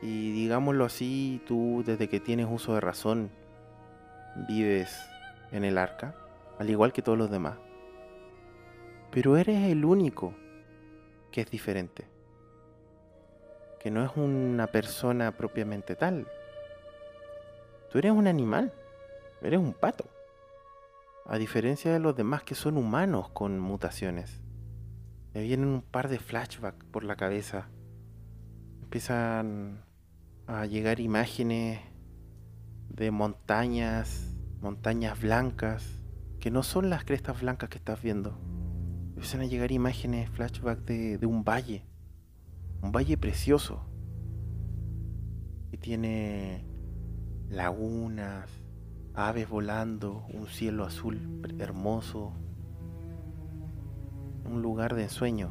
Y 0.00 0.30
digámoslo 0.30 0.84
así, 0.84 1.42
tú 1.48 1.82
desde 1.84 2.08
que 2.08 2.20
tienes 2.20 2.46
uso 2.48 2.74
de 2.74 2.80
razón 2.80 3.32
vives 4.46 4.96
en 5.50 5.64
el 5.64 5.76
arca, 5.76 6.14
al 6.60 6.70
igual 6.70 6.92
que 6.92 7.02
todos 7.02 7.18
los 7.18 7.28
demás. 7.28 7.58
Pero 9.10 9.36
eres 9.36 9.68
el 9.68 9.84
único 9.84 10.32
que 11.32 11.40
es 11.40 11.50
diferente. 11.50 12.06
Que 13.80 13.90
no 13.90 14.04
es 14.04 14.12
una 14.14 14.68
persona 14.68 15.32
propiamente 15.32 15.96
tal. 15.96 16.28
Tú 17.90 17.98
eres 17.98 18.12
un 18.12 18.28
animal. 18.28 18.72
Eres 19.42 19.58
un 19.58 19.72
pato. 19.72 20.13
A 21.26 21.38
diferencia 21.38 21.90
de 21.90 22.00
los 22.00 22.14
demás 22.14 22.42
que 22.42 22.54
son 22.54 22.76
humanos 22.76 23.30
con 23.30 23.58
mutaciones. 23.58 24.42
Me 25.32 25.42
vienen 25.42 25.68
un 25.68 25.80
par 25.80 26.08
de 26.10 26.18
flashbacks 26.18 26.84
por 26.84 27.02
la 27.02 27.16
cabeza. 27.16 27.70
Empiezan 28.82 29.82
a 30.46 30.66
llegar 30.66 31.00
imágenes 31.00 31.80
de 32.90 33.10
montañas, 33.10 34.36
montañas 34.60 35.18
blancas, 35.18 36.02
que 36.40 36.50
no 36.50 36.62
son 36.62 36.90
las 36.90 37.06
crestas 37.06 37.40
blancas 37.40 37.70
que 37.70 37.78
estás 37.78 38.02
viendo. 38.02 38.38
Empiezan 39.14 39.40
a 39.40 39.46
llegar 39.46 39.72
imágenes, 39.72 40.28
flashback 40.28 40.80
de, 40.80 41.16
de 41.16 41.26
un 41.26 41.42
valle, 41.42 41.86
un 42.82 42.92
valle 42.92 43.16
precioso, 43.16 43.88
que 45.70 45.78
tiene 45.78 46.66
lagunas, 47.48 48.50
aves 49.14 49.48
volando, 49.48 50.24
un 50.32 50.46
cielo 50.46 50.84
azul 50.84 51.20
hermoso, 51.58 52.32
un 54.44 54.60
lugar 54.60 54.94
de 54.94 55.04
ensueño, 55.04 55.50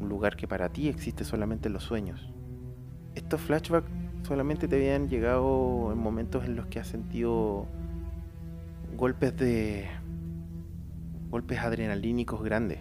un 0.00 0.08
lugar 0.08 0.36
que 0.36 0.46
para 0.46 0.68
ti 0.68 0.88
existe 0.88 1.24
solamente 1.24 1.68
en 1.68 1.74
los 1.74 1.82
sueños. 1.82 2.32
Estos 3.14 3.40
flashbacks 3.40 3.90
solamente 4.22 4.68
te 4.68 4.76
habían 4.76 5.08
llegado 5.08 5.90
en 5.92 5.98
momentos 5.98 6.44
en 6.44 6.56
los 6.56 6.66
que 6.66 6.78
has 6.78 6.86
sentido 6.86 7.66
golpes 8.96 9.36
de 9.36 9.88
golpes 11.30 11.58
adrenalínicos 11.58 12.42
grandes, 12.42 12.78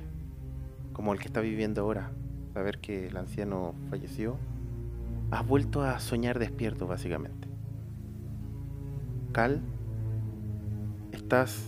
como 0.94 1.14
el 1.14 1.20
que 1.20 1.28
está 1.28 1.42
viviendo 1.42 1.82
ahora. 1.82 2.12
Saber 2.54 2.80
que 2.80 3.08
el 3.08 3.18
anciano 3.18 3.74
falleció. 3.90 4.38
Has 5.32 5.46
vuelto 5.46 5.82
a 5.84 6.00
soñar 6.00 6.40
despierto, 6.40 6.88
básicamente. 6.88 7.45
Estás 11.12 11.68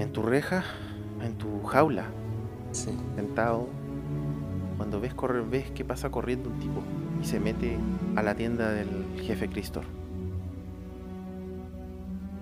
en 0.00 0.10
tu 0.12 0.22
reja, 0.22 0.64
en 1.22 1.38
tu 1.38 1.62
jaula, 1.62 2.06
Sí. 2.72 2.90
sentado, 3.14 3.68
cuando 4.76 5.00
ves 5.00 5.14
correr, 5.14 5.44
ves 5.48 5.70
que 5.70 5.84
pasa 5.84 6.10
corriendo 6.10 6.50
un 6.50 6.58
tipo 6.58 6.82
y 7.22 7.24
se 7.24 7.38
mete 7.38 7.78
a 8.16 8.22
la 8.24 8.34
tienda 8.34 8.72
del 8.72 8.88
jefe 9.20 9.48
Cristor. 9.48 9.84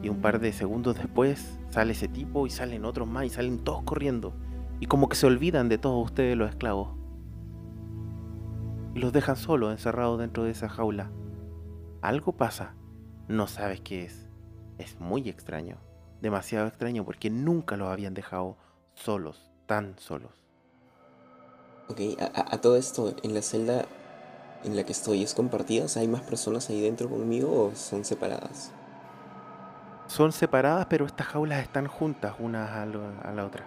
Y 0.02 0.08
un 0.08 0.22
par 0.22 0.40
de 0.40 0.54
segundos 0.54 0.96
después 0.96 1.58
sale 1.68 1.92
ese 1.92 2.08
tipo 2.08 2.46
y 2.46 2.50
salen 2.50 2.86
otros 2.86 3.06
más 3.06 3.26
y 3.26 3.28
salen 3.28 3.58
todos 3.58 3.82
corriendo. 3.82 4.32
Y 4.80 4.86
como 4.86 5.10
que 5.10 5.16
se 5.16 5.26
olvidan 5.26 5.68
de 5.68 5.76
todos 5.76 6.02
ustedes 6.02 6.38
los 6.38 6.48
esclavos. 6.48 6.88
Y 8.94 9.00
los 9.00 9.12
dejan 9.12 9.36
solos, 9.36 9.72
encerrados 9.72 10.18
dentro 10.18 10.44
de 10.44 10.52
esa 10.52 10.70
jaula. 10.70 11.10
Algo 12.00 12.32
pasa. 12.32 12.74
No 13.28 13.46
sabes 13.46 13.80
qué 13.82 14.04
es. 14.04 14.23
Es 14.78 14.98
muy 15.00 15.28
extraño. 15.28 15.78
Demasiado 16.20 16.66
extraño 16.66 17.04
porque 17.04 17.30
nunca 17.30 17.76
los 17.76 17.88
habían 17.88 18.14
dejado 18.14 18.56
solos, 18.94 19.50
tan 19.66 19.98
solos. 19.98 20.32
Ok, 21.88 22.00
a, 22.18 22.58
todo 22.58 22.76
esto, 22.76 23.14
en 23.22 23.34
la 23.34 23.42
celda 23.42 23.84
en 24.64 24.74
la 24.74 24.84
que 24.84 24.92
estoy, 24.92 25.22
¿es 25.22 25.34
compartida? 25.34 25.86
¿hay 25.96 26.08
más 26.08 26.22
personas 26.22 26.70
ahí 26.70 26.80
dentro 26.80 27.10
conmigo 27.10 27.66
o 27.66 27.76
son 27.76 28.04
separadas? 28.04 28.72
Son 30.06 30.32
separadas, 30.32 30.86
pero 30.86 31.04
estas 31.04 31.26
jaulas 31.26 31.62
están 31.62 31.86
juntas 31.86 32.34
unas 32.38 32.70
a, 32.70 32.86
la 32.86 33.44
otra. 33.44 33.66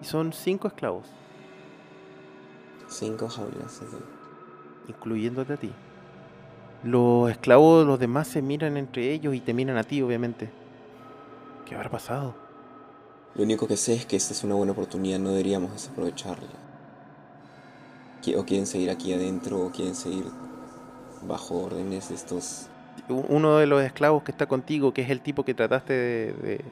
Y 0.00 0.04
son 0.06 0.32
cinco 0.32 0.68
esclavos, 0.68 1.08
Cinco 2.88 3.28
jaulas. 3.28 3.82
ok. 3.82 4.00
incluyéndote 4.88 5.52
a 5.52 5.56
ti. 5.56 5.72
Los 6.82 7.30
esclavos, 7.30 7.86
los 7.86 7.98
demás 7.98 8.28
se 8.28 8.40
miran 8.40 8.76
entre 8.78 9.12
ellos 9.12 9.34
y 9.34 9.40
te 9.42 9.52
miran 9.52 9.76
a 9.76 9.84
ti, 9.84 10.00
obviamente. 10.00 10.50
¿Qué 11.64 11.74
habrá 11.74 11.90
pasado? 11.90 12.34
Lo 13.36 13.44
único 13.44 13.68
que 13.68 13.76
sé 13.76 13.94
es 13.94 14.04
que 14.04 14.16
esta 14.16 14.32
es 14.32 14.42
una 14.42 14.56
buena 14.56 14.72
oportunidad, 14.72 15.20
no 15.20 15.30
deberíamos 15.30 15.72
desaprovecharla. 15.72 16.48
O 18.36 18.44
quieren 18.44 18.66
seguir 18.66 18.90
aquí 18.90 19.12
adentro 19.12 19.60
o 19.64 19.70
quieren 19.70 19.94
seguir 19.94 20.24
bajo 21.22 21.62
órdenes 21.62 22.08
de 22.08 22.16
estos... 22.16 22.66
Uno 23.08 23.58
de 23.58 23.66
los 23.66 23.82
esclavos 23.82 24.22
que 24.24 24.32
está 24.32 24.46
contigo, 24.46 24.92
que 24.92 25.02
es 25.02 25.10
el 25.10 25.20
tipo 25.20 25.44
que 25.44 25.54
trataste 25.54 25.92
de, 25.92 26.32
de- 26.32 26.64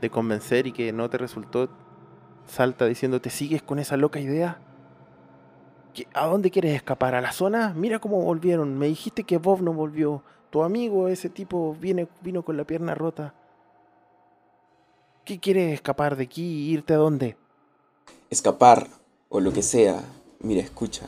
de 0.00 0.10
convencer 0.10 0.66
y 0.66 0.72
que 0.72 0.92
no 0.92 1.08
te 1.10 1.18
resultó, 1.18 1.68
salta 2.46 2.86
diciendo, 2.86 3.20
¿te 3.20 3.30
sigues 3.30 3.62
con 3.62 3.78
esa 3.78 3.96
loca 3.96 4.20
idea? 4.20 4.58
¿Qué- 5.98 6.06
¿A 6.14 6.26
dónde 6.26 6.52
quieres 6.52 6.76
escapar? 6.76 7.16
¿A 7.16 7.20
la 7.20 7.32
zona? 7.32 7.72
Mira 7.74 7.98
cómo 7.98 8.20
volvieron. 8.22 8.78
Me 8.78 8.86
dijiste 8.86 9.24
que 9.24 9.38
Bob 9.38 9.62
no 9.62 9.72
volvió. 9.72 10.22
Tu 10.48 10.62
amigo, 10.62 11.08
ese 11.08 11.28
tipo, 11.28 11.74
viene, 11.74 12.06
vino 12.22 12.44
con 12.44 12.56
la 12.56 12.62
pierna 12.64 12.94
rota. 12.94 13.34
¿Qué 15.24 15.40
quieres 15.40 15.74
escapar 15.74 16.14
de 16.14 16.22
aquí? 16.22 16.70
¿Irte 16.70 16.94
a 16.94 16.98
dónde? 16.98 17.36
escapar 18.30 18.86
o 19.28 19.40
lo 19.40 19.52
que 19.52 19.62
sea. 19.62 20.04
Mira, 20.38 20.62
escucha. 20.62 21.06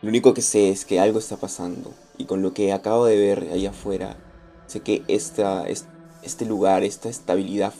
Lo 0.00 0.08
único 0.08 0.34
que 0.34 0.42
sé 0.42 0.70
es 0.70 0.84
que 0.84 0.98
algo 0.98 1.20
está 1.20 1.36
pasando 1.36 1.94
y 2.18 2.24
con 2.24 2.42
lo 2.42 2.52
que 2.52 2.72
acabo 2.72 3.04
de 3.06 3.16
ver 3.16 3.48
ahí 3.52 3.66
afuera, 3.66 4.16
sé 4.66 4.80
que 4.80 5.04
esta, 5.06 5.68
es- 5.68 5.86
este 6.22 6.46
lugar, 6.46 6.82
esta 6.82 7.08
estabilidad 7.08 7.74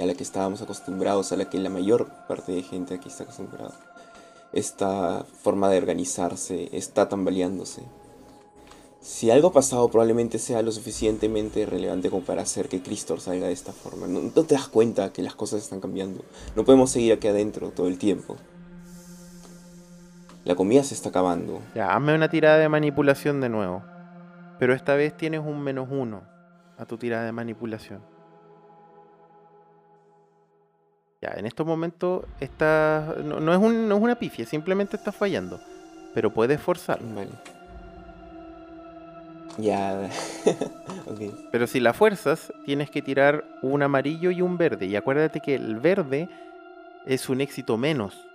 a 0.00 0.06
la 0.06 0.14
que 0.14 0.22
estábamos 0.22 0.62
acostumbrados, 0.62 1.32
a 1.32 1.36
la 1.36 1.50
que 1.50 1.58
la 1.58 1.68
mayor 1.70 2.06
parte 2.28 2.52
de 2.52 2.62
gente 2.62 2.94
aquí 2.94 3.08
está 3.08 3.24
acostumbrada, 3.24 3.74
esta 4.52 5.24
forma 5.42 5.68
de 5.70 5.78
organizarse 5.78 6.68
está 6.72 7.08
tambaleándose. 7.08 7.82
Si 9.00 9.30
algo 9.30 9.48
ha 9.48 9.52
pasado, 9.52 9.88
probablemente 9.88 10.38
sea 10.38 10.60
lo 10.60 10.72
suficientemente 10.72 11.64
relevante 11.64 12.10
como 12.10 12.22
para 12.22 12.42
hacer 12.42 12.68
que 12.68 12.82
Cristor 12.82 13.20
salga 13.20 13.46
de 13.46 13.52
esta 13.52 13.72
forma. 13.72 14.06
No, 14.06 14.20
no 14.20 14.30
te 14.30 14.54
das 14.54 14.68
cuenta 14.68 15.12
que 15.12 15.22
las 15.22 15.34
cosas 15.34 15.62
están 15.62 15.80
cambiando. 15.80 16.22
No 16.54 16.64
podemos 16.64 16.90
seguir 16.90 17.14
aquí 17.14 17.28
adentro 17.28 17.70
todo 17.70 17.88
el 17.88 17.96
tiempo. 17.96 18.36
La 20.44 20.54
comida 20.54 20.82
se 20.82 20.94
está 20.94 21.08
acabando. 21.10 21.60
Ya, 21.74 21.94
hazme 21.94 22.14
una 22.14 22.28
tirada 22.28 22.58
de 22.58 22.68
manipulación 22.68 23.40
de 23.40 23.48
nuevo. 23.48 23.82
Pero 24.58 24.74
esta 24.74 24.94
vez 24.94 25.16
tienes 25.16 25.40
un 25.40 25.60
menos 25.60 25.88
uno 25.90 26.22
a 26.76 26.84
tu 26.84 26.98
tirada 26.98 27.24
de 27.24 27.32
manipulación. 27.32 28.02
Ya, 31.22 31.34
en 31.36 31.44
estos 31.46 31.66
momentos 31.66 32.24
está, 32.40 33.14
no, 33.22 33.40
no 33.40 33.52
es 33.52 33.58
un- 33.58 33.88
no 33.88 33.96
es 33.96 34.02
una 34.02 34.14
pifia, 34.14 34.46
simplemente 34.46 34.96
estás 34.96 35.14
fallando. 35.14 35.60
Pero 36.14 36.30
puedes 36.30 36.60
forzar. 36.60 36.98
Vale. 37.02 37.28
Ya. 39.58 40.08
ok. 41.06 41.20
Pero 41.52 41.66
si 41.66 41.78
la 41.80 41.92
fuerzas, 41.92 42.52
tienes 42.64 42.90
que 42.90 43.02
tirar 43.02 43.44
un 43.62 43.82
amarillo 43.82 44.30
y 44.30 44.40
un 44.40 44.56
verde. 44.56 44.86
Y 44.86 44.96
acuérdate 44.96 45.40
que 45.40 45.54
el 45.56 45.76
verde 45.78 46.28
es 47.04 47.28
un 47.28 47.40
éxito 47.42 47.76
menos, 47.76 48.26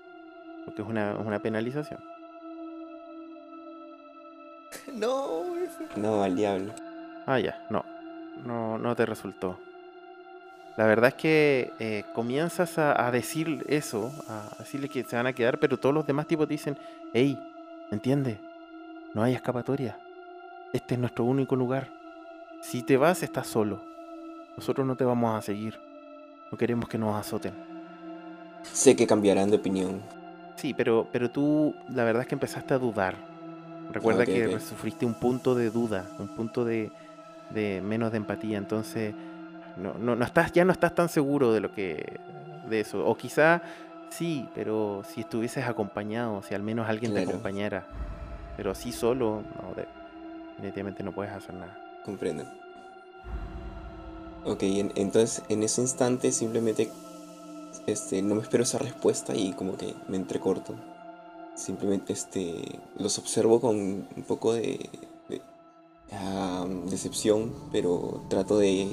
porque 0.65 0.81
es 0.83 0.87
una, 0.87 1.15
una 1.15 1.39
penalización. 1.39 1.99
No, 4.93 5.55
eso. 5.57 5.79
No, 5.95 6.23
al 6.23 6.35
diablo. 6.35 6.73
Ah, 7.25 7.39
ya, 7.39 7.65
no, 7.69 7.83
no, 8.45 8.77
no 8.77 8.95
te 8.95 9.05
resultó. 9.05 9.57
La 10.77 10.85
verdad 10.85 11.09
es 11.09 11.13
que 11.13 11.73
eh, 11.79 12.03
comienzas 12.13 12.77
a, 12.77 13.07
a 13.07 13.11
decir 13.11 13.65
eso, 13.69 14.11
a 14.27 14.57
decirle 14.59 14.89
que 14.89 15.03
se 15.03 15.15
van 15.15 15.27
a 15.27 15.33
quedar, 15.33 15.57
pero 15.57 15.77
todos 15.77 15.95
los 15.95 16.05
demás 16.05 16.27
tipos 16.27 16.47
te 16.47 16.53
dicen, 16.53 16.77
hey, 17.13 17.39
¿entiendes? 17.91 18.39
No 19.13 19.23
hay 19.23 19.33
escapatoria. 19.33 19.97
Este 20.73 20.95
es 20.95 20.99
nuestro 20.99 21.23
único 21.23 21.55
lugar. 21.55 21.87
Si 22.61 22.81
te 22.81 22.97
vas, 22.97 23.23
estás 23.23 23.47
solo. 23.47 23.81
Nosotros 24.57 24.85
no 24.85 24.97
te 24.97 25.05
vamos 25.05 25.37
a 25.37 25.41
seguir. 25.41 25.79
No 26.51 26.57
queremos 26.57 26.89
que 26.89 26.97
nos 26.97 27.15
azoten. 27.15 27.53
Sé 28.63 28.95
que 28.95 29.07
cambiarán 29.07 29.49
de 29.49 29.57
opinión. 29.57 30.01
Sí, 30.57 30.73
pero, 30.73 31.07
pero 31.11 31.29
tú 31.31 31.75
la 31.89 32.03
verdad 32.03 32.23
es 32.23 32.27
que 32.27 32.35
empezaste 32.35 32.73
a 32.73 32.79
dudar. 32.79 33.15
Recuerda 33.91 34.25
que 34.25 34.59
sufriste 34.59 35.05
un 35.05 35.13
punto 35.13 35.55
de 35.55 35.69
duda, 35.69 36.05
un 36.17 36.27
punto 36.27 36.65
de, 36.65 36.91
de 37.51 37.81
menos 37.81 38.11
de 38.11 38.17
empatía. 38.17 38.57
Entonces, 38.57 39.13
no, 39.77 39.93
no, 39.95 40.15
no 40.15 40.25
estás, 40.25 40.51
ya 40.51 40.65
no 40.65 40.71
estás 40.71 40.93
tan 40.95 41.09
seguro 41.09 41.51
de 41.53 41.59
lo 41.59 41.71
que. 41.71 42.19
de 42.69 42.79
eso. 42.79 43.05
O 43.05 43.15
quizá 43.15 43.61
sí, 44.09 44.47
pero 44.55 45.03
si 45.07 45.21
estuvieses 45.21 45.65
acompañado, 45.65 46.41
si 46.41 46.53
al 46.55 46.63
menos 46.63 46.87
alguien 46.89 47.13
te 47.13 47.23
acompañara. 47.23 47.85
Pero 48.57 48.71
así 48.71 48.91
solo, 48.91 49.41
no, 49.61 49.73
de- 49.75 49.87
definitivamente 50.55 51.03
no 51.03 51.11
puedes 51.11 51.33
hacer 51.33 51.55
nada. 51.55 51.77
Comprendo. 52.05 52.45
Ok, 54.45 54.63
en- 54.63 54.91
entonces 54.95 55.43
en 55.49 55.63
ese 55.63 55.81
instante 55.81 56.31
simplemente 56.31 56.89
este, 57.87 58.21
no 58.21 58.35
me 58.35 58.41
espero 58.41 58.63
esa 58.63 58.77
respuesta 58.77 59.35
y 59.35 59.53
como 59.53 59.75
que 59.75 59.93
me 60.07 60.17
entrecorto. 60.17 60.75
Simplemente 61.55 62.13
este, 62.13 62.79
los 62.97 63.17
observo 63.17 63.59
con 63.61 63.75
un 63.75 64.23
poco 64.27 64.53
de, 64.53 64.89
de, 65.29 65.41
decepción, 66.89 67.53
pero 67.71 68.25
trato 68.29 68.57
de 68.57 68.89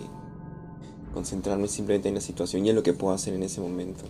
concentrarme 1.12 1.68
simplemente 1.68 2.08
en 2.08 2.14
la 2.14 2.20
situación 2.20 2.64
y 2.66 2.70
en 2.70 2.76
lo 2.76 2.82
que 2.82 2.92
puedo 2.92 3.12
hacer 3.14 3.34
en 3.34 3.42
ese 3.42 3.60
momento. 3.60 4.04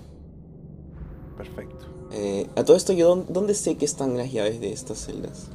Perfecto. 1.36 1.86
Eh, 2.12 2.46
a 2.57 2.64
todo 2.64 2.76
esto, 2.76 2.92
¿yo 2.92 3.09
dónde, 3.09 3.32
dónde 3.32 3.55
sé 3.55 3.76
que 3.76 3.84
están 3.84 4.16
las 4.16 4.30
llaves 4.32 4.61
de 4.61 4.72
estas 4.72 4.98
celdas? 4.98 5.50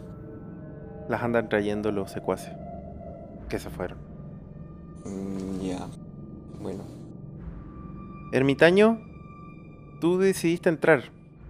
Las 1.07 1.21
andan 1.23 1.47
trayendo 1.49 1.91
los 1.91 2.11
secuaces 2.11 2.51
que 3.47 3.59
se 3.59 3.69
fueron. 3.69 3.97
Mm, 5.05 5.61
ya, 5.61 5.87
bueno. 6.61 6.83
Ermitaño, 8.33 8.99
tú 10.01 10.17
decidiste 10.17 10.67
entrar, 10.69 11.03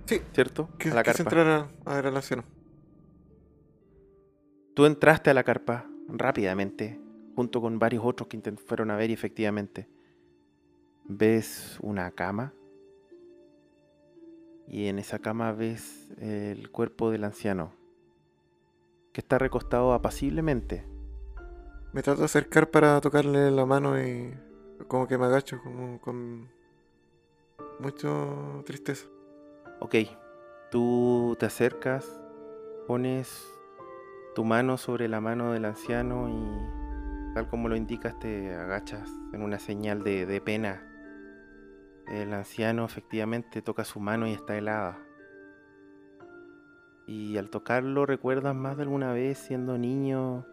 Sí, 0.06 0.22
¿cierto? 0.34 0.70
que 0.78 0.91
a 0.91 0.93
la 0.95 1.04
quise 1.04 1.24
carpa. 1.24 1.41
entrar 1.41 1.70
a, 1.86 1.91
a 1.91 1.95
ver 1.95 2.06
al 2.08 2.16
anciano. 2.18 2.43
Tú 4.76 4.86
entraste 4.86 5.32
a 5.32 5.34
la 5.34 5.43
carpa 5.43 5.88
rápidamente, 6.08 7.00
junto 7.38 7.62
con 7.62 7.78
varios 7.78 8.04
otros 8.04 8.28
que 8.30 8.42
fueron 8.54 8.90
a 8.90 8.96
ver 8.96 9.12
y 9.12 9.14
efectivamente 9.14 9.88
ves 11.06 11.78
una 11.84 12.10
cama 12.10 12.52
y 14.68 14.88
en 14.88 14.98
esa 14.98 15.20
cama 15.20 15.52
ves 15.52 16.10
el 16.18 16.72
cuerpo 16.72 17.12
del 17.12 17.24
anciano 17.24 17.74
que 19.14 19.22
está 19.22 19.38
recostado 19.38 19.94
apaciblemente. 19.94 20.84
Me 21.94 22.02
trato 22.02 22.22
de 22.22 22.26
acercar 22.26 22.72
para 22.72 23.00
tocarle 23.02 23.52
la 23.52 23.68
mano 23.68 24.02
y 24.02 24.34
como 24.88 25.08
que 25.08 25.20
me 25.20 25.26
agacho 25.26 25.62
como 25.62 26.02
con 26.02 26.50
mucha 27.80 28.10
tristeza. 28.66 29.06
Ok, 29.80 29.94
tú 30.72 31.38
te 31.40 31.46
acercas, 31.46 32.20
pones 32.88 33.48
tu 34.34 34.44
mano 34.44 34.78
sobre 34.78 35.08
la 35.08 35.22
mano 35.22 35.52
del 35.52 35.66
anciano 35.66 36.30
y 36.30 36.77
tal 37.38 37.48
como 37.50 37.70
lo 37.70 37.76
indicas 37.76 38.18
te 38.18 38.52
agachas 38.56 39.12
en 39.32 39.44
una 39.44 39.60
señal 39.60 40.04
de, 40.04 40.26
de 40.26 40.42
pena. 40.42 40.82
El 42.08 42.34
anciano 42.34 42.84
efectivamente 42.84 43.62
toca 43.62 43.84
su 43.84 44.00
mano 44.00 44.26
y 44.26 44.32
está 44.32 44.58
helada. 44.58 44.98
Y 47.06 47.38
al 47.38 47.52
tocarlo 47.52 48.08
recuerdas 48.08 48.56
más 48.56 48.76
de 48.78 48.82
alguna 48.82 49.14
vez 49.14 49.38
siendo 49.38 49.78
niño, 49.78 50.48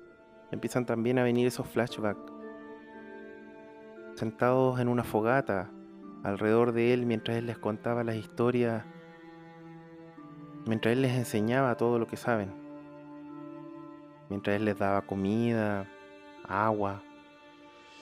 empiezan 0.51 0.85
también 0.85 1.18
a 1.18 1.22
venir 1.22 1.47
esos 1.47 1.66
flashbacks. 1.66 2.30
Sentados 4.16 4.78
en 4.78 4.89
una 4.89 5.05
fogata, 5.05 5.70
alrededor 6.22 6.72
de 6.72 6.93
él 6.93 7.07
mientras 7.07 7.39
él 7.39 7.47
les 7.47 7.57
contaba 7.57 8.05
las 8.05 8.16
historias 8.16 8.85
mientras 10.66 10.93
él 10.93 11.01
les 11.01 11.12
enseñaba 11.12 11.78
todo 11.78 11.99
lo 11.99 12.07
que 12.07 12.18
saben, 12.18 12.53
mientras 14.28 14.57
él 14.57 14.66
les 14.66 14.78
daba 14.78 15.01
comida, 15.01 15.87
agua, 16.49 17.03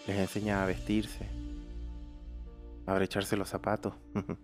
les 0.07 0.19
enseñaba 0.19 0.65
a 0.65 0.67
vestirse, 0.67 1.29
a 2.87 2.93
abrecharse 2.93 3.37
los 3.37 3.49
zapatos. 3.49 3.95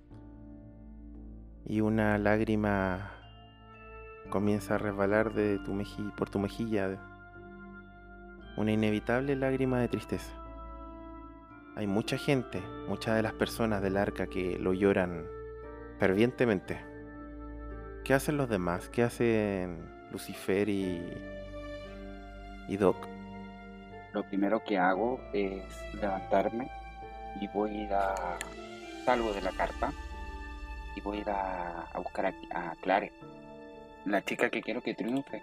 y 1.65 1.81
una 1.81 2.17
lágrima 2.19 3.11
comienza 4.31 4.75
a 4.75 4.79
resbalar 4.79 5.33
de 5.35 5.59
tu 5.59 5.73
meji- 5.73 6.15
por 6.15 6.31
tu 6.31 6.39
mejilla, 6.39 6.99
una 8.57 8.73
inevitable 8.73 9.37
lágrima 9.37 9.81
de 9.81 9.89
tristeza. 9.89 10.33
Hay 11.77 11.87
mucha 11.87 12.19
gente, 12.19 12.61
muchas 12.89 13.15
de 13.17 13.23
las 13.23 13.33
personas 13.35 13.83
del 13.83 13.97
arca 13.97 14.27
que 14.27 14.59
lo 14.59 14.73
lloran 14.73 15.25
fervientemente. 15.99 16.81
¿Qué 18.05 18.15
hacen 18.15 18.37
los 18.37 18.49
demás? 18.49 18.89
¿Qué 18.89 19.03
hacen 19.05 19.89
Lucifer 20.11 20.69
y, 20.69 21.01
y 22.69 22.77
Doc? 22.77 22.97
Lo 24.19 24.25
primero 24.25 24.65
que 24.65 24.77
hago 24.77 25.21
es 25.33 25.63
levantarme 25.95 26.69
y 27.41 27.47
voy 27.47 27.71
a 27.71 27.83
ir 27.85 27.95
a. 27.95 28.15
Salgo 29.05 29.33
de 29.33 29.41
la 29.41 29.53
carpa 29.53 29.93
y 30.97 31.01
voy 31.01 31.19
a 31.19 31.21
ir 31.21 31.31
a, 31.31 31.83
a 31.83 31.99
buscar 32.01 32.27
a, 32.27 32.33
a 32.51 32.75
Clare, 32.83 33.13
la 34.07 34.25
chica 34.25 34.51
que 34.51 34.61
quiero 34.61 34.83
que 34.83 34.95
triunfe 34.95 35.41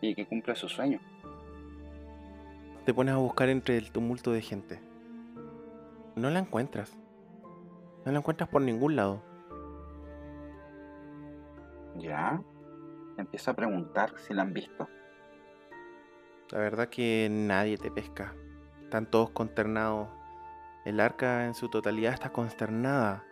y 0.00 0.14
que 0.14 0.24
cumpla 0.24 0.54
su 0.54 0.68
sueño. 0.68 1.00
Te 2.84 2.94
pones 2.94 3.12
a 3.12 3.16
buscar 3.16 3.48
entre 3.48 3.76
el 3.76 3.90
tumulto 3.90 4.30
de 4.30 4.40
gente. 4.40 4.78
No 6.14 6.30
la 6.30 6.38
encuentras. 6.38 6.96
No 8.04 8.12
la 8.12 8.18
encuentras 8.18 8.48
por 8.48 8.62
ningún 8.62 8.94
lado. 8.94 9.20
Ya. 11.96 12.40
Empiezo 13.18 13.50
a 13.50 13.54
preguntar 13.54 14.14
si 14.16 14.32
la 14.32 14.42
han 14.42 14.52
visto. 14.52 14.88
La 16.52 16.58
verdad 16.58 16.88
que 16.88 17.28
nadie 17.30 17.76
te 17.76 17.90
pesca. 17.90 18.34
Están 18.82 19.10
todos 19.10 19.30
consternados. 19.30 20.08
El 20.84 21.00
arca 21.00 21.46
en 21.46 21.54
su 21.54 21.68
totalidad 21.68 22.14
está 22.14 22.30
consternada 22.30 23.24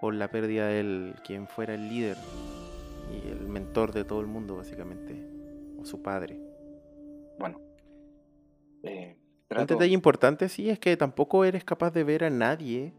por 0.00 0.14
la 0.14 0.28
pérdida 0.28 0.66
de 0.66 0.80
él, 0.80 1.14
quien 1.24 1.48
fuera 1.48 1.74
el 1.74 1.88
líder 1.88 2.16
y 3.12 3.28
el 3.28 3.48
mentor 3.48 3.92
de 3.92 4.04
todo 4.04 4.20
el 4.20 4.26
mundo, 4.26 4.56
básicamente. 4.56 5.20
O 5.80 5.84
su 5.84 6.02
padre. 6.02 6.40
Bueno. 7.38 7.60
eh, 8.84 9.16
Un 9.50 9.66
detalle 9.66 9.92
importante, 9.92 10.48
sí, 10.48 10.70
es 10.70 10.78
que 10.78 10.96
tampoco 10.96 11.44
eres 11.44 11.64
capaz 11.64 11.90
de 11.90 12.04
ver 12.04 12.24
a 12.24 12.30
nadie, 12.30 12.94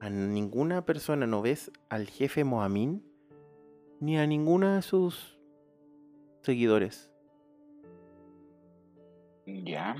a 0.00 0.10
ninguna 0.10 0.84
persona, 0.84 1.26
no 1.26 1.42
ves 1.42 1.70
al 1.88 2.08
jefe 2.08 2.42
Mohamín, 2.44 3.04
ni 4.00 4.18
a 4.18 4.26
ninguna 4.26 4.76
de 4.76 4.82
sus 4.82 5.38
seguidores. 6.42 7.10
Ya. 9.46 9.96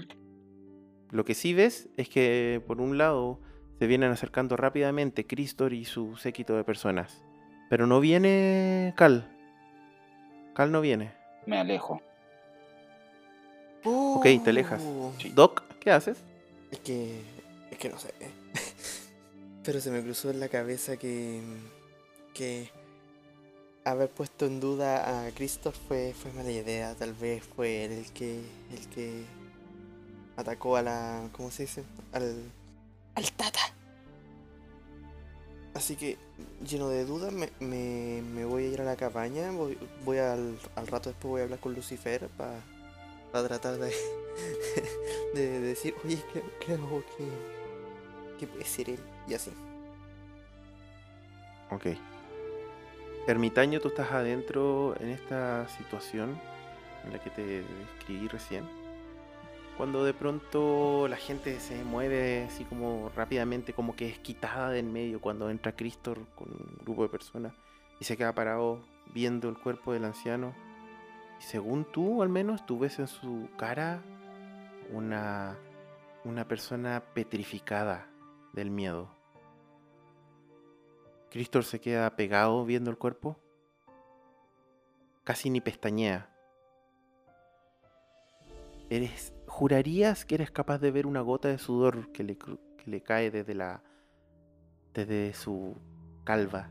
Lo 1.10 1.24
que 1.24 1.34
sí 1.34 1.54
ves 1.54 1.88
es 1.96 2.08
que, 2.08 2.62
por 2.66 2.80
un 2.80 2.98
lado, 2.98 3.40
se 3.78 3.86
vienen 3.86 4.10
acercando 4.10 4.56
rápidamente 4.56 5.26
Cristor 5.26 5.72
y 5.72 5.84
su 5.84 6.16
séquito 6.16 6.56
de 6.56 6.64
personas. 6.64 7.22
Pero 7.70 7.86
no 7.86 8.00
viene 8.00 8.92
Cal. 8.96 9.30
Cal 10.54 10.72
no 10.72 10.80
viene. 10.80 11.12
Me 11.46 11.58
alejo. 11.58 12.00
Ok, 13.84 14.26
te 14.42 14.50
alejas. 14.50 14.82
Doc, 15.34 15.62
¿qué 15.80 15.90
haces? 15.90 16.18
Es 16.70 16.80
que. 16.80 17.20
Es 17.70 17.78
que 17.78 17.88
no 17.88 17.98
sé. 17.98 18.12
Pero 19.64 19.80
se 19.80 19.90
me 19.90 20.02
cruzó 20.02 20.30
en 20.30 20.40
la 20.40 20.48
cabeza 20.48 20.96
que. 20.96 21.40
que. 22.34 22.70
Haber 23.86 24.10
puesto 24.10 24.46
en 24.46 24.58
duda 24.58 25.26
a 25.26 25.30
Christoph 25.30 25.76
fue, 25.88 26.12
fue 26.12 26.32
mala 26.32 26.50
idea. 26.50 26.94
Tal 26.96 27.14
vez 27.14 27.42
fue 27.44 27.84
él 27.84 27.92
el 27.92 28.12
que. 28.12 28.40
el 28.72 28.88
que. 28.88 29.24
atacó 30.36 30.76
a 30.76 30.82
la. 30.82 31.28
¿cómo 31.32 31.50
se 31.50 31.62
dice? 31.62 31.84
al. 32.12 32.50
al 33.14 33.32
Tata. 33.32 33.60
Así 35.74 35.94
que, 35.94 36.16
lleno 36.66 36.88
de 36.88 37.04
dudas, 37.04 37.32
me, 37.32 37.50
me, 37.60 38.22
me 38.22 38.44
voy 38.44 38.64
a 38.64 38.68
ir 38.68 38.80
a 38.80 38.84
la 38.84 38.96
cabaña. 38.96 39.52
Voy, 39.52 39.78
voy 40.04 40.18
al, 40.18 40.58
al 40.74 40.86
rato 40.86 41.10
después 41.10 41.30
voy 41.30 41.40
a 41.42 41.44
hablar 41.44 41.60
con 41.60 41.74
Lucifer 41.74 42.28
para 42.28 43.46
tratar 43.46 43.76
de, 43.78 43.92
de 45.34 45.60
decir, 45.60 45.94
oye, 46.04 46.22
creo, 46.32 46.44
creo 46.64 47.04
que, 47.16 48.38
que 48.40 48.46
puede 48.46 48.64
ser 48.64 48.90
él. 48.90 49.00
Y 49.28 49.34
así. 49.34 49.52
Ok. 51.70 52.15
Ermitaño, 53.26 53.80
tú 53.80 53.88
estás 53.88 54.12
adentro 54.12 54.94
en 55.00 55.08
esta 55.08 55.66
situación 55.68 56.38
en 57.04 57.12
la 57.12 57.18
que 57.18 57.30
te 57.30 57.64
describí 57.64 58.28
recién. 58.28 58.64
Cuando 59.76 60.04
de 60.04 60.14
pronto 60.14 61.08
la 61.08 61.16
gente 61.16 61.58
se 61.58 61.82
mueve 61.82 62.44
así 62.44 62.62
como 62.64 63.10
rápidamente, 63.16 63.72
como 63.72 63.96
que 63.96 64.08
es 64.08 64.20
quitada 64.20 64.70
de 64.70 64.78
en 64.78 64.92
medio 64.92 65.20
cuando 65.20 65.50
entra 65.50 65.74
Cristor 65.74 66.20
con 66.36 66.48
un 66.50 66.78
grupo 66.84 67.02
de 67.02 67.08
personas 67.08 67.52
y 67.98 68.04
se 68.04 68.16
queda 68.16 68.32
parado 68.32 68.78
viendo 69.12 69.48
el 69.48 69.58
cuerpo 69.58 69.92
del 69.92 70.04
anciano. 70.04 70.54
Y 71.40 71.42
según 71.42 71.84
tú, 71.84 72.22
al 72.22 72.28
menos, 72.28 72.64
tú 72.64 72.78
ves 72.78 73.00
en 73.00 73.08
su 73.08 73.48
cara 73.58 74.02
una, 74.92 75.58
una 76.24 76.46
persona 76.46 77.02
petrificada 77.12 78.06
del 78.52 78.70
miedo. 78.70 79.15
Cristor 81.36 81.64
se 81.64 81.82
queda 81.82 82.16
pegado 82.16 82.64
viendo 82.64 82.90
el 82.90 82.96
cuerpo. 82.96 83.36
Casi 85.22 85.50
ni 85.50 85.60
pestañea. 85.60 86.30
Eres, 88.88 89.34
jurarías 89.46 90.24
que 90.24 90.36
eres 90.36 90.50
capaz 90.50 90.78
de 90.78 90.90
ver 90.90 91.06
una 91.06 91.20
gota 91.20 91.48
de 91.48 91.58
sudor 91.58 92.10
que 92.12 92.24
le, 92.24 92.38
que 92.38 92.58
le 92.86 93.02
cae 93.02 93.30
desde 93.30 93.54
la 93.54 93.82
desde 94.94 95.34
su 95.34 95.76
calva. 96.24 96.70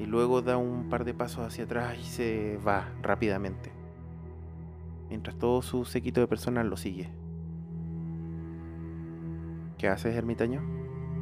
Y 0.00 0.06
luego 0.06 0.42
da 0.42 0.56
un 0.56 0.88
par 0.88 1.04
de 1.04 1.14
pasos 1.14 1.46
hacia 1.46 1.66
atrás 1.66 1.96
y 2.00 2.06
se 2.06 2.56
va 2.66 2.88
rápidamente. 3.00 3.70
Mientras 5.08 5.38
todo 5.38 5.62
su 5.62 5.84
séquito 5.84 6.20
de 6.20 6.26
personas 6.26 6.66
lo 6.66 6.76
sigue. 6.76 7.08
¿Qué 9.78 9.86
haces, 9.86 10.16
ermitaño? 10.16 10.62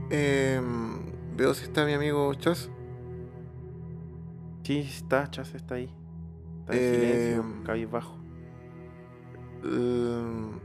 Em, 0.09 1.18
veo 1.39 1.55
si 1.55 1.65
está 1.65 1.85
mi 1.87 1.93
amigo 1.95 2.35
Chas. 2.35 2.71
Sí, 4.65 4.79
está, 4.81 5.31
Chas 5.31 5.55
está 5.55 5.77
ahí. 5.77 5.89
Está 6.61 6.75
en 6.75 6.79
Eh, 6.81 6.91
silencio, 6.91 7.65
cabizbajo. 7.65 8.19
Em, 9.65 10.61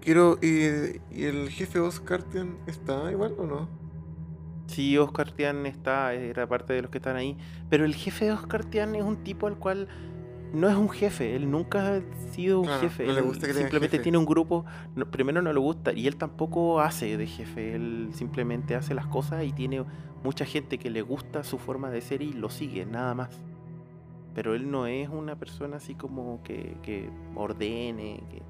quiero. 0.00 0.38
¿y, 0.42 1.00
y 1.10 1.24
el 1.24 1.50
jefe 1.50 1.80
Oscartian 1.80 2.56
está 2.66 3.10
igual 3.10 3.34
o 3.38 3.46
no? 3.46 3.68
Sí, 4.66 4.96
Oscar 4.96 5.30
Tian 5.30 5.66
está, 5.66 6.14
era 6.14 6.46
parte 6.48 6.72
de 6.72 6.82
los 6.82 6.90
que 6.90 6.98
están 6.98 7.16
ahí. 7.16 7.36
Pero 7.68 7.84
el 7.84 7.94
jefe 7.94 8.24
de 8.26 8.32
Oscar 8.32 8.64
Tian 8.64 8.94
es 8.94 9.04
un 9.04 9.22
tipo 9.22 9.46
al 9.46 9.58
cual 9.58 9.88
no 10.54 10.68
es 10.68 10.76
un 10.76 10.88
jefe. 10.88 11.34
Él 11.36 11.50
nunca 11.50 11.96
ha 11.96 12.00
sido 12.32 12.60
un 12.60 12.66
Claro, 12.66 12.80
jefe. 12.82 13.06
no 13.06 13.12
le 13.12 13.18
él 13.20 13.24
gusta 13.24 13.40
que 13.42 13.46
le 13.48 13.52
digan 13.54 13.62
simplemente 13.70 13.96
jefe. 13.96 14.02
tiene 14.02 14.18
un 14.18 14.24
grupo. 14.26 14.64
no- 14.94 15.10
primero 15.10 15.42
no 15.42 15.52
le 15.52 15.58
gusta. 15.60 15.92
Y 15.92 16.06
él 16.06 16.16
tampoco 16.16 16.80
hace 16.80 17.16
de 17.16 17.26
jefe. 17.26 17.74
Él 17.74 18.10
simplemente 18.12 18.74
hace 18.74 18.94
las 18.94 19.06
cosas 19.06 19.44
y 19.44 19.52
tiene 19.52 19.84
mucha 20.22 20.44
gente 20.44 20.78
que 20.78 20.90
le 20.90 21.02
gusta 21.02 21.44
su 21.44 21.58
forma 21.58 21.90
de 21.90 22.00
ser 22.00 22.22
y 22.22 22.32
lo 22.32 22.48
sigue, 22.50 22.86
nada 22.86 23.14
más. 23.14 23.30
Pero 24.34 24.54
él 24.54 24.70
no 24.70 24.86
es 24.86 25.08
una 25.08 25.36
persona 25.36 25.76
así 25.76 25.94
como 25.94 26.40
que, 26.42 26.76
que 26.82 27.08
ordene, 27.36 28.22
que, 28.30 28.42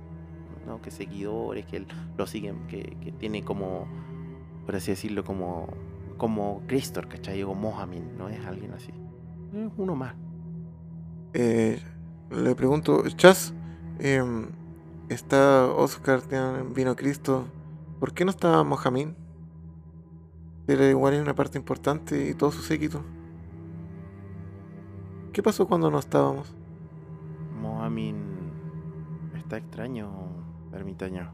¿no? 0.66 0.80
que 0.80 0.90
seguidores, 0.90 1.66
que 1.66 1.78
él 1.78 1.86
lo 2.16 2.26
siguen, 2.26 2.66
que, 2.68 2.96
que 3.02 3.12
tiene 3.12 3.42
como, 3.42 3.86
por 4.64 4.76
así 4.76 4.92
decirlo, 4.92 5.24
como, 5.24 5.68
como 6.16 6.62
Cristor, 6.66 7.07
¿cachai? 7.09 7.42
O 7.42 7.55
Mohamed, 7.55 8.02
no 8.16 8.28
es 8.30 8.44
alguien 8.46 8.72
así. 8.72 8.92
Es 9.52 9.70
uno 9.76 9.94
más. 9.94 10.14
Eh, 11.34 11.80
le 12.35 12.55
pregunto, 12.55 13.03
Chas, 13.16 13.55
em, 13.99 14.49
está 15.09 15.66
Oscartian, 15.66 16.72
vino 16.74 16.97
Cristo. 16.97 17.47
¿Por 18.01 18.12
qué 18.12 18.24
no 18.24 18.30
está 18.30 18.62
Mohamed? 18.64 19.09
Era 20.66 20.89
igual 20.89 21.14
es 21.14 21.20
una 21.22 21.35
parte 21.35 21.59
importante 21.59 22.28
y 22.30 22.35
todo 22.35 22.51
su 22.51 22.62
séquito. 22.62 23.03
¿Qué 25.32 25.43
pasó 25.43 25.66
cuando 25.66 25.91
no 25.91 25.99
estábamos? 25.99 26.55
Mohamed 27.61 28.14
está 29.37 29.57
extraño, 29.59 30.11
ermitaño. 30.72 31.30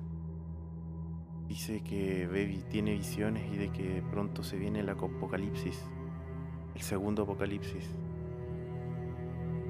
Dice 1.49 1.83
que 1.83 2.27
vi- 2.29 2.65
tiene 2.71 2.93
visiones 2.93 3.53
y 3.53 3.57
de 3.57 3.71
que 3.71 4.03
pronto 4.11 4.43
se 4.43 4.57
viene 4.57 4.81
el 4.81 4.89
apocalipsis. 4.89 5.79
El 6.75 6.83
segundo 6.83 7.23
apocalipsis. 7.25 7.85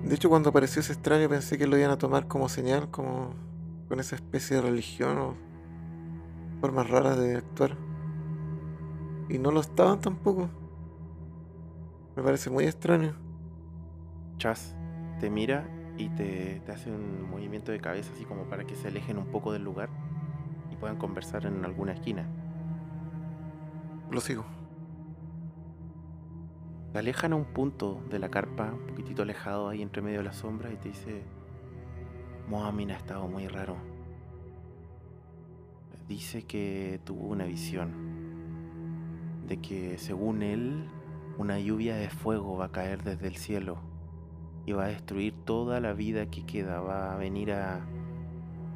De 0.04 0.14
hecho, 0.14 0.28
cuando 0.28 0.50
apareció 0.50 0.80
ese 0.80 0.92
extraño 0.92 1.28
pensé 1.28 1.58
que 1.58 1.66
lo 1.66 1.76
iban 1.76 1.90
a 1.90 1.98
tomar 1.98 2.26
como 2.26 2.48
señal, 2.48 2.90
como 2.90 3.34
con 3.88 4.00
esa 4.00 4.16
especie 4.16 4.56
de 4.56 4.62
religión 4.62 5.18
o 5.18 5.34
formas 6.60 6.88
raras 6.88 7.18
de 7.18 7.36
actuar. 7.36 7.76
Y 9.28 9.38
no 9.38 9.50
lo 9.50 9.60
estaban 9.60 10.00
tampoco. 10.00 10.48
Me 12.16 12.22
parece 12.22 12.50
muy 12.50 12.64
extraño. 12.64 13.14
Chas 14.38 14.74
te 15.20 15.28
mira 15.28 15.68
y 15.98 16.08
te, 16.08 16.60
te 16.64 16.72
hace 16.72 16.90
un 16.90 17.30
movimiento 17.30 17.72
de 17.72 17.80
cabeza 17.80 18.10
así 18.14 18.24
como 18.24 18.44
para 18.44 18.64
que 18.64 18.74
se 18.74 18.88
alejen 18.88 19.18
un 19.18 19.26
poco 19.26 19.52
del 19.52 19.62
lugar 19.62 19.90
y 20.72 20.76
puedan 20.76 20.96
conversar 20.96 21.44
en 21.46 21.64
alguna 21.64 21.92
esquina. 21.92 22.26
Lo 24.10 24.20
sigo. 24.20 24.44
Se 26.92 26.98
alejan 26.98 27.32
a 27.32 27.36
un 27.36 27.44
punto 27.44 28.02
de 28.10 28.18
la 28.18 28.30
carpa, 28.30 28.72
un 28.72 28.86
poquitito 28.88 29.22
alejado 29.22 29.68
ahí 29.68 29.80
entre 29.80 30.02
medio 30.02 30.18
de 30.18 30.24
las 30.24 30.36
sombras 30.36 30.72
y 30.72 30.76
te 30.76 30.88
dice, 30.88 31.22
Mohamed 32.48 32.90
ha 32.90 32.96
estado 32.96 33.28
muy 33.28 33.46
raro. 33.46 33.76
Dice 36.08 36.42
que 36.42 37.00
tuvo 37.04 37.28
una 37.28 37.44
visión 37.44 37.92
de 39.46 39.58
que 39.58 39.98
según 39.98 40.42
él 40.42 40.88
una 41.38 41.60
lluvia 41.60 41.94
de 41.94 42.10
fuego 42.10 42.56
va 42.56 42.66
a 42.66 42.72
caer 42.72 43.04
desde 43.04 43.28
el 43.28 43.36
cielo 43.36 43.78
y 44.66 44.72
va 44.72 44.86
a 44.86 44.88
destruir 44.88 45.32
toda 45.44 45.78
la 45.78 45.92
vida 45.92 46.26
que 46.26 46.44
queda, 46.44 46.80
va 46.80 47.14
a 47.14 47.16
venir 47.16 47.52
a 47.52 47.86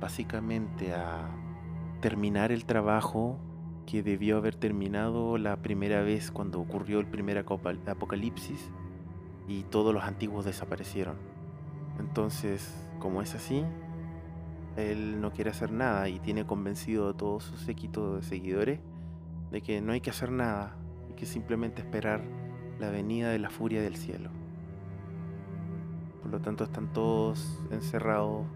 básicamente 0.00 0.94
a 0.94 1.28
terminar 2.00 2.52
el 2.52 2.64
trabajo 2.64 3.38
que 3.86 4.02
debió 4.02 4.36
haber 4.36 4.54
terminado 4.54 5.38
la 5.38 5.56
primera 5.56 6.02
vez 6.02 6.30
cuando 6.30 6.60
ocurrió 6.60 7.00
el 7.00 7.06
primer 7.06 7.38
apocalipsis 7.38 8.70
y 9.46 9.62
todos 9.64 9.92
los 9.94 10.04
antiguos 10.04 10.44
desaparecieron. 10.44 11.16
Entonces, 11.98 12.74
como 12.98 13.22
es 13.22 13.34
así, 13.34 13.64
él 14.76 15.20
no 15.20 15.32
quiere 15.32 15.50
hacer 15.50 15.70
nada 15.70 16.08
y 16.08 16.18
tiene 16.18 16.46
convencido 16.46 17.10
a 17.10 17.16
todo 17.16 17.40
su 17.40 17.56
séquito 17.56 18.16
de 18.16 18.22
seguidores 18.22 18.80
de 19.50 19.60
que 19.60 19.80
no 19.80 19.92
hay 19.92 20.00
que 20.00 20.10
hacer 20.10 20.32
nada 20.32 20.76
y 21.10 21.14
que 21.14 21.26
simplemente 21.26 21.82
esperar 21.82 22.24
la 22.80 22.90
venida 22.90 23.30
de 23.30 23.38
la 23.38 23.50
furia 23.50 23.82
del 23.82 23.96
cielo. 23.96 24.30
Por 26.22 26.32
lo 26.32 26.40
tanto, 26.40 26.64
están 26.64 26.92
todos 26.92 27.60
encerrados, 27.70 28.46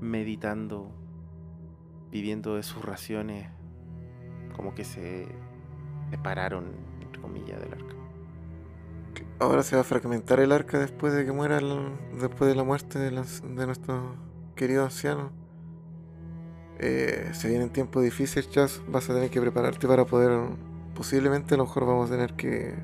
meditando, 0.00 0.90
viviendo 2.10 2.56
de 2.56 2.62
sus 2.62 2.84
raciones, 2.84 3.48
como 4.58 4.74
que 4.74 4.84
se 4.84 5.28
separaron, 6.10 6.66
entre 7.02 7.22
comillas, 7.22 7.60
del 7.62 7.74
arca. 7.74 7.96
Ahora 9.40 9.62
se 9.64 9.76
va 9.76 9.82
a 9.82 9.84
fragmentar 9.84 10.40
el 10.40 10.52
arca 10.52 10.78
después 10.78 11.12
de 11.14 11.24
que 11.24 11.32
muera, 11.32 11.58
el- 11.58 11.98
después 12.20 12.48
de 12.50 12.56
la 12.56 12.64
muerte 12.64 12.98
de, 12.98 13.10
las- 13.12 13.42
de 13.42 13.66
nuestro 13.66 14.16
querido 14.56 14.84
anciano. 14.84 15.32
Eh, 16.78 17.30
se 17.34 17.48
vienen 17.48 17.70
tiempos 17.70 18.02
difíciles, 18.04 18.50
Chas. 18.50 18.82
Vas 18.88 19.10
a 19.10 19.14
tener 19.14 19.30
que 19.30 19.40
prepararte 19.40 19.88
para 19.88 20.06
poder. 20.06 20.56
Posiblemente 20.94 21.54
a 21.54 21.58
lo 21.58 21.64
mejor 21.64 21.86
vamos 21.86 22.10
a 22.10 22.14
tener 22.14 22.34
que 22.36 22.74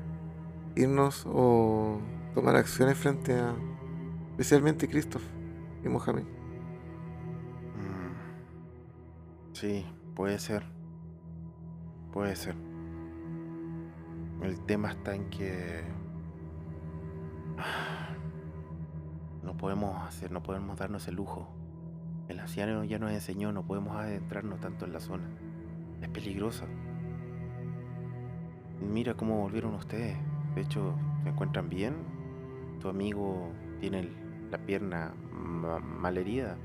irnos 0.75 1.25
o 1.27 2.01
tomar 2.35 2.55
acciones 2.57 2.97
frente 2.97 3.33
a. 3.35 3.55
Especialmente 4.31 4.87
Christoph 4.89 5.23
y 5.83 5.89
Mohamed. 5.89 6.25
Mm, 7.75 8.15
Sí, 9.53 9.85
puede 10.15 10.39
ser. 10.39 10.74
Puede 12.15 12.35
ser. 12.37 12.55
El 14.41 14.57
tema 14.61 14.89
está 14.91 15.13
en 15.15 15.29
que 15.29 15.83
no 19.43 19.57
podemos 19.57 20.01
hacer, 20.07 20.31
no 20.31 20.41
podemos 20.41 20.77
darnos 20.77 21.07
el 21.09 21.15
lujo. 21.15 21.47
El 22.29 22.39
anciano 22.39 22.85
ya 22.85 22.99
nos 22.99 23.11
enseñó, 23.11 23.51
no 23.51 23.63
podemos 23.63 23.97
adentrarnos 23.97 24.61
tanto 24.61 24.85
en 24.85 24.93
la 24.93 25.01
zona. 25.01 25.25
Es 26.01 26.07
peligrosa. 26.07 26.65
Mira 28.81 29.13
cómo 29.15 29.41
volvieron 29.41 29.73
ustedes. 29.73 30.17
De 30.55 30.61
hecho, 30.61 30.95
se 31.23 31.29
encuentran 31.29 31.67
bien. 31.67 31.95
Tu 32.79 32.87
amigo 32.87 33.49
tiene 33.81 34.09
la 34.51 34.57
pierna 34.57 35.13
ma- 35.33 35.79
malherida. 35.79 36.55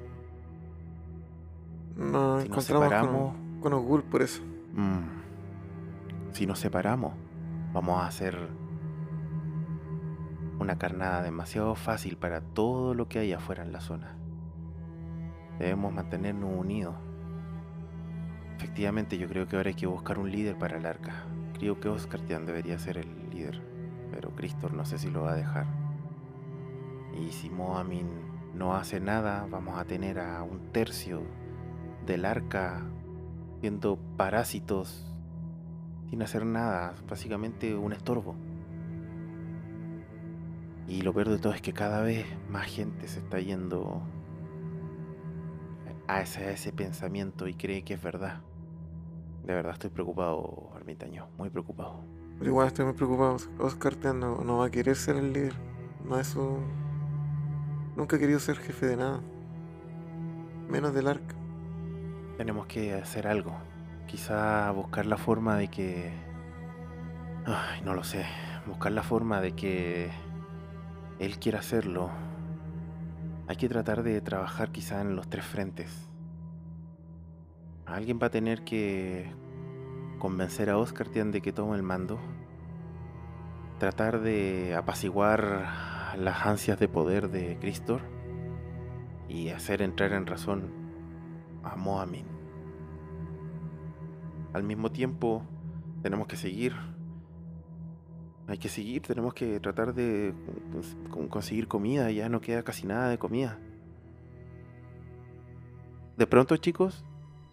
Nos 1.97 2.45
Si 2.45 2.49
nos 2.49 2.71
encontramos 2.71 2.85
separamos, 2.89 3.33
con, 3.35 3.61
con 3.61 3.73
Ogul 3.73 4.05
por 4.05 4.23
eso. 4.23 4.43
Mm. 4.75 5.21
Si 6.33 6.47
nos 6.47 6.61
separamos, 6.61 7.15
vamos 7.73 8.01
a 8.01 8.07
hacer 8.07 8.49
una 10.61 10.79
carnada 10.79 11.23
demasiado 11.23 11.75
fácil 11.75 12.17
para 12.17 12.41
todo 12.41 12.95
lo 12.95 13.09
que 13.09 13.19
hay 13.19 13.33
afuera 13.33 13.65
en 13.65 13.73
la 13.73 13.81
zona. 13.81 14.17
Debemos 15.59 15.93
mantenernos 15.93 16.51
unidos. 16.57 16.95
Efectivamente, 18.57 19.19
yo 19.19 19.27
creo 19.27 19.49
que 19.49 19.57
ahora 19.57 19.71
hay 19.71 19.75
que 19.75 19.87
buscar 19.87 20.19
un 20.19 20.31
líder 20.31 20.57
para 20.57 20.79
el 20.79 20.87
arca. 20.87 21.25
Creo 21.55 21.81
que 21.81 21.89
Oscar 21.89 22.21
Tian 22.21 22.47
debería 22.47 22.79
ser 22.79 22.99
el 22.99 23.31
líder, 23.31 23.61
pero 24.13 24.31
Cristor 24.31 24.73
no 24.73 24.85
sé 24.85 24.99
si 24.99 25.11
lo 25.11 25.23
va 25.23 25.33
a 25.33 25.37
dejar. 25.37 25.67
Y 27.21 27.33
si 27.33 27.51
Moamin 27.51 28.09
no 28.55 28.77
hace 28.77 29.01
nada, 29.01 29.47
vamos 29.51 29.79
a 29.79 29.85
tener 29.85 30.21
a 30.21 30.43
un 30.45 30.71
tercio 30.73 31.23
del 32.07 32.25
arca 32.25 32.83
siendo 33.61 33.99
parásitos 34.17 35.10
sin 36.11 36.23
hacer 36.23 36.45
nada, 36.45 36.95
básicamente 37.09 37.75
un 37.75 37.93
estorbo. 37.93 38.35
Y 40.89 41.03
lo 41.03 41.15
peor 41.15 41.29
de 41.29 41.39
todo 41.39 41.55
es 41.55 41.63
que 41.63 41.73
cada 41.73 42.03
vez 42.03 42.27
más 42.51 42.67
gente 42.67 43.07
se 43.07 43.21
está 43.21 43.39
yendo 43.39 44.03
a 46.09 46.21
ese, 46.21 46.45
a 46.47 46.51
ese 46.51 46.73
pensamiento 46.73 47.47
y 47.47 47.55
cree 47.55 47.85
que 47.85 47.95
es 47.95 48.03
verdad. 48.03 48.41
De 49.45 49.55
verdad 49.55 49.73
estoy 49.73 49.91
preocupado, 49.91 50.71
ermitaño, 50.77 51.29
muy 51.39 51.49
preocupado. 51.49 52.01
Pero 52.39 52.51
igual 52.51 52.67
estoy 52.67 52.87
muy 52.87 52.95
preocupado. 52.95 53.37
Oscar 53.59 53.97
no, 54.15 54.43
no 54.43 54.59
va 54.59 54.67
a 54.67 54.71
querer 54.71 54.97
ser 54.97 55.17
el 55.17 55.33
líder. 55.33 55.55
No 56.05 56.19
es 56.19 56.29
su. 56.29 56.59
Nunca 57.97 58.17
ha 58.17 58.19
querido 58.19 58.41
ser 58.41 58.57
jefe 58.57 58.87
de 58.87 58.97
nada. 58.97 59.21
Menos 60.69 60.93
del 60.93 61.07
arca. 61.07 61.37
Tenemos 62.37 62.67
que 62.67 62.95
hacer 62.95 63.29
algo. 63.29 63.70
Quizá 64.11 64.69
buscar 64.73 65.07
la 65.07 65.17
forma 65.17 65.57
de 65.57 65.69
que... 65.69 66.11
Ay, 67.47 67.81
no 67.83 67.95
lo 67.95 68.03
sé. 68.03 68.27
Buscar 68.67 68.91
la 68.91 69.05
forma 69.05 69.41
de 69.41 69.53
que 69.53 70.11
él 71.21 71.39
quiera 71.39 71.61
hacerlo. 71.61 72.11
Hay 73.47 73.55
que 73.55 73.69
tratar 73.69 74.03
de 74.03 74.21
trabajar 74.21 74.73
quizá 74.73 75.01
en 75.01 75.15
los 75.15 75.31
tres 75.31 75.45
frentes. 75.45 76.09
Alguien 77.87 78.19
va 78.21 78.27
a 78.27 78.31
tener 78.31 78.65
que 78.65 79.33
convencer 80.19 80.71
a 80.71 80.79
Oscar 80.79 81.07
Tian 81.09 81.31
de 81.31 81.41
que 81.41 81.53
tome 81.53 81.77
el 81.77 81.85
mando. 81.85 82.19
Tratar 83.79 84.23
de 84.23 84.75
apaciguar 84.75 85.69
las 86.19 86.47
ansias 86.47 86.81
de 86.81 86.89
poder 86.89 87.31
de 87.31 87.59
Cristor. 87.61 88.01
Y 89.29 89.51
hacer 89.51 89.83
entrar 89.83 90.13
en 90.15 90.27
razón 90.27 90.73
a 91.63 91.77
Moamin. 91.77 92.30
Al 94.53 94.63
mismo 94.63 94.91
tiempo, 94.91 95.43
tenemos 96.03 96.27
que 96.27 96.37
seguir. 96.37 96.75
Hay 98.49 98.59
que 98.59 98.69
seguir, 98.69 99.03
tenemos 99.03 99.33
que 99.33 99.61
tratar 99.61 99.95
de 99.95 100.35
cons- 100.73 101.09
con- 101.11 101.29
conseguir 101.29 101.69
comida. 101.69 102.11
Ya 102.11 102.29
no 102.29 102.41
queda 102.41 102.65
casi 102.65 102.87
nada 102.87 103.09
de 103.09 103.19
comida. 103.19 103.59
De 106.17 106.27
pronto, 106.27 106.57
chicos, 106.57 107.05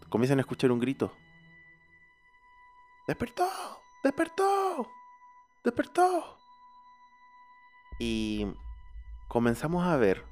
comienzan 0.08 0.38
a 0.38 0.42
escuchar 0.42 0.72
un 0.72 0.80
grito. 0.80 1.12
¡Despertó! 3.06 3.48
¡Despertó! 4.02 4.88
¡Despertó! 5.64 6.36
Y 8.00 8.46
comenzamos 9.28 9.86
a 9.86 9.96
ver 9.96 10.24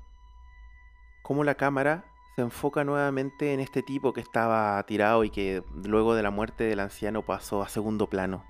cómo 1.23 1.45
la 1.45 1.55
cámara 1.55 2.05
se 2.37 2.43
enfoca 2.43 2.85
nuevamente 2.85 3.55
en 3.55 3.61
este 3.61 3.83
tipo 3.83 4.13
que 4.13 4.21
estaba 4.21 4.83
tirado 4.83 5.25
y 5.25 5.31
que 5.31 5.65
luego 5.75 6.15
de 6.15 6.23
la 6.23 6.31
muerte 6.31 6.65
del 6.65 6.81
anciano 6.81 7.23
pasó 7.23 7.63
a 7.63 7.69
segundo 7.71 8.09
plano. 8.09 8.45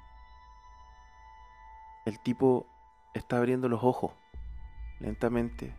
El 2.04 2.18
tipo 2.18 2.66
está 3.14 3.38
abriendo 3.38 3.68
los 3.68 3.84
ojos 3.84 4.10
lentamente. 4.98 5.72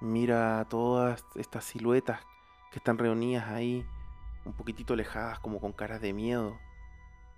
Mira 0.00 0.66
todas 0.68 1.24
estas 1.36 1.66
siluetas 1.66 2.18
que 2.72 2.80
están 2.80 2.98
reunidas 2.98 3.46
ahí, 3.48 3.86
un 4.44 4.54
poquitito 4.54 4.94
alejadas, 4.94 5.38
como 5.38 5.60
con 5.60 5.72
caras 5.72 6.00
de 6.00 6.12
miedo, 6.12 6.58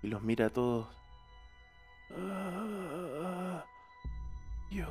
y 0.01 0.07
los 0.07 0.23
mira 0.23 0.47
a 0.47 0.49
todos. 0.49 0.87
Ah, 2.17 3.63
yo. 4.71 4.87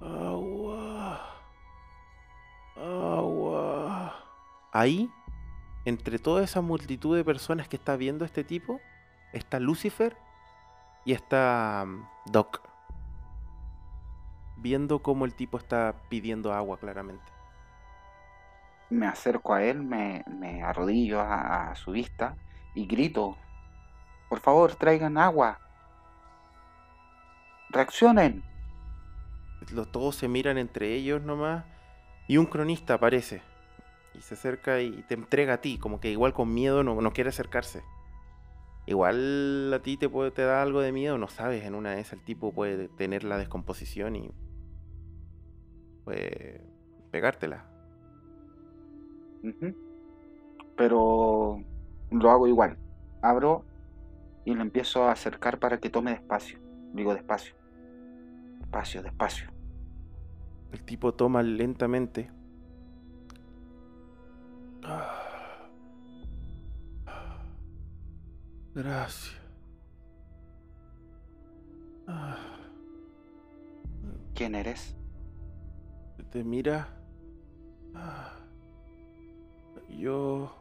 Agua. 0.00 0.33
Ahí, 4.74 5.08
entre 5.84 6.18
toda 6.18 6.42
esa 6.42 6.60
multitud 6.60 7.16
de 7.16 7.22
personas 7.24 7.68
que 7.68 7.76
está 7.76 7.94
viendo 7.96 8.24
este 8.24 8.42
tipo, 8.42 8.80
está 9.32 9.60
Lucifer 9.60 10.16
y 11.04 11.12
está 11.12 11.84
mm, 11.86 12.32
Doc. 12.32 12.60
Viendo 14.56 15.00
cómo 15.00 15.26
el 15.26 15.34
tipo 15.36 15.58
está 15.58 15.94
pidiendo 16.08 16.52
agua 16.52 16.76
claramente. 16.76 17.22
Me 18.90 19.06
acerco 19.06 19.54
a 19.54 19.62
él, 19.62 19.80
me, 19.80 20.24
me 20.26 20.64
arrodillo 20.64 21.20
a, 21.20 21.70
a 21.70 21.76
su 21.76 21.92
vista 21.92 22.36
y 22.74 22.86
grito, 22.86 23.36
por 24.28 24.40
favor, 24.40 24.74
traigan 24.74 25.16
agua. 25.18 25.60
Reaccionen. 27.70 28.42
Los, 29.70 29.92
todos 29.92 30.16
se 30.16 30.26
miran 30.26 30.58
entre 30.58 30.94
ellos 30.94 31.22
nomás 31.22 31.64
y 32.26 32.38
un 32.38 32.46
cronista 32.46 32.94
aparece 32.94 33.53
y 34.14 34.20
se 34.20 34.34
acerca 34.34 34.80
y 34.80 35.02
te 35.02 35.14
entrega 35.14 35.54
a 35.54 35.60
ti, 35.60 35.78
como 35.78 36.00
que 36.00 36.10
igual 36.10 36.32
con 36.32 36.52
miedo 36.52 36.82
no, 36.82 37.00
no 37.00 37.12
quiere 37.12 37.30
acercarse. 37.30 37.82
Igual 38.86 39.72
a 39.72 39.78
ti 39.80 39.96
te, 39.96 40.08
puede, 40.08 40.30
te 40.30 40.42
da 40.42 40.62
algo 40.62 40.80
de 40.80 40.92
miedo, 40.92 41.16
no 41.16 41.28
sabes, 41.28 41.64
en 41.64 41.74
una 41.74 41.92
de 41.92 42.00
esas 42.00 42.14
el 42.14 42.24
tipo 42.24 42.52
puede 42.52 42.88
tener 42.88 43.24
la 43.24 43.38
descomposición 43.38 44.16
y 44.16 44.30
puede 46.04 46.60
pegártela. 47.10 47.64
Pero 50.76 51.62
lo 52.10 52.30
hago 52.30 52.46
igual. 52.46 52.78
Abro 53.22 53.64
y 54.44 54.54
lo 54.54 54.62
empiezo 54.62 55.04
a 55.04 55.12
acercar 55.12 55.58
para 55.58 55.78
que 55.78 55.90
tome 55.90 56.10
despacio. 56.10 56.58
Digo 56.92 57.14
despacio. 57.14 57.54
Despacio, 58.60 59.02
despacio. 59.02 59.48
El 60.72 60.84
tipo 60.84 61.14
toma 61.14 61.42
lentamente. 61.42 62.30
Gracias. 68.74 69.32
¿Quién 74.34 74.54
eres? 74.56 74.94
Te 76.30 76.42
mira. 76.42 76.88
Yo. 79.88 80.52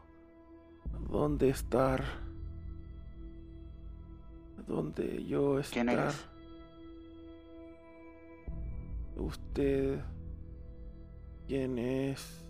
¿Dónde 1.09 1.49
estar? 1.49 2.03
¿Dónde 4.67 5.25
yo 5.25 5.59
estar? 5.59 5.73
¿Quién 5.73 5.89
eres? 5.89 6.25
Usted. 9.15 9.99
¿Quién 11.47 11.77
es? 11.79 12.42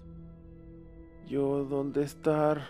Yo, 1.27 1.65
¿dónde 1.65 2.03
estar? 2.03 2.69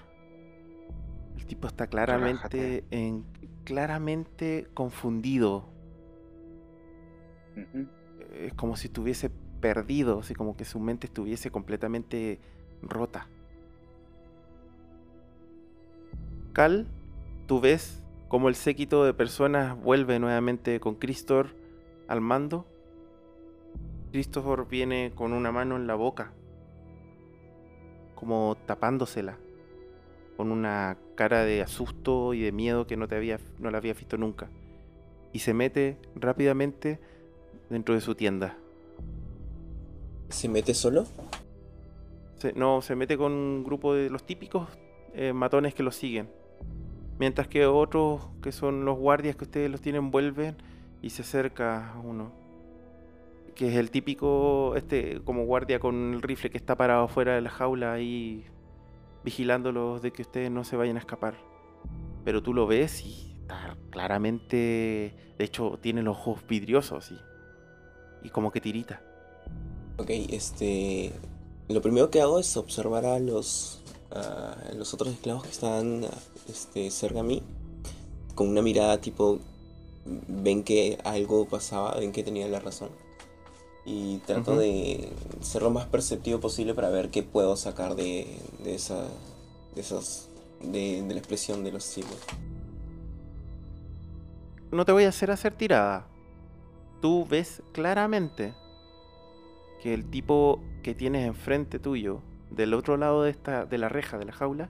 El 1.37 1.45
tipo 1.45 1.67
está 1.67 1.87
claramente 1.87 2.85
en 2.91 3.25
claramente 3.63 4.67
confundido. 4.73 5.65
Ujú. 7.57 7.87
Es 8.33 8.53
como 8.53 8.75
si 8.75 8.87
estuviese 8.87 9.29
perdido, 9.59 10.19
así 10.19 10.33
como 10.33 10.55
que 10.57 10.65
su 10.65 10.79
mente 10.79 11.07
estuviese 11.07 11.51
completamente 11.51 12.39
rota. 12.81 13.27
Cal, 16.53 16.87
tú 17.47 17.61
ves 17.61 18.03
como 18.27 18.49
el 18.49 18.55
séquito 18.55 19.05
de 19.05 19.13
personas 19.13 19.79
vuelve 19.79 20.19
nuevamente 20.19 20.79
con 20.79 20.95
Cristor 20.95 21.55
al 22.07 22.21
mando. 22.21 22.65
Christopher 24.11 24.65
viene 24.65 25.11
con 25.15 25.33
una 25.33 25.51
mano 25.51 25.75
en 25.75 25.87
la 25.87 25.95
boca, 25.95 26.33
como 28.15 28.57
tapándosela, 28.65 29.37
con 30.37 30.51
una 30.51 30.97
cara 31.15 31.43
de 31.43 31.61
asusto 31.61 32.33
y 32.33 32.41
de 32.41 32.51
miedo 32.51 32.87
que 32.87 32.97
no, 32.97 33.07
te 33.07 33.15
había, 33.15 33.39
no 33.59 33.71
la 33.71 33.77
había 33.77 33.93
visto 33.93 34.17
nunca. 34.17 34.49
Y 35.31 35.39
se 35.39 35.53
mete 35.53 35.97
rápidamente 36.15 36.99
dentro 37.69 37.95
de 37.95 38.01
su 38.01 38.15
tienda. 38.15 38.57
¿Se 40.29 40.47
mete 40.49 40.73
solo? 40.73 41.05
Se- 42.37 42.53
no, 42.53 42.81
se 42.81 42.95
mete 42.95 43.17
con 43.17 43.31
un 43.31 43.63
grupo 43.63 43.93
de 43.93 44.09
los 44.09 44.23
típicos 44.23 44.67
eh, 45.13 45.33
matones 45.33 45.73
que 45.73 45.83
lo 45.83 45.91
siguen. 45.91 46.29
Mientras 47.19 47.47
que 47.47 47.65
otros, 47.67 48.27
que 48.41 48.51
son 48.51 48.85
los 48.85 48.97
guardias 48.97 49.35
que 49.35 49.43
ustedes 49.43 49.69
los 49.69 49.81
tienen, 49.81 50.09
vuelven 50.11 50.55
y 51.01 51.11
se 51.11 51.21
acerca 51.21 51.91
a 51.93 51.99
uno. 51.99 52.31
Que 53.55 53.69
es 53.69 53.75
el 53.75 53.91
típico, 53.91 54.75
este, 54.75 55.21
como 55.23 55.45
guardia 55.45 55.79
con 55.79 56.13
el 56.13 56.21
rifle 56.21 56.49
que 56.49 56.57
está 56.57 56.75
parado 56.75 57.07
fuera 57.07 57.35
de 57.35 57.41
la 57.41 57.49
jaula 57.49 57.93
ahí 57.93 58.45
vigilándolos 59.23 60.01
de 60.01 60.11
que 60.11 60.23
ustedes 60.23 60.51
no 60.51 60.63
se 60.63 60.75
vayan 60.75 60.97
a 60.97 60.99
escapar. 60.99 61.35
Pero 62.25 62.41
tú 62.41 62.53
lo 62.53 62.67
ves 62.67 63.05
y 63.05 63.37
está 63.41 63.77
claramente, 63.89 65.35
de 65.37 65.45
hecho, 65.45 65.77
tiene 65.81 66.01
los 66.03 66.17
ojos 66.17 66.45
vidriosos 66.47 67.11
y, 67.11 67.19
y 68.27 68.29
como 68.29 68.51
que 68.51 68.61
tirita. 68.61 69.01
Ok, 69.97 70.09
este. 70.09 71.11
Lo 71.69 71.81
primero 71.81 72.09
que 72.09 72.21
hago 72.21 72.39
es 72.39 72.57
observar 72.57 73.05
a 73.05 73.19
los. 73.19 73.81
a 74.11 74.73
los 74.75 74.93
otros 74.93 75.13
esclavos 75.13 75.43
que 75.43 75.49
estaban 75.49 76.05
este, 76.47 76.89
cerca 76.91 77.21
a 77.21 77.23
mí 77.23 77.43
con 78.35 78.47
una 78.47 78.61
mirada 78.61 78.99
tipo 78.99 79.39
ven 80.05 80.63
que 80.63 80.97
algo 81.03 81.45
pasaba, 81.45 81.95
ven 81.99 82.11
que 82.11 82.23
tenía 82.23 82.47
la 82.47 82.59
razón. 82.59 82.89
Y 83.85 84.19
trato 84.19 84.55
de 84.55 85.11
ser 85.41 85.61
lo 85.61 85.69
más 85.69 85.85
perceptivo 85.87 86.39
posible 86.39 86.73
para 86.73 86.89
ver 86.89 87.09
qué 87.09 87.21
puedo 87.21 87.57
sacar 87.57 87.95
de, 87.95 88.39
de 88.63 88.75
esa 88.75 89.07
de 89.75 89.81
esos 89.81 90.29
de, 90.61 91.01
de 91.01 91.13
la 91.13 91.19
expresión 91.19 91.63
de 91.63 91.71
los 91.71 91.93
chicos. 91.93 92.17
No 94.71 94.85
te 94.85 94.91
voy 94.91 95.03
a 95.03 95.09
hacer 95.09 95.31
hacer 95.31 95.53
tirada. 95.53 96.07
Tú 97.01 97.27
ves 97.29 97.61
claramente 97.73 98.53
que 99.81 99.93
el 99.93 100.09
tipo 100.09 100.61
que 100.81 100.95
tienes 100.95 101.27
enfrente 101.27 101.77
tuyo, 101.77 102.21
del 102.49 102.73
otro 102.73 102.97
lado 102.97 103.23
de, 103.23 103.31
esta, 103.31 103.65
de 103.65 103.77
la 103.77 103.89
reja, 103.89 104.17
de 104.17 104.25
la 104.25 104.31
jaula, 104.31 104.69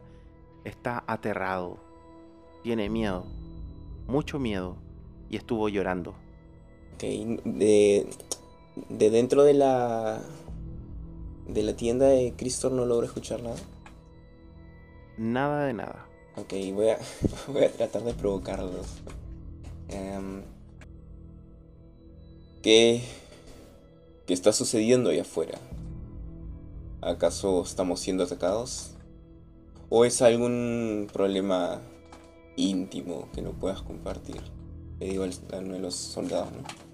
está 0.64 1.03
aterrado. 1.07 1.78
Tiene 2.64 2.89
miedo. 2.89 3.26
Mucho 4.07 4.39
miedo. 4.39 4.78
Y 5.30 5.38
estuvo 5.38 5.70
llorando. 5.70 6.16
Ok, 6.95 7.03
de, 7.45 8.07
de 8.76 9.09
dentro 9.09 9.43
de 9.43 9.53
la 9.53 10.21
de 11.47 11.63
la 11.63 11.74
tienda 11.76 12.07
de 12.07 12.34
Cristor 12.36 12.71
no 12.71 12.86
logro 12.86 13.05
escuchar 13.05 13.41
nada. 13.41 13.57
Nada 15.17 15.65
de 15.65 15.74
nada. 15.74 16.07
Ok, 16.36 16.53
voy 16.74 16.89
a, 16.89 16.99
voy 17.47 17.63
a 17.63 17.71
tratar 17.71 18.03
de 18.03 18.13
provocarlos. 18.13 18.88
Em, 19.89 20.41
¿qué, 22.61 23.03
¿Qué 24.26 24.34
está 24.34 24.53
sucediendo 24.53 25.09
ahí 25.09 25.19
afuera? 25.19 25.59
¿Acaso 27.01 27.61
estamos 27.61 27.99
siendo 27.99 28.24
atacados? 28.24 28.91
¿O 29.89 30.05
es 30.05 30.21
algún 30.21 31.09
problema 31.11 31.82
íntimo 32.55 33.28
que 33.34 33.41
no 33.41 33.51
puedas 33.51 33.82
compartir? 33.82 34.41
Le 34.99 35.09
digo 35.09 35.26
a 35.26 35.61
los 35.61 35.95
soldados, 35.95 36.51
¿no? 36.53 36.93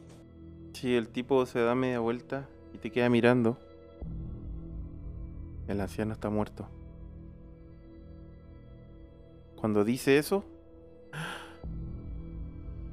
Si 0.80 0.96
el 0.96 1.10
tipo 1.10 1.46
se 1.46 1.60
da 1.60 1.76
media 1.76 2.00
vuelta 2.00 2.48
y 2.74 2.78
te 2.78 2.90
queda 2.90 3.10
mirando, 3.10 3.58
el 5.68 5.82
anciano 5.82 6.14
está 6.14 6.30
muerto. 6.30 6.70
Cuando 9.58 9.84
dice 9.84 10.18
eso, 10.18 10.46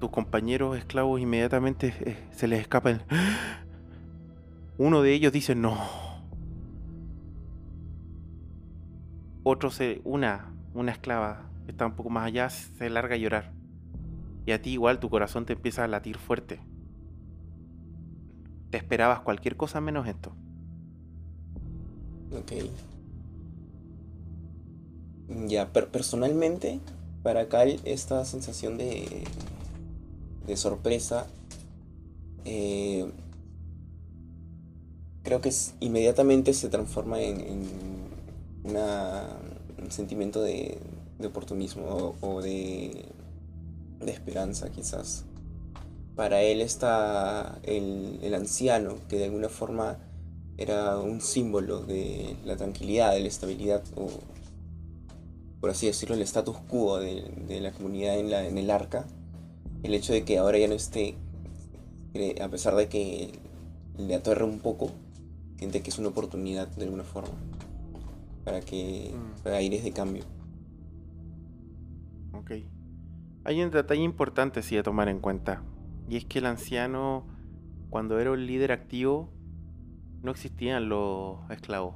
tus 0.01 0.11
compañeros 0.11 0.77
esclavos 0.77 1.21
inmediatamente 1.21 1.95
eh, 2.01 2.17
se 2.33 2.49
les 2.49 2.61
escapa 2.63 2.91
el... 2.91 3.03
Uno 4.79 5.03
de 5.03 5.13
ellos 5.13 5.33
dice 5.33 5.55
no. 5.55 5.79
Otro 9.45 9.71
se... 9.71 10.01
Una, 10.03 10.53
una 10.75 10.91
esclava 10.91 11.49
que 11.67 11.71
está 11.71 11.87
un 11.87 11.95
poco 11.95 12.11
más 12.11 12.27
allá 12.27 12.51
se 12.51 12.91
larga 12.91 13.15
a 13.15 13.19
llorar. 13.19 13.53
Y 14.45 14.51
a 14.51 14.61
ti 14.61 14.71
igual 14.71 14.99
tu 14.99 15.09
corazón 15.09 15.47
te 15.47 15.53
empieza 15.53 15.85
a 15.85 15.87
latir 15.87 16.19
fuerte. 16.19 16.59
Esperabas 18.87 19.19
cualquier 19.19 19.57
cosa 19.57 19.81
menos 19.81 20.07
esto. 20.07 20.31
Ok. 22.31 22.53
Ya, 25.49 25.73
per- 25.73 25.89
personalmente, 25.89 26.79
para 27.25 27.49
Cal, 27.49 27.81
esta 27.85 28.25
sensación 28.25 28.79
de, 28.79 29.25
de 30.47 30.57
sorpresa, 30.57 31.27
eh, 32.45 33.11
creo 35.25 35.41
que 35.41 35.49
es- 35.49 35.75
inmediatamente 35.81 36.55
se 36.55 36.69
transforma 36.69 37.21
en, 37.21 37.41
en 37.41 37.63
una- 38.63 39.27
un 39.83 39.91
sentimiento 39.91 40.41
de, 40.43 40.79
de 41.19 41.27
oportunismo 41.27 41.87
o, 41.87 42.15
o 42.21 42.41
de, 42.41 43.05
de 43.99 44.13
esperanza, 44.13 44.71
quizás. 44.71 45.25
Para 46.17 46.41
él 46.43 46.61
está 46.63 47.59
el, 47.63 48.19
el 48.23 48.35
anciano, 48.35 48.95
que 49.09 49.17
de 49.19 49.27
alguna 49.27 49.49
forma 49.51 49.99
era 50.57 50.99
un 50.99 51.21
símbolo 51.21 51.83
de 51.83 52.37
la 52.45 52.57
tranquilidad, 52.57 53.13
de 53.13 53.21
la 53.21 53.29
estabilidad, 53.29 53.83
o 53.97 54.09
por 55.61 55.71
así 55.71 55.87
decirlo, 55.87 56.15
el 56.15 56.23
status 56.23 56.57
quo 56.69 56.99
de, 56.99 57.23
de 57.49 57.61
la 57.61 57.73
comunidad 57.73 58.19
en, 58.19 58.31
la, 58.31 58.47
en 58.47 58.57
el 58.57 58.71
arca. 58.71 59.05
El 59.83 59.93
hecho 59.95 60.13
de 60.15 60.25
que 60.25 60.39
ahora 60.39 60.59
ya 60.59 60.69
no 60.69 60.75
esté, 60.75 61.15
cre- 62.15 62.41
a 62.41 62.49
pesar 62.49 62.75
de 62.77 62.89
que 62.89 63.33
le 63.99 64.15
aterra 64.15 64.45
un 64.47 64.59
poco, 64.61 64.91
siente 65.59 65.83
que 65.83 65.91
es 65.91 65.99
una 65.99 66.09
oportunidad 66.09 66.67
de 66.69 66.85
alguna 66.85 67.05
forma 67.05 67.35
para 68.45 68.61
que 68.61 69.13
Mm. 69.13 69.43
para 69.43 69.57
aires 69.57 69.85
de 69.85 69.93
cambio. 69.93 70.25
Ok. 72.33 72.53
Hay 73.45 73.63
un 73.63 73.71
detalle 73.71 74.03
importante 74.03 74.63
sí 74.63 74.77
a 74.79 74.83
tomar 74.83 75.09
en 75.09 75.19
cuenta. 75.21 75.63
Y 76.09 76.17
es 76.17 76.25
que 76.25 76.39
el 76.39 76.47
anciano, 76.47 77.27
cuando 77.91 78.19
era 78.19 78.31
un 78.31 78.47
líder 78.47 78.73
activo, 78.73 79.31
no 80.23 80.31
existían 80.31 80.89
los 80.89 81.39
esclavos. 81.51 81.95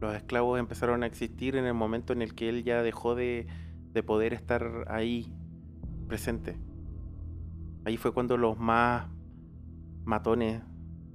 Los 0.00 0.14
esclavos 0.14 0.58
empezaron 0.58 1.02
a 1.02 1.06
existir 1.06 1.56
en 1.56 1.64
el 1.64 1.74
momento 1.74 2.12
en 2.12 2.22
el 2.22 2.34
que 2.34 2.48
él 2.48 2.64
ya 2.64 2.82
dejó 2.82 3.14
de, 3.14 3.46
de 3.92 4.02
poder 4.02 4.34
estar 4.34 4.84
ahí 4.88 5.32
presente. 6.06 6.56
Ahí 7.84 7.96
fue 7.96 8.12
cuando 8.12 8.36
los 8.36 8.58
más 8.58 9.08
matones 10.04 10.62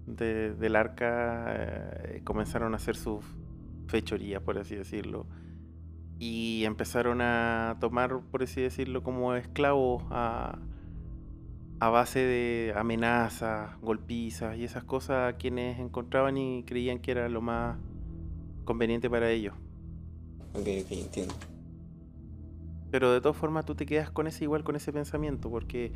de- 0.07 0.53
del 0.55 0.75
arca 0.75 1.45
eh, 1.49 2.21
comenzaron 2.23 2.73
a 2.73 2.77
hacer 2.77 2.95
sus 2.95 3.23
fechorías, 3.87 4.41
por 4.41 4.57
así 4.57 4.75
decirlo. 4.75 5.27
Y 6.23 6.65
empezaron 6.65 7.19
a 7.19 7.77
tomar, 7.79 8.21
por 8.29 8.43
así 8.43 8.61
decirlo, 8.61 9.01
como 9.01 9.33
esclavos 9.33 10.03
a, 10.11 10.59
a 11.79 11.89
base 11.89 12.19
de 12.19 12.73
amenazas, 12.75 13.75
golpizas 13.81 14.55
y 14.55 14.63
esas 14.63 14.83
cosas 14.83 15.33
a 15.33 15.37
quienes 15.37 15.79
encontraban 15.79 16.37
y 16.37 16.63
creían 16.63 16.99
que 16.99 17.09
era 17.09 17.27
lo 17.27 17.41
más 17.41 17.79
conveniente 18.65 19.09
para 19.09 19.31
ellos. 19.31 19.55
Ok, 20.53 20.67
ok, 20.83 20.91
entiendo. 20.91 21.33
Pero 22.91 23.11
de 23.11 23.19
todas 23.19 23.35
formas 23.35 23.65
tú 23.65 23.73
te 23.73 23.87
quedas 23.87 24.11
con 24.11 24.27
ese 24.27 24.43
igual 24.43 24.63
con 24.63 24.75
ese 24.75 24.93
pensamiento, 24.93 25.49
porque 25.49 25.91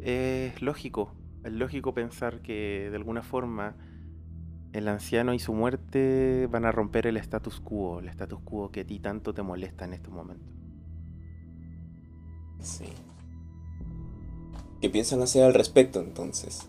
es 0.00 0.60
lógico, 0.60 1.14
es 1.44 1.52
lógico 1.52 1.94
pensar 1.94 2.42
que 2.42 2.88
de 2.90 2.96
alguna 2.96 3.22
forma 3.22 3.76
el 4.72 4.88
anciano 4.88 5.34
y 5.34 5.38
su 5.38 5.52
muerte 5.52 6.48
van 6.50 6.64
a 6.64 6.72
romper 6.72 7.06
el 7.06 7.16
status 7.18 7.60
quo, 7.60 8.00
el 8.00 8.08
status 8.08 8.40
quo 8.40 8.70
que 8.70 8.80
a 8.80 8.86
ti 8.86 8.98
tanto 8.98 9.34
te 9.34 9.42
molesta 9.42 9.84
en 9.84 9.92
estos 9.94 10.12
momentos. 10.12 10.48
Sí. 12.60 12.86
¿Qué 14.80 14.88
piensan 14.88 15.22
hacer 15.22 15.44
al 15.44 15.54
respecto 15.54 16.00
entonces? 16.00 16.68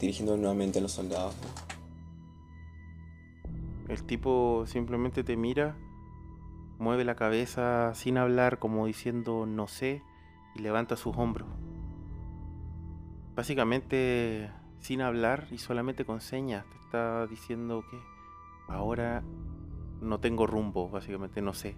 Dirigiendo 0.00 0.36
nuevamente 0.36 0.78
a 0.78 0.82
los 0.82 0.92
soldados. 0.92 1.34
¿no? 1.42 1.74
El 3.88 4.02
tipo 4.04 4.64
simplemente 4.66 5.24
te 5.24 5.36
mira, 5.36 5.76
mueve 6.78 7.04
la 7.04 7.14
cabeza 7.14 7.94
sin 7.94 8.18
hablar, 8.18 8.58
como 8.58 8.86
diciendo 8.86 9.46
no 9.46 9.68
sé, 9.68 10.02
y 10.54 10.60
levanta 10.60 10.96
sus 10.96 11.16
hombros. 11.16 11.48
Básicamente, 13.34 14.50
sin 14.84 15.00
hablar 15.00 15.46
y 15.50 15.56
solamente 15.56 16.04
con 16.04 16.20
señas, 16.20 16.66
te 16.66 16.76
está 16.76 17.26
diciendo 17.26 17.86
que 17.90 17.98
ahora 18.68 19.22
no 20.02 20.20
tengo 20.20 20.46
rumbo, 20.46 20.90
básicamente 20.90 21.40
no 21.40 21.54
sé. 21.54 21.74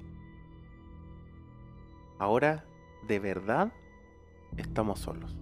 Ahora, 2.18 2.64
de 3.06 3.20
verdad, 3.20 3.72
estamos 4.56 4.98
solos. 4.98 5.36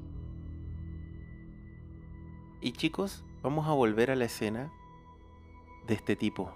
Y 2.61 2.73
chicos, 2.73 3.25
vamos 3.43 3.67
a 3.67 3.73
volver 3.73 4.11
a 4.11 4.17
la 4.17 4.27
escena 4.27 4.71
de 5.87 5.95
este 5.95 6.17
tipo. 6.17 6.53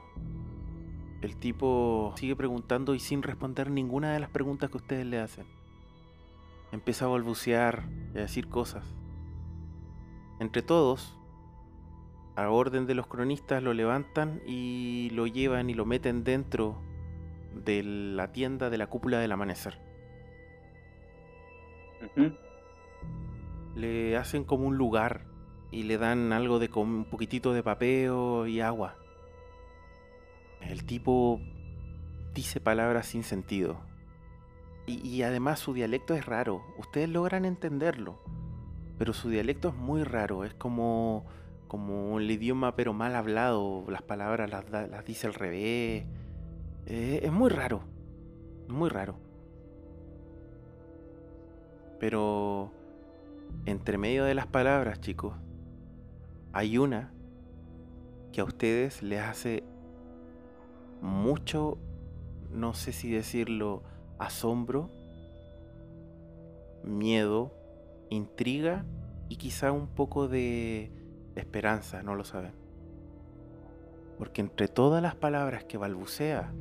El 1.23 1.37
tipo 1.37 2.13
sigue 2.17 2.37
preguntando 2.37 2.95
y 2.95 3.01
sin 3.01 3.23
responder 3.23 3.71
ninguna 3.71 4.13
de 4.13 4.21
las 4.21 4.29
preguntas 4.29 4.69
que 4.69 4.77
ustedes 4.77 5.07
le 5.07 5.21
hacen. 5.21 5.47
Empieza 6.71 7.07
a 7.07 7.09
balbucear 7.09 7.89
y 8.15 8.19
a 8.19 8.21
decir 8.21 8.51
cosas. 8.51 8.85
Entre 10.41 10.63
todos, 10.63 11.19
a 12.37 12.49
orden 12.51 12.87
de 12.87 12.95
los 12.95 13.09
cronistas, 13.09 13.63
lo 13.63 13.75
levantan 13.75 14.41
y 14.47 15.11
lo 15.11 15.27
llevan 15.27 15.71
y 15.71 15.75
lo 15.75 15.85
meten 15.85 16.23
dentro 16.23 16.81
de 17.65 17.83
la 17.83 18.33
tienda 18.33 18.71
de 18.71 18.79
la 18.79 18.87
cúpula 18.87 19.19
del 19.19 19.33
amanecer. 19.33 19.81
Le 23.75 24.17
hacen 24.17 24.45
como 24.45 24.67
un 24.67 24.77
lugar 24.77 25.27
y 25.73 25.83
le 25.83 25.99
dan 25.99 26.33
algo 26.33 26.59
de 26.61 26.71
un 26.77 27.05
poquitito 27.07 27.53
de 27.53 27.63
papeo 27.63 28.47
y 28.47 28.61
agua. 28.61 28.97
El 30.61 30.85
tipo 30.85 31.41
dice 32.35 32.61
palabras 32.61 33.07
sin 33.07 33.25
sentido. 33.25 33.81
Y, 34.87 35.07
y 35.07 35.23
además 35.23 35.59
su 35.59 35.75
dialecto 35.75 36.15
es 36.15 36.25
raro. 36.25 36.63
Ustedes 36.79 37.09
logran 37.09 37.45
entenderlo. 37.45 38.21
Pero 38.99 39.13
su 39.13 39.31
dialecto 39.31 39.69
es 39.69 39.75
muy 39.75 40.03
raro. 40.03 40.45
Es 40.45 40.55
como 40.55 41.25
como 41.69 42.19
el 42.19 42.31
idioma 42.31 42.75
pero 42.75 42.93
mal 42.93 43.15
hablado, 43.15 43.85
las 43.89 44.03
palabras 44.03 44.51
las, 44.51 45.05
dice 45.05 45.27
al 45.27 45.35
revés. 45.35 46.05
Eh, 46.87 47.21
es 47.23 47.31
muy 47.31 47.51
raro, 47.51 47.83
muy 48.69 48.89
raro. 48.89 49.17
Pero 52.01 52.73
entre 53.67 53.99
medio 53.99 54.25
de 54.25 54.35
las 54.35 54.47
palabras, 54.47 55.01
chicos, 55.01 55.35
hay 56.53 56.79
una 56.79 57.13
que 58.33 58.41
a 58.41 58.45
ustedes 58.45 59.03
les 59.03 59.21
hace 59.21 59.63
mucho, 61.03 61.79
no 62.51 62.73
sé 62.73 62.93
si 62.93 63.11
decirlo, 63.11 63.83
asombro, 64.19 64.91
miedo, 66.83 67.53
intriga 68.11 68.85
y 69.29 69.37
quizá 69.37 69.73
un 69.73 69.89
poco 69.89 70.29
de 70.29 70.91
esperanza, 71.37 72.03
no 72.03 72.15
lo 72.15 72.25
saben. 72.25 72.53
Porque 74.19 74.41
entre 74.41 74.69
todas 74.69 75.03
las 75.03 75.15
palabras 75.15 75.65
que 75.65 75.79
balbucea, 75.79 76.53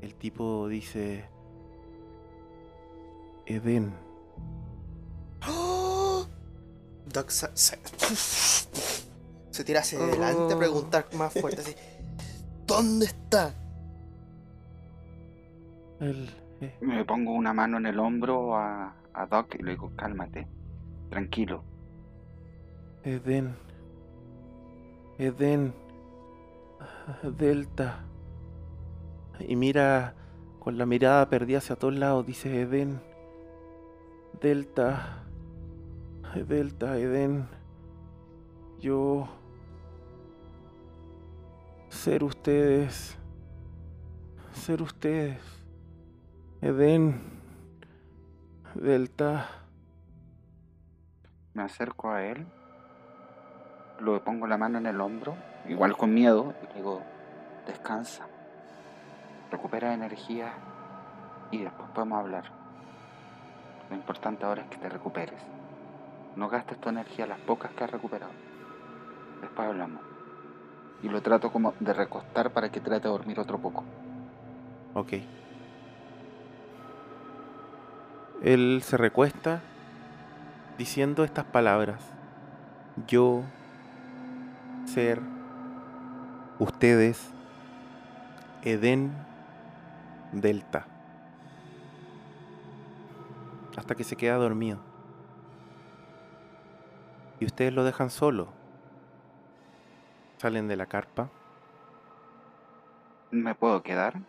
el 0.00 0.14
tipo 0.14 0.68
dice, 0.68 1.24
Edén. 3.46 3.92
¡Oh! 5.48 6.26
Doc 7.12 7.30
se, 7.30 7.48
se, 7.54 7.78
se 9.50 9.64
tira 9.64 9.80
hacia 9.80 9.98
adelante 9.98 10.52
a 10.52 10.56
Oh. 10.56 10.58
preguntar 10.58 11.06
más 11.14 11.32
fuerte 11.32 11.62
así. 11.62 11.74
¿Dónde 12.66 13.06
está? 13.06 13.54
El, 16.00 16.28
eh, 16.60 16.76
Le 16.80 17.04
pongo 17.04 17.32
una 17.32 17.52
mano 17.52 17.78
en 17.78 17.86
el 17.86 17.98
hombro 17.98 18.56
a, 18.56 18.94
a 19.14 19.26
Doc 19.26 19.54
y 19.58 19.62
le 19.62 19.72
digo, 19.72 19.92
cálmate, 19.96 20.46
tranquilo. 21.10 21.62
Edén. 23.04 23.56
Edén. 25.18 25.72
Delta. 27.22 28.04
Y 29.40 29.56
mira 29.56 30.14
con 30.58 30.78
la 30.78 30.86
mirada 30.86 31.28
perdida 31.28 31.58
hacia 31.58 31.76
todos 31.76 31.94
lados, 31.94 32.26
dice 32.26 32.60
Edén. 32.60 33.00
Delta. 34.40 35.24
Delta, 36.46 36.98
Edén. 36.98 37.48
Yo. 38.78 39.28
Ser 41.88 42.22
ustedes. 42.22 43.16
Ser 44.52 44.82
ustedes. 44.82 45.38
Edén. 46.60 47.20
Delta. 48.74 49.48
Me 51.54 51.62
acerco 51.62 52.10
a 52.10 52.24
él, 52.24 52.46
le 54.00 54.20
pongo 54.20 54.48
la 54.48 54.58
mano 54.58 54.78
en 54.78 54.86
el 54.86 55.00
hombro, 55.00 55.36
igual 55.68 55.96
con 55.96 56.12
miedo, 56.12 56.54
y 56.62 56.66
le 56.66 56.74
digo, 56.74 57.02
descansa, 57.64 58.26
recupera 59.52 59.94
energía 59.94 60.52
y 61.52 61.62
después 61.62 61.88
podemos 61.90 62.18
hablar. 62.18 62.50
Lo 63.88 63.94
importante 63.96 64.44
ahora 64.44 64.62
es 64.62 64.68
que 64.68 64.78
te 64.78 64.88
recuperes. 64.88 65.40
No 66.34 66.48
gastes 66.48 66.80
tu 66.80 66.88
energía 66.88 67.26
las 67.26 67.38
pocas 67.40 67.70
que 67.72 67.84
has 67.84 67.90
recuperado. 67.90 68.32
Después 69.40 69.68
hablamos. 69.68 70.02
Y 71.04 71.08
lo 71.08 71.22
trato 71.22 71.52
como 71.52 71.74
de 71.78 71.92
recostar 71.92 72.50
para 72.52 72.70
que 72.70 72.80
trate 72.80 73.06
de 73.06 73.14
dormir 73.14 73.38
otro 73.38 73.58
poco. 73.58 73.84
Ok. 74.94 75.12
Él 78.42 78.82
se 78.84 78.96
recuesta 78.96 79.60
diciendo 80.78 81.24
estas 81.24 81.44
palabras. 81.44 82.00
Yo, 83.08 83.42
ser, 84.86 85.20
ustedes, 86.60 87.30
Edén, 88.62 89.12
Delta. 90.32 90.86
Hasta 93.76 93.94
que 93.94 94.04
se 94.04 94.16
queda 94.16 94.36
dormido. 94.36 94.78
Y 97.40 97.46
ustedes 97.46 97.72
lo 97.72 97.84
dejan 97.84 98.10
solo. 98.10 98.48
Salen 100.38 100.68
de 100.68 100.76
la 100.76 100.86
carpa. 100.86 101.30
¿Me 103.30 103.54
puedo 103.54 103.82
quedar? 103.82 104.20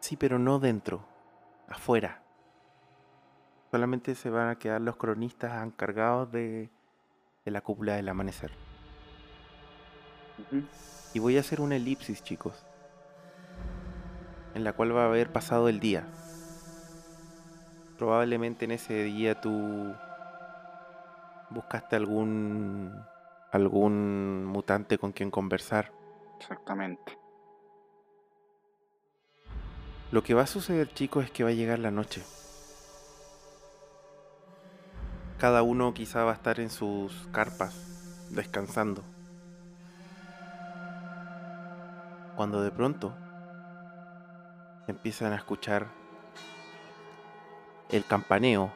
Sí, 0.00 0.16
pero 0.16 0.38
no 0.38 0.58
dentro, 0.58 1.04
afuera. 1.68 2.22
Solamente 3.70 4.14
se 4.14 4.30
van 4.30 4.48
a 4.48 4.58
quedar 4.58 4.80
los 4.80 4.96
cronistas 4.96 5.62
encargados 5.62 6.32
de, 6.32 6.70
de 7.44 7.50
la 7.50 7.60
cúpula 7.60 7.96
del 7.96 8.08
amanecer. 8.08 8.50
Y 11.14 11.18
voy 11.18 11.36
a 11.36 11.40
hacer 11.40 11.60
una 11.60 11.76
elipsis, 11.76 12.22
chicos. 12.22 12.64
En 14.54 14.64
la 14.64 14.72
cual 14.72 14.96
va 14.96 15.02
a 15.02 15.06
haber 15.06 15.32
pasado 15.32 15.68
el 15.68 15.80
día. 15.80 16.06
Probablemente 17.98 18.64
en 18.64 18.70
ese 18.70 19.04
día 19.04 19.40
tú 19.40 19.94
buscaste 21.50 21.96
algún 21.96 22.92
algún 23.50 24.44
mutante 24.44 24.98
con 24.98 25.12
quien 25.12 25.30
conversar. 25.30 25.92
Exactamente. 26.38 27.18
Lo 30.10 30.22
que 30.22 30.34
va 30.34 30.42
a 30.42 30.46
suceder, 30.46 30.92
chicos, 30.92 31.24
es 31.24 31.30
que 31.30 31.44
va 31.44 31.50
a 31.50 31.54
llegar 31.54 31.78
la 31.78 31.90
noche. 31.90 32.22
Cada 35.38 35.62
uno 35.62 35.94
quizá 35.94 36.24
va 36.24 36.32
a 36.32 36.34
estar 36.34 36.58
en 36.58 36.68
sus 36.68 37.12
carpas, 37.30 37.72
descansando. 38.30 39.04
Cuando 42.34 42.60
de 42.60 42.72
pronto 42.72 43.14
empiezan 44.88 45.32
a 45.32 45.36
escuchar 45.36 45.86
el 47.88 48.04
campaneo. 48.04 48.72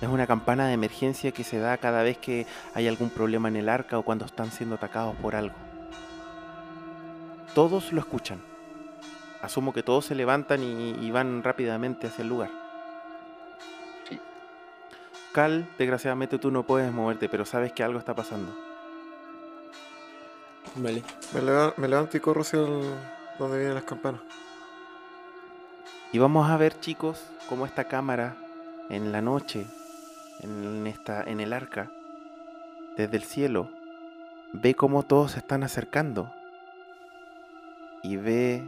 Es 0.00 0.08
una 0.08 0.26
campana 0.26 0.68
de 0.68 0.72
emergencia 0.72 1.32
que 1.32 1.44
se 1.44 1.58
da 1.58 1.76
cada 1.76 2.02
vez 2.02 2.16
que 2.16 2.46
hay 2.72 2.88
algún 2.88 3.10
problema 3.10 3.48
en 3.48 3.56
el 3.56 3.68
arca 3.68 3.98
o 3.98 4.04
cuando 4.04 4.24
están 4.24 4.50
siendo 4.50 4.76
atacados 4.76 5.14
por 5.16 5.36
algo. 5.36 5.56
Todos 7.54 7.92
lo 7.92 8.00
escuchan. 8.00 8.42
Asumo 9.42 9.74
que 9.74 9.82
todos 9.82 10.06
se 10.06 10.14
levantan 10.14 10.62
y, 10.62 10.92
y 10.92 11.10
van 11.10 11.42
rápidamente 11.42 12.06
hacia 12.06 12.22
el 12.22 12.28
lugar. 12.28 12.63
Desgraciadamente 15.78 16.38
tú 16.38 16.50
no 16.52 16.62
puedes 16.62 16.92
moverte, 16.92 17.28
pero 17.28 17.44
sabes 17.44 17.72
que 17.72 17.82
algo 17.82 17.98
está 17.98 18.14
pasando. 18.14 18.54
Vale. 20.76 21.02
Me, 21.34 21.42
leva- 21.42 21.74
me 21.76 21.88
levanto 21.88 22.16
y 22.16 22.20
corro 22.20 22.42
hacia 22.42 22.60
el- 22.60 22.94
donde 23.38 23.56
vienen 23.58 23.74
las 23.74 23.84
campanas. 23.84 24.20
Y 26.12 26.18
vamos 26.18 26.48
a 26.48 26.56
ver, 26.56 26.78
chicos, 26.78 27.20
cómo 27.48 27.66
esta 27.66 27.84
cámara 27.84 28.36
en 28.90 29.10
la 29.10 29.20
noche, 29.20 29.66
en, 30.40 30.86
esta, 30.86 31.24
en 31.24 31.40
el 31.40 31.52
arca, 31.52 31.90
desde 32.96 33.16
el 33.16 33.24
cielo, 33.24 33.68
ve 34.52 34.74
cómo 34.76 35.02
todos 35.02 35.32
se 35.32 35.40
están 35.40 35.64
acercando. 35.64 36.32
Y 38.04 38.16
ve 38.16 38.62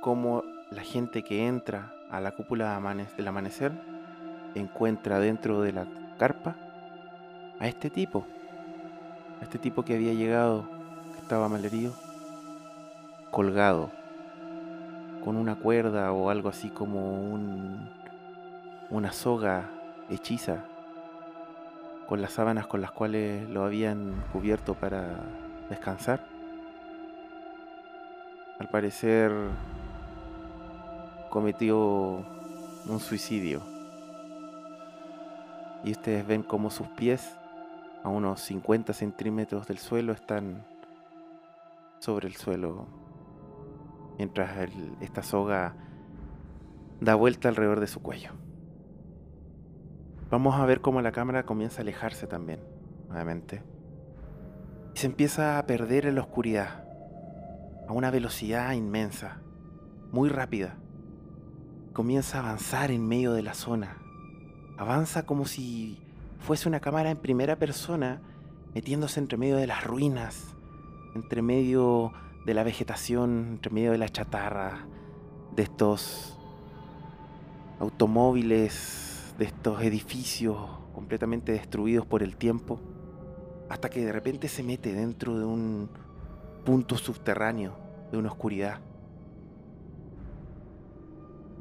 cómo 0.00 0.42
la 0.70 0.82
gente 0.82 1.22
que 1.22 1.46
entra 1.46 1.92
a 2.10 2.20
la 2.20 2.30
cúpula 2.30 2.80
del 3.16 3.28
amanecer 3.28 3.72
encuentra 4.58 5.18
dentro 5.18 5.60
de 5.62 5.72
la 5.72 5.86
carpa 6.18 6.56
a 7.58 7.68
este 7.68 7.90
tipo. 7.90 8.26
A 9.40 9.44
este 9.44 9.58
tipo 9.58 9.84
que 9.84 9.94
había 9.94 10.14
llegado, 10.14 10.68
que 11.12 11.20
estaba 11.20 11.48
malherido, 11.48 11.92
colgado 13.30 13.90
con 15.24 15.36
una 15.36 15.56
cuerda 15.56 16.12
o 16.12 16.30
algo 16.30 16.48
así 16.48 16.70
como 16.70 17.20
un, 17.20 17.90
una 18.90 19.12
soga 19.12 19.68
hechiza 20.08 20.64
con 22.06 22.22
las 22.22 22.32
sábanas 22.32 22.66
con 22.66 22.80
las 22.80 22.92
cuales 22.92 23.48
lo 23.50 23.64
habían 23.64 24.22
cubierto 24.32 24.74
para 24.74 25.08
descansar. 25.68 26.24
Al 28.58 28.68
parecer 28.68 29.32
cometió 31.28 32.24
un 32.86 33.00
suicidio. 33.00 33.75
Y 35.86 35.92
ustedes 35.92 36.26
ven 36.26 36.42
como 36.42 36.68
sus 36.70 36.88
pies, 36.88 37.38
a 38.02 38.08
unos 38.08 38.40
50 38.40 38.92
centímetros 38.92 39.68
del 39.68 39.78
suelo, 39.78 40.12
están 40.12 40.66
sobre 42.00 42.26
el 42.26 42.34
suelo 42.34 42.88
mientras 44.18 44.50
esta 45.00 45.22
soga 45.22 45.76
da 47.00 47.14
vuelta 47.14 47.48
alrededor 47.48 47.78
de 47.78 47.86
su 47.86 48.02
cuello. 48.02 48.32
Vamos 50.28 50.56
a 50.56 50.66
ver 50.66 50.80
cómo 50.80 51.00
la 51.02 51.12
cámara 51.12 51.44
comienza 51.44 51.78
a 51.78 51.82
alejarse 51.82 52.26
también, 52.26 52.58
nuevamente. 53.08 53.62
Y 54.92 54.98
se 54.98 55.06
empieza 55.06 55.56
a 55.56 55.66
perder 55.66 56.06
en 56.06 56.16
la 56.16 56.22
oscuridad, 56.22 56.84
a 57.86 57.92
una 57.92 58.10
velocidad 58.10 58.72
inmensa, 58.72 59.40
muy 60.10 60.30
rápida. 60.30 60.78
Comienza 61.92 62.38
a 62.38 62.40
avanzar 62.40 62.90
en 62.90 63.06
medio 63.06 63.34
de 63.34 63.42
la 63.42 63.54
zona, 63.54 63.98
avanza 64.76 65.24
como 65.24 65.46
si 65.46 65.98
fuese 66.40 66.68
una 66.68 66.80
cámara 66.80 67.10
en 67.10 67.16
primera 67.16 67.56
persona, 67.56 68.20
metiéndose 68.74 69.20
entre 69.20 69.38
medio 69.38 69.56
de 69.56 69.66
las 69.66 69.84
ruinas, 69.84 70.54
entre 71.14 71.42
medio 71.42 72.12
de 72.44 72.54
la 72.54 72.62
vegetación, 72.62 73.48
entre 73.52 73.72
medio 73.72 73.92
de 73.92 73.98
la 73.98 74.08
chatarra, 74.08 74.86
de 75.54 75.62
estos 75.62 76.38
automóviles, 77.80 79.34
de 79.38 79.46
estos 79.46 79.82
edificios 79.82 80.56
completamente 80.94 81.52
destruidos 81.52 82.06
por 82.06 82.22
el 82.22 82.36
tiempo, 82.36 82.80
hasta 83.68 83.90
que 83.90 84.04
de 84.04 84.12
repente 84.12 84.48
se 84.48 84.62
mete 84.62 84.92
dentro 84.92 85.38
de 85.38 85.44
un 85.44 85.88
punto 86.64 86.96
subterráneo, 86.96 87.76
de 88.12 88.18
una 88.18 88.30
oscuridad. 88.30 88.80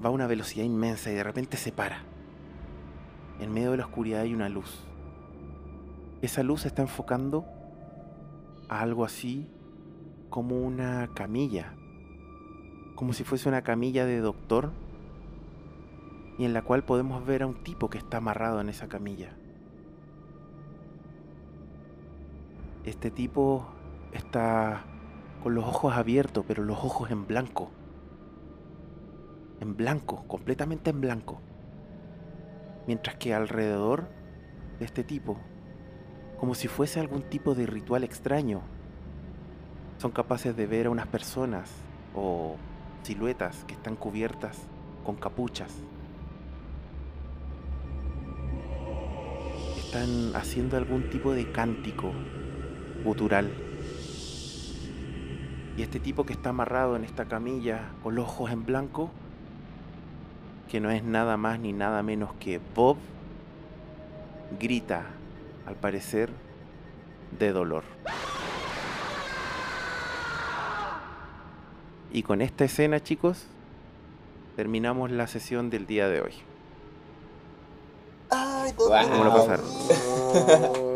Va 0.03 0.09
a 0.09 0.11
una 0.11 0.27
velocidad 0.27 0.65
inmensa 0.65 1.09
y 1.11 1.15
de 1.15 1.23
repente 1.23 1.57
se 1.57 1.71
para. 1.71 2.14
En 3.39 3.53
medio 3.53 3.71
de 3.71 3.77
la 3.77 3.85
oscuridad 3.85 4.21
hay 4.21 4.33
una 4.33 4.49
luz. 4.49 4.85
Esa 6.21 6.43
luz 6.43 6.65
está 6.65 6.81
enfocando 6.81 7.45
a 8.69 8.81
algo 8.81 9.05
así 9.05 9.47
como 10.29 10.61
una 10.61 11.09
camilla, 11.13 11.73
como 12.95 13.13
si 13.13 13.23
fuese 13.23 13.49
una 13.49 13.61
camilla 13.61 14.05
de 14.05 14.19
doctor, 14.19 14.71
y 16.37 16.45
en 16.45 16.53
la 16.53 16.61
cual 16.61 16.83
podemos 16.83 17.25
ver 17.25 17.43
a 17.43 17.47
un 17.47 17.63
tipo 17.63 17.89
que 17.89 17.97
está 17.97 18.17
amarrado 18.17 18.59
en 18.61 18.69
esa 18.69 18.87
camilla. 18.87 19.33
Este 22.83 23.09
tipo 23.11 23.65
está 24.11 24.83
con 25.43 25.55
los 25.55 25.65
ojos 25.65 25.95
abiertos, 25.95 26.43
pero 26.47 26.63
los 26.63 26.77
ojos 26.77 27.11
en 27.11 27.27
blanco. 27.27 27.69
En 29.59 29.75
blanco, 29.75 30.23
completamente 30.27 30.89
en 30.89 31.01
blanco. 31.01 31.41
Mientras 32.87 33.15
que 33.15 33.33
alrededor 33.33 34.07
de 34.79 34.85
este 34.85 35.03
tipo, 35.03 35.37
como 36.39 36.53
si 36.53 36.67
fuese 36.67 36.99
algún 36.99 37.23
tipo 37.23 37.55
de 37.55 37.65
ritual 37.65 38.03
extraño, 38.03 38.61
son 39.97 40.11
capaces 40.11 40.55
de 40.55 40.67
ver 40.67 40.87
a 40.87 40.89
unas 40.89 41.07
personas 41.07 41.71
o 42.13 42.57
siluetas 43.03 43.63
que 43.65 43.73
están 43.73 43.95
cubiertas 43.95 44.57
con 45.03 45.15
capuchas. 45.15 45.71
Están 49.77 50.35
haciendo 50.35 50.77
algún 50.77 51.09
tipo 51.09 51.33
de 51.33 51.51
cántico 51.51 52.11
gutural. 53.03 53.51
Y 55.77 55.81
este 55.81 55.99
tipo 55.99 56.25
que 56.25 56.33
está 56.33 56.49
amarrado 56.49 56.95
en 56.95 57.03
esta 57.03 57.25
camilla 57.25 57.91
con 58.03 58.15
los 58.15 58.25
ojos 58.25 58.51
en 58.51 58.65
blanco, 58.65 59.11
que 60.69 60.79
no 60.79 60.91
es 60.91 61.03
nada 61.03 61.37
más 61.37 61.59
ni 61.59 61.73
nada 61.73 62.01
menos 62.03 62.31
que 62.39 62.59
Bob, 62.75 62.97
grita, 64.59 65.05
al 65.65 65.75
parecer, 65.75 66.29
de 67.37 67.51
dolor. 67.51 67.83
Y 72.11 72.23
con 72.23 72.41
esta 72.41 72.63
escena, 72.63 73.03
chicos, 73.03 73.45
terminamos 74.55 75.11
la 75.11 75.27
sesión 75.27 75.69
del 75.69 75.85
día 75.85 76.07
de 76.07 76.21
hoy. 76.21 76.33
Ay, 78.29 78.71
Guau. 78.77 79.09
¿Cómo 79.09 79.23
lo 79.23 79.33
pasaron? 79.33 79.65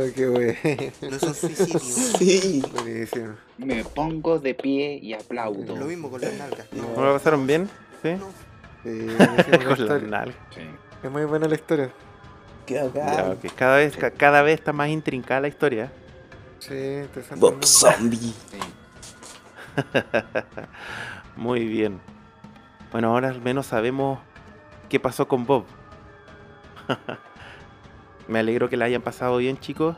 Oh, 0.00 0.04
qué 0.14 0.28
bueno. 0.28 0.92
No 1.10 1.18
son 1.18 1.34
suicidios. 1.34 1.82
Sí. 1.82 2.62
Buenísimo. 2.72 3.34
Me 3.58 3.84
pongo 3.84 4.38
de 4.38 4.54
pie 4.54 4.98
y 5.02 5.12
aplaudo. 5.12 5.76
Lo 5.76 5.86
mismo 5.86 6.10
con 6.10 6.20
las 6.20 6.32
nalgas. 6.34 6.66
¿Cómo 6.94 7.06
lo 7.06 7.12
pasaron 7.14 7.46
bien? 7.46 7.68
¿Sí? 8.02 8.12
no. 8.12 8.47
Sí, 8.88 9.86
con 9.86 10.10
la. 10.10 10.24
Sí. 10.24 10.60
Es 11.02 11.10
muy 11.10 11.24
buena 11.24 11.46
la 11.48 11.54
historia. 11.54 11.90
Qué 12.66 12.74
Ya. 12.94 13.36
Cada 13.56 13.76
vez, 13.76 13.96
ca- 13.96 14.10
cada 14.10 14.42
vez 14.42 14.54
está 14.58 14.72
más 14.72 14.88
intrincada 14.88 15.40
la 15.42 15.48
historia. 15.48 15.90
Sí. 16.58 17.02
Bob. 17.36 17.64
Zombie. 17.64 18.34
Muy 21.36 21.64
bien. 21.66 22.00
Bueno, 22.92 23.08
ahora 23.10 23.28
al 23.28 23.40
menos 23.40 23.66
sabemos 23.66 24.18
qué 24.88 24.98
pasó 24.98 25.28
con 25.28 25.46
Bob. 25.46 25.64
Me 28.28 28.40
alegro 28.40 28.68
que 28.68 28.76
la 28.76 28.86
hayan 28.86 29.02
pasado 29.02 29.36
bien, 29.38 29.58
chicos. 29.58 29.96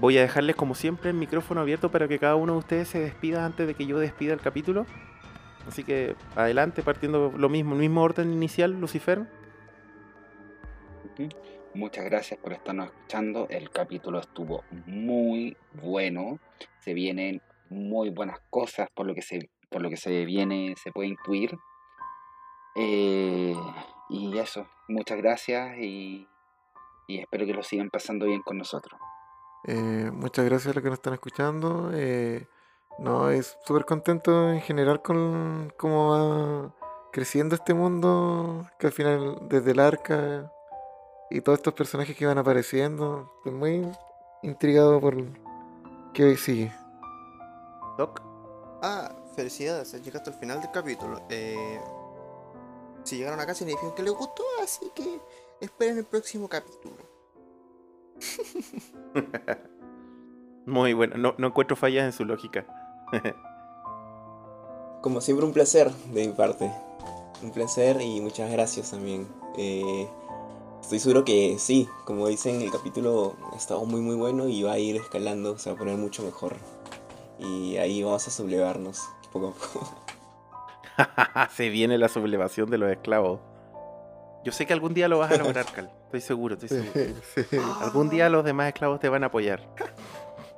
Voy 0.00 0.18
a 0.18 0.22
dejarles, 0.22 0.56
como 0.56 0.74
siempre, 0.74 1.10
el 1.10 1.16
micrófono 1.16 1.60
abierto 1.60 1.90
para 1.90 2.08
que 2.08 2.18
cada 2.18 2.34
uno 2.34 2.54
de 2.54 2.58
ustedes 2.58 2.88
se 2.88 2.98
despida 2.98 3.44
antes 3.44 3.66
de 3.66 3.74
que 3.74 3.86
yo 3.86 3.98
despida 3.98 4.34
el 4.34 4.40
capítulo. 4.40 4.86
Así 5.68 5.84
que 5.84 6.14
adelante, 6.36 6.82
partiendo 6.82 7.32
lo 7.36 7.48
mismo, 7.48 7.74
el 7.74 7.80
mismo 7.80 8.02
orden 8.02 8.32
inicial, 8.32 8.78
Lucifer. 8.80 9.26
Muchas 11.74 12.04
gracias 12.04 12.38
por 12.38 12.52
estarnos 12.52 12.86
escuchando. 12.86 13.46
El 13.50 13.70
capítulo 13.70 14.20
estuvo 14.20 14.62
muy 14.86 15.56
bueno. 15.72 16.38
Se 16.80 16.94
vienen 16.94 17.40
muy 17.68 18.10
buenas 18.10 18.40
cosas 18.50 18.88
por 18.94 19.06
lo 19.06 19.14
que 19.14 19.22
se, 19.22 19.50
por 19.70 19.82
lo 19.82 19.90
que 19.90 19.96
se 19.96 20.24
viene, 20.24 20.74
se 20.82 20.92
puede 20.92 21.08
intuir. 21.08 21.56
Eh, 22.76 23.54
y 24.10 24.38
eso, 24.38 24.68
muchas 24.88 25.18
gracias 25.18 25.78
y, 25.78 26.28
y 27.08 27.18
espero 27.18 27.46
que 27.46 27.54
lo 27.54 27.62
sigan 27.62 27.90
pasando 27.90 28.26
bien 28.26 28.42
con 28.42 28.58
nosotros. 28.58 29.00
Eh, 29.66 30.10
muchas 30.12 30.44
gracias 30.44 30.72
a 30.72 30.74
los 30.74 30.82
que 30.82 30.90
nos 30.90 30.98
están 30.98 31.14
escuchando. 31.14 31.90
eh, 31.94 32.46
no, 32.98 33.30
es 33.30 33.58
súper 33.64 33.84
contento 33.84 34.50
en 34.50 34.60
general 34.60 35.02
con 35.02 35.72
cómo 35.76 36.10
va 36.10 36.74
creciendo 37.12 37.54
este 37.54 37.74
mundo, 37.74 38.68
que 38.78 38.88
al 38.88 38.92
final 38.92 39.38
desde 39.48 39.72
el 39.72 39.80
arca 39.80 40.50
y 41.30 41.40
todos 41.40 41.58
estos 41.58 41.74
personajes 41.74 42.16
que 42.16 42.26
van 42.26 42.38
apareciendo, 42.38 43.32
estoy 43.38 43.52
muy 43.52 43.92
intrigado 44.42 45.00
por 45.00 45.16
qué 46.12 46.24
hoy 46.24 46.36
sigue. 46.36 46.72
Doc. 47.98 48.20
Ah, 48.82 49.12
felicidades, 49.34 49.92
llegaste 50.04 50.30
al 50.30 50.36
final 50.36 50.60
del 50.60 50.70
capítulo. 50.70 51.22
Eh, 51.30 51.80
si 53.02 53.16
llegaron 53.16 53.40
acá 53.40 53.54
significa 53.54 53.94
que 53.94 54.02
les 54.02 54.12
gustó, 54.12 54.42
así 54.62 54.90
que 54.94 55.20
esperen 55.60 55.98
el 55.98 56.04
próximo 56.04 56.48
capítulo. 56.48 56.96
Muy 60.66 60.94
bueno, 60.94 61.16
no, 61.16 61.34
no 61.36 61.48
encuentro 61.48 61.76
fallas 61.76 62.04
en 62.04 62.12
su 62.12 62.24
lógica. 62.24 62.83
Como 65.02 65.20
siempre, 65.20 65.46
un 65.46 65.52
placer 65.52 65.90
de 66.12 66.26
mi 66.26 66.32
parte. 66.32 66.70
Un 67.42 67.50
placer 67.50 68.00
y 68.00 68.20
muchas 68.20 68.50
gracias 68.50 68.90
también. 68.90 69.28
Eh, 69.58 70.08
estoy 70.80 70.98
seguro 70.98 71.24
que 71.24 71.56
sí, 71.58 71.88
como 72.04 72.26
dicen, 72.28 72.62
el 72.62 72.70
capítulo 72.70 73.34
ha 73.52 73.56
estado 73.56 73.84
muy 73.84 74.00
muy 74.00 74.14
bueno 74.14 74.48
y 74.48 74.62
va 74.62 74.72
a 74.72 74.78
ir 74.78 74.96
escalando, 74.96 75.58
se 75.58 75.68
va 75.70 75.76
a 75.76 75.78
poner 75.78 75.98
mucho 75.98 76.22
mejor. 76.22 76.56
Y 77.38 77.76
ahí 77.76 78.02
vamos 78.02 78.26
a 78.26 78.30
sublevarnos 78.30 79.02
poco 79.32 79.48
a 79.48 79.52
poco. 79.52 80.04
Se 81.54 81.68
viene 81.68 81.98
la 81.98 82.08
sublevación 82.08 82.70
de 82.70 82.78
los 82.78 82.90
esclavos. 82.90 83.40
Yo 84.44 84.52
sé 84.52 84.66
que 84.66 84.72
algún 84.72 84.94
día 84.94 85.08
lo 85.08 85.18
vas 85.18 85.32
a 85.32 85.36
lograr, 85.36 85.66
Cal. 85.74 85.90
Estoy 86.04 86.20
seguro, 86.20 86.54
estoy 86.54 86.68
seguro. 86.68 87.20
Sí. 87.34 87.56
Algún 87.80 88.08
día 88.08 88.28
los 88.28 88.44
demás 88.44 88.68
esclavos 88.68 89.00
te 89.00 89.08
van 89.08 89.24
a 89.24 89.26
apoyar. 89.26 89.68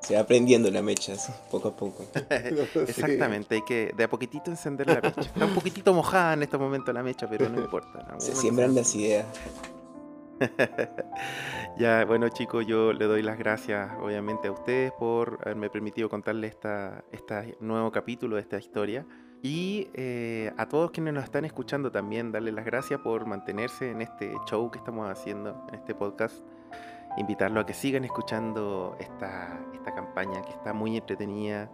Se 0.07 0.15
va 0.15 0.20
aprendiendo 0.20 0.70
la 0.70 0.83
mecha, 0.83 1.15
poco 1.51 1.66
a 1.66 1.77
poco. 1.77 2.07
Exactamente, 2.87 3.57
hay 3.57 3.62
que 3.62 3.93
de 3.97 4.05
a 4.05 4.09
poquitito 4.09 4.53
encender 4.53 4.87
la 4.87 5.01
mecha. 5.01 5.20
Está 5.20 5.45
un 5.45 5.53
poquitito 5.55 5.93
mojada 5.93 6.35
en 6.35 6.45
este 6.45 6.57
momento 6.57 6.93
la 6.93 7.03
mecha, 7.03 7.28
pero 7.28 7.49
no 7.49 7.61
importa. 7.61 8.15
Se 8.19 8.37
siembran 8.37 8.70
se- 8.70 8.77
las 8.77 8.95
ideas. 8.95 9.27
ya, 11.77 12.05
bueno 12.05 12.28
chicos, 12.28 12.65
yo 12.66 12.93
le 12.93 13.07
doy 13.07 13.23
las 13.23 13.37
gracias 13.37 13.91
obviamente 14.01 14.47
a 14.47 14.53
ustedes 14.53 14.93
por 14.93 15.41
haberme 15.43 15.70
permitido 15.70 16.09
contarles 16.09 16.53
esta, 16.53 17.03
este 17.11 17.57
nuevo 17.59 17.91
capítulo 17.91 18.37
de 18.37 18.43
esta 18.43 18.59
historia. 18.59 19.05
Y 19.43 19.89
eh, 19.95 20.53
a 20.57 20.69
todos 20.69 20.93
quienes 20.93 21.15
nos 21.15 21.24
están 21.24 21.45
escuchando 21.45 21.91
también, 21.91 22.31
darles 22.31 22.55
las 22.55 22.65
gracias 22.65 23.01
por 23.01 23.27
mantenerse 23.27 23.91
en 23.91 24.03
este 24.03 24.33
show 24.49 24.70
que 24.70 24.78
estamos 24.78 25.11
haciendo, 25.11 25.66
en 25.69 25.74
este 25.74 25.97
podcast. 25.97 26.37
Invitarlos 27.16 27.64
a 27.64 27.66
que 27.66 27.74
sigan 27.74 28.05
escuchando 28.05 28.97
esta, 28.98 29.60
esta 29.72 29.94
campaña 29.94 30.43
que 30.43 30.51
está 30.51 30.72
muy 30.72 30.97
entretenida, 30.97 31.70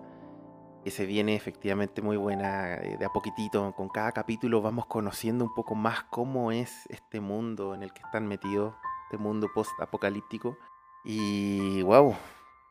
que 0.84 0.90
se 0.90 1.06
viene 1.06 1.34
efectivamente 1.34 2.02
muy 2.02 2.16
buena 2.16 2.74
eh, 2.74 2.96
de 2.98 3.04
a 3.04 3.08
poquitito. 3.08 3.72
Con 3.74 3.88
cada 3.88 4.12
capítulo 4.12 4.60
vamos 4.60 4.86
conociendo 4.86 5.44
un 5.44 5.54
poco 5.54 5.74
más 5.74 6.04
cómo 6.04 6.52
es 6.52 6.86
este 6.88 7.20
mundo 7.20 7.74
en 7.74 7.82
el 7.82 7.92
que 7.92 8.02
están 8.02 8.26
metidos, 8.26 8.74
este 9.04 9.18
mundo 9.18 9.48
post-apocalíptico. 9.54 10.56
Y 11.04 11.82
wow, 11.82 12.14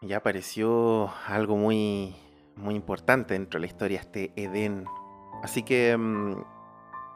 ya 0.02 0.18
apareció 0.18 1.12
algo 1.28 1.56
muy, 1.58 2.16
muy 2.56 2.76
importante 2.76 3.34
dentro 3.34 3.60
de 3.60 3.62
la 3.62 3.68
historia, 3.68 4.00
este 4.00 4.34
Edén. 4.36 4.86
Así 5.44 5.64
que 5.64 5.96
mm, 5.98 6.36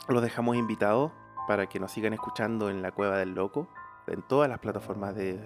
los 0.09 0.21
dejamos 0.21 0.55
invitados 0.55 1.11
para 1.47 1.67
que 1.67 1.79
nos 1.79 1.91
sigan 1.91 2.13
escuchando 2.13 2.69
en 2.69 2.81
la 2.81 2.91
Cueva 2.91 3.17
del 3.17 3.33
Loco, 3.33 3.67
en 4.07 4.21
todas 4.23 4.49
las 4.49 4.59
plataformas 4.59 5.15
de, 5.15 5.39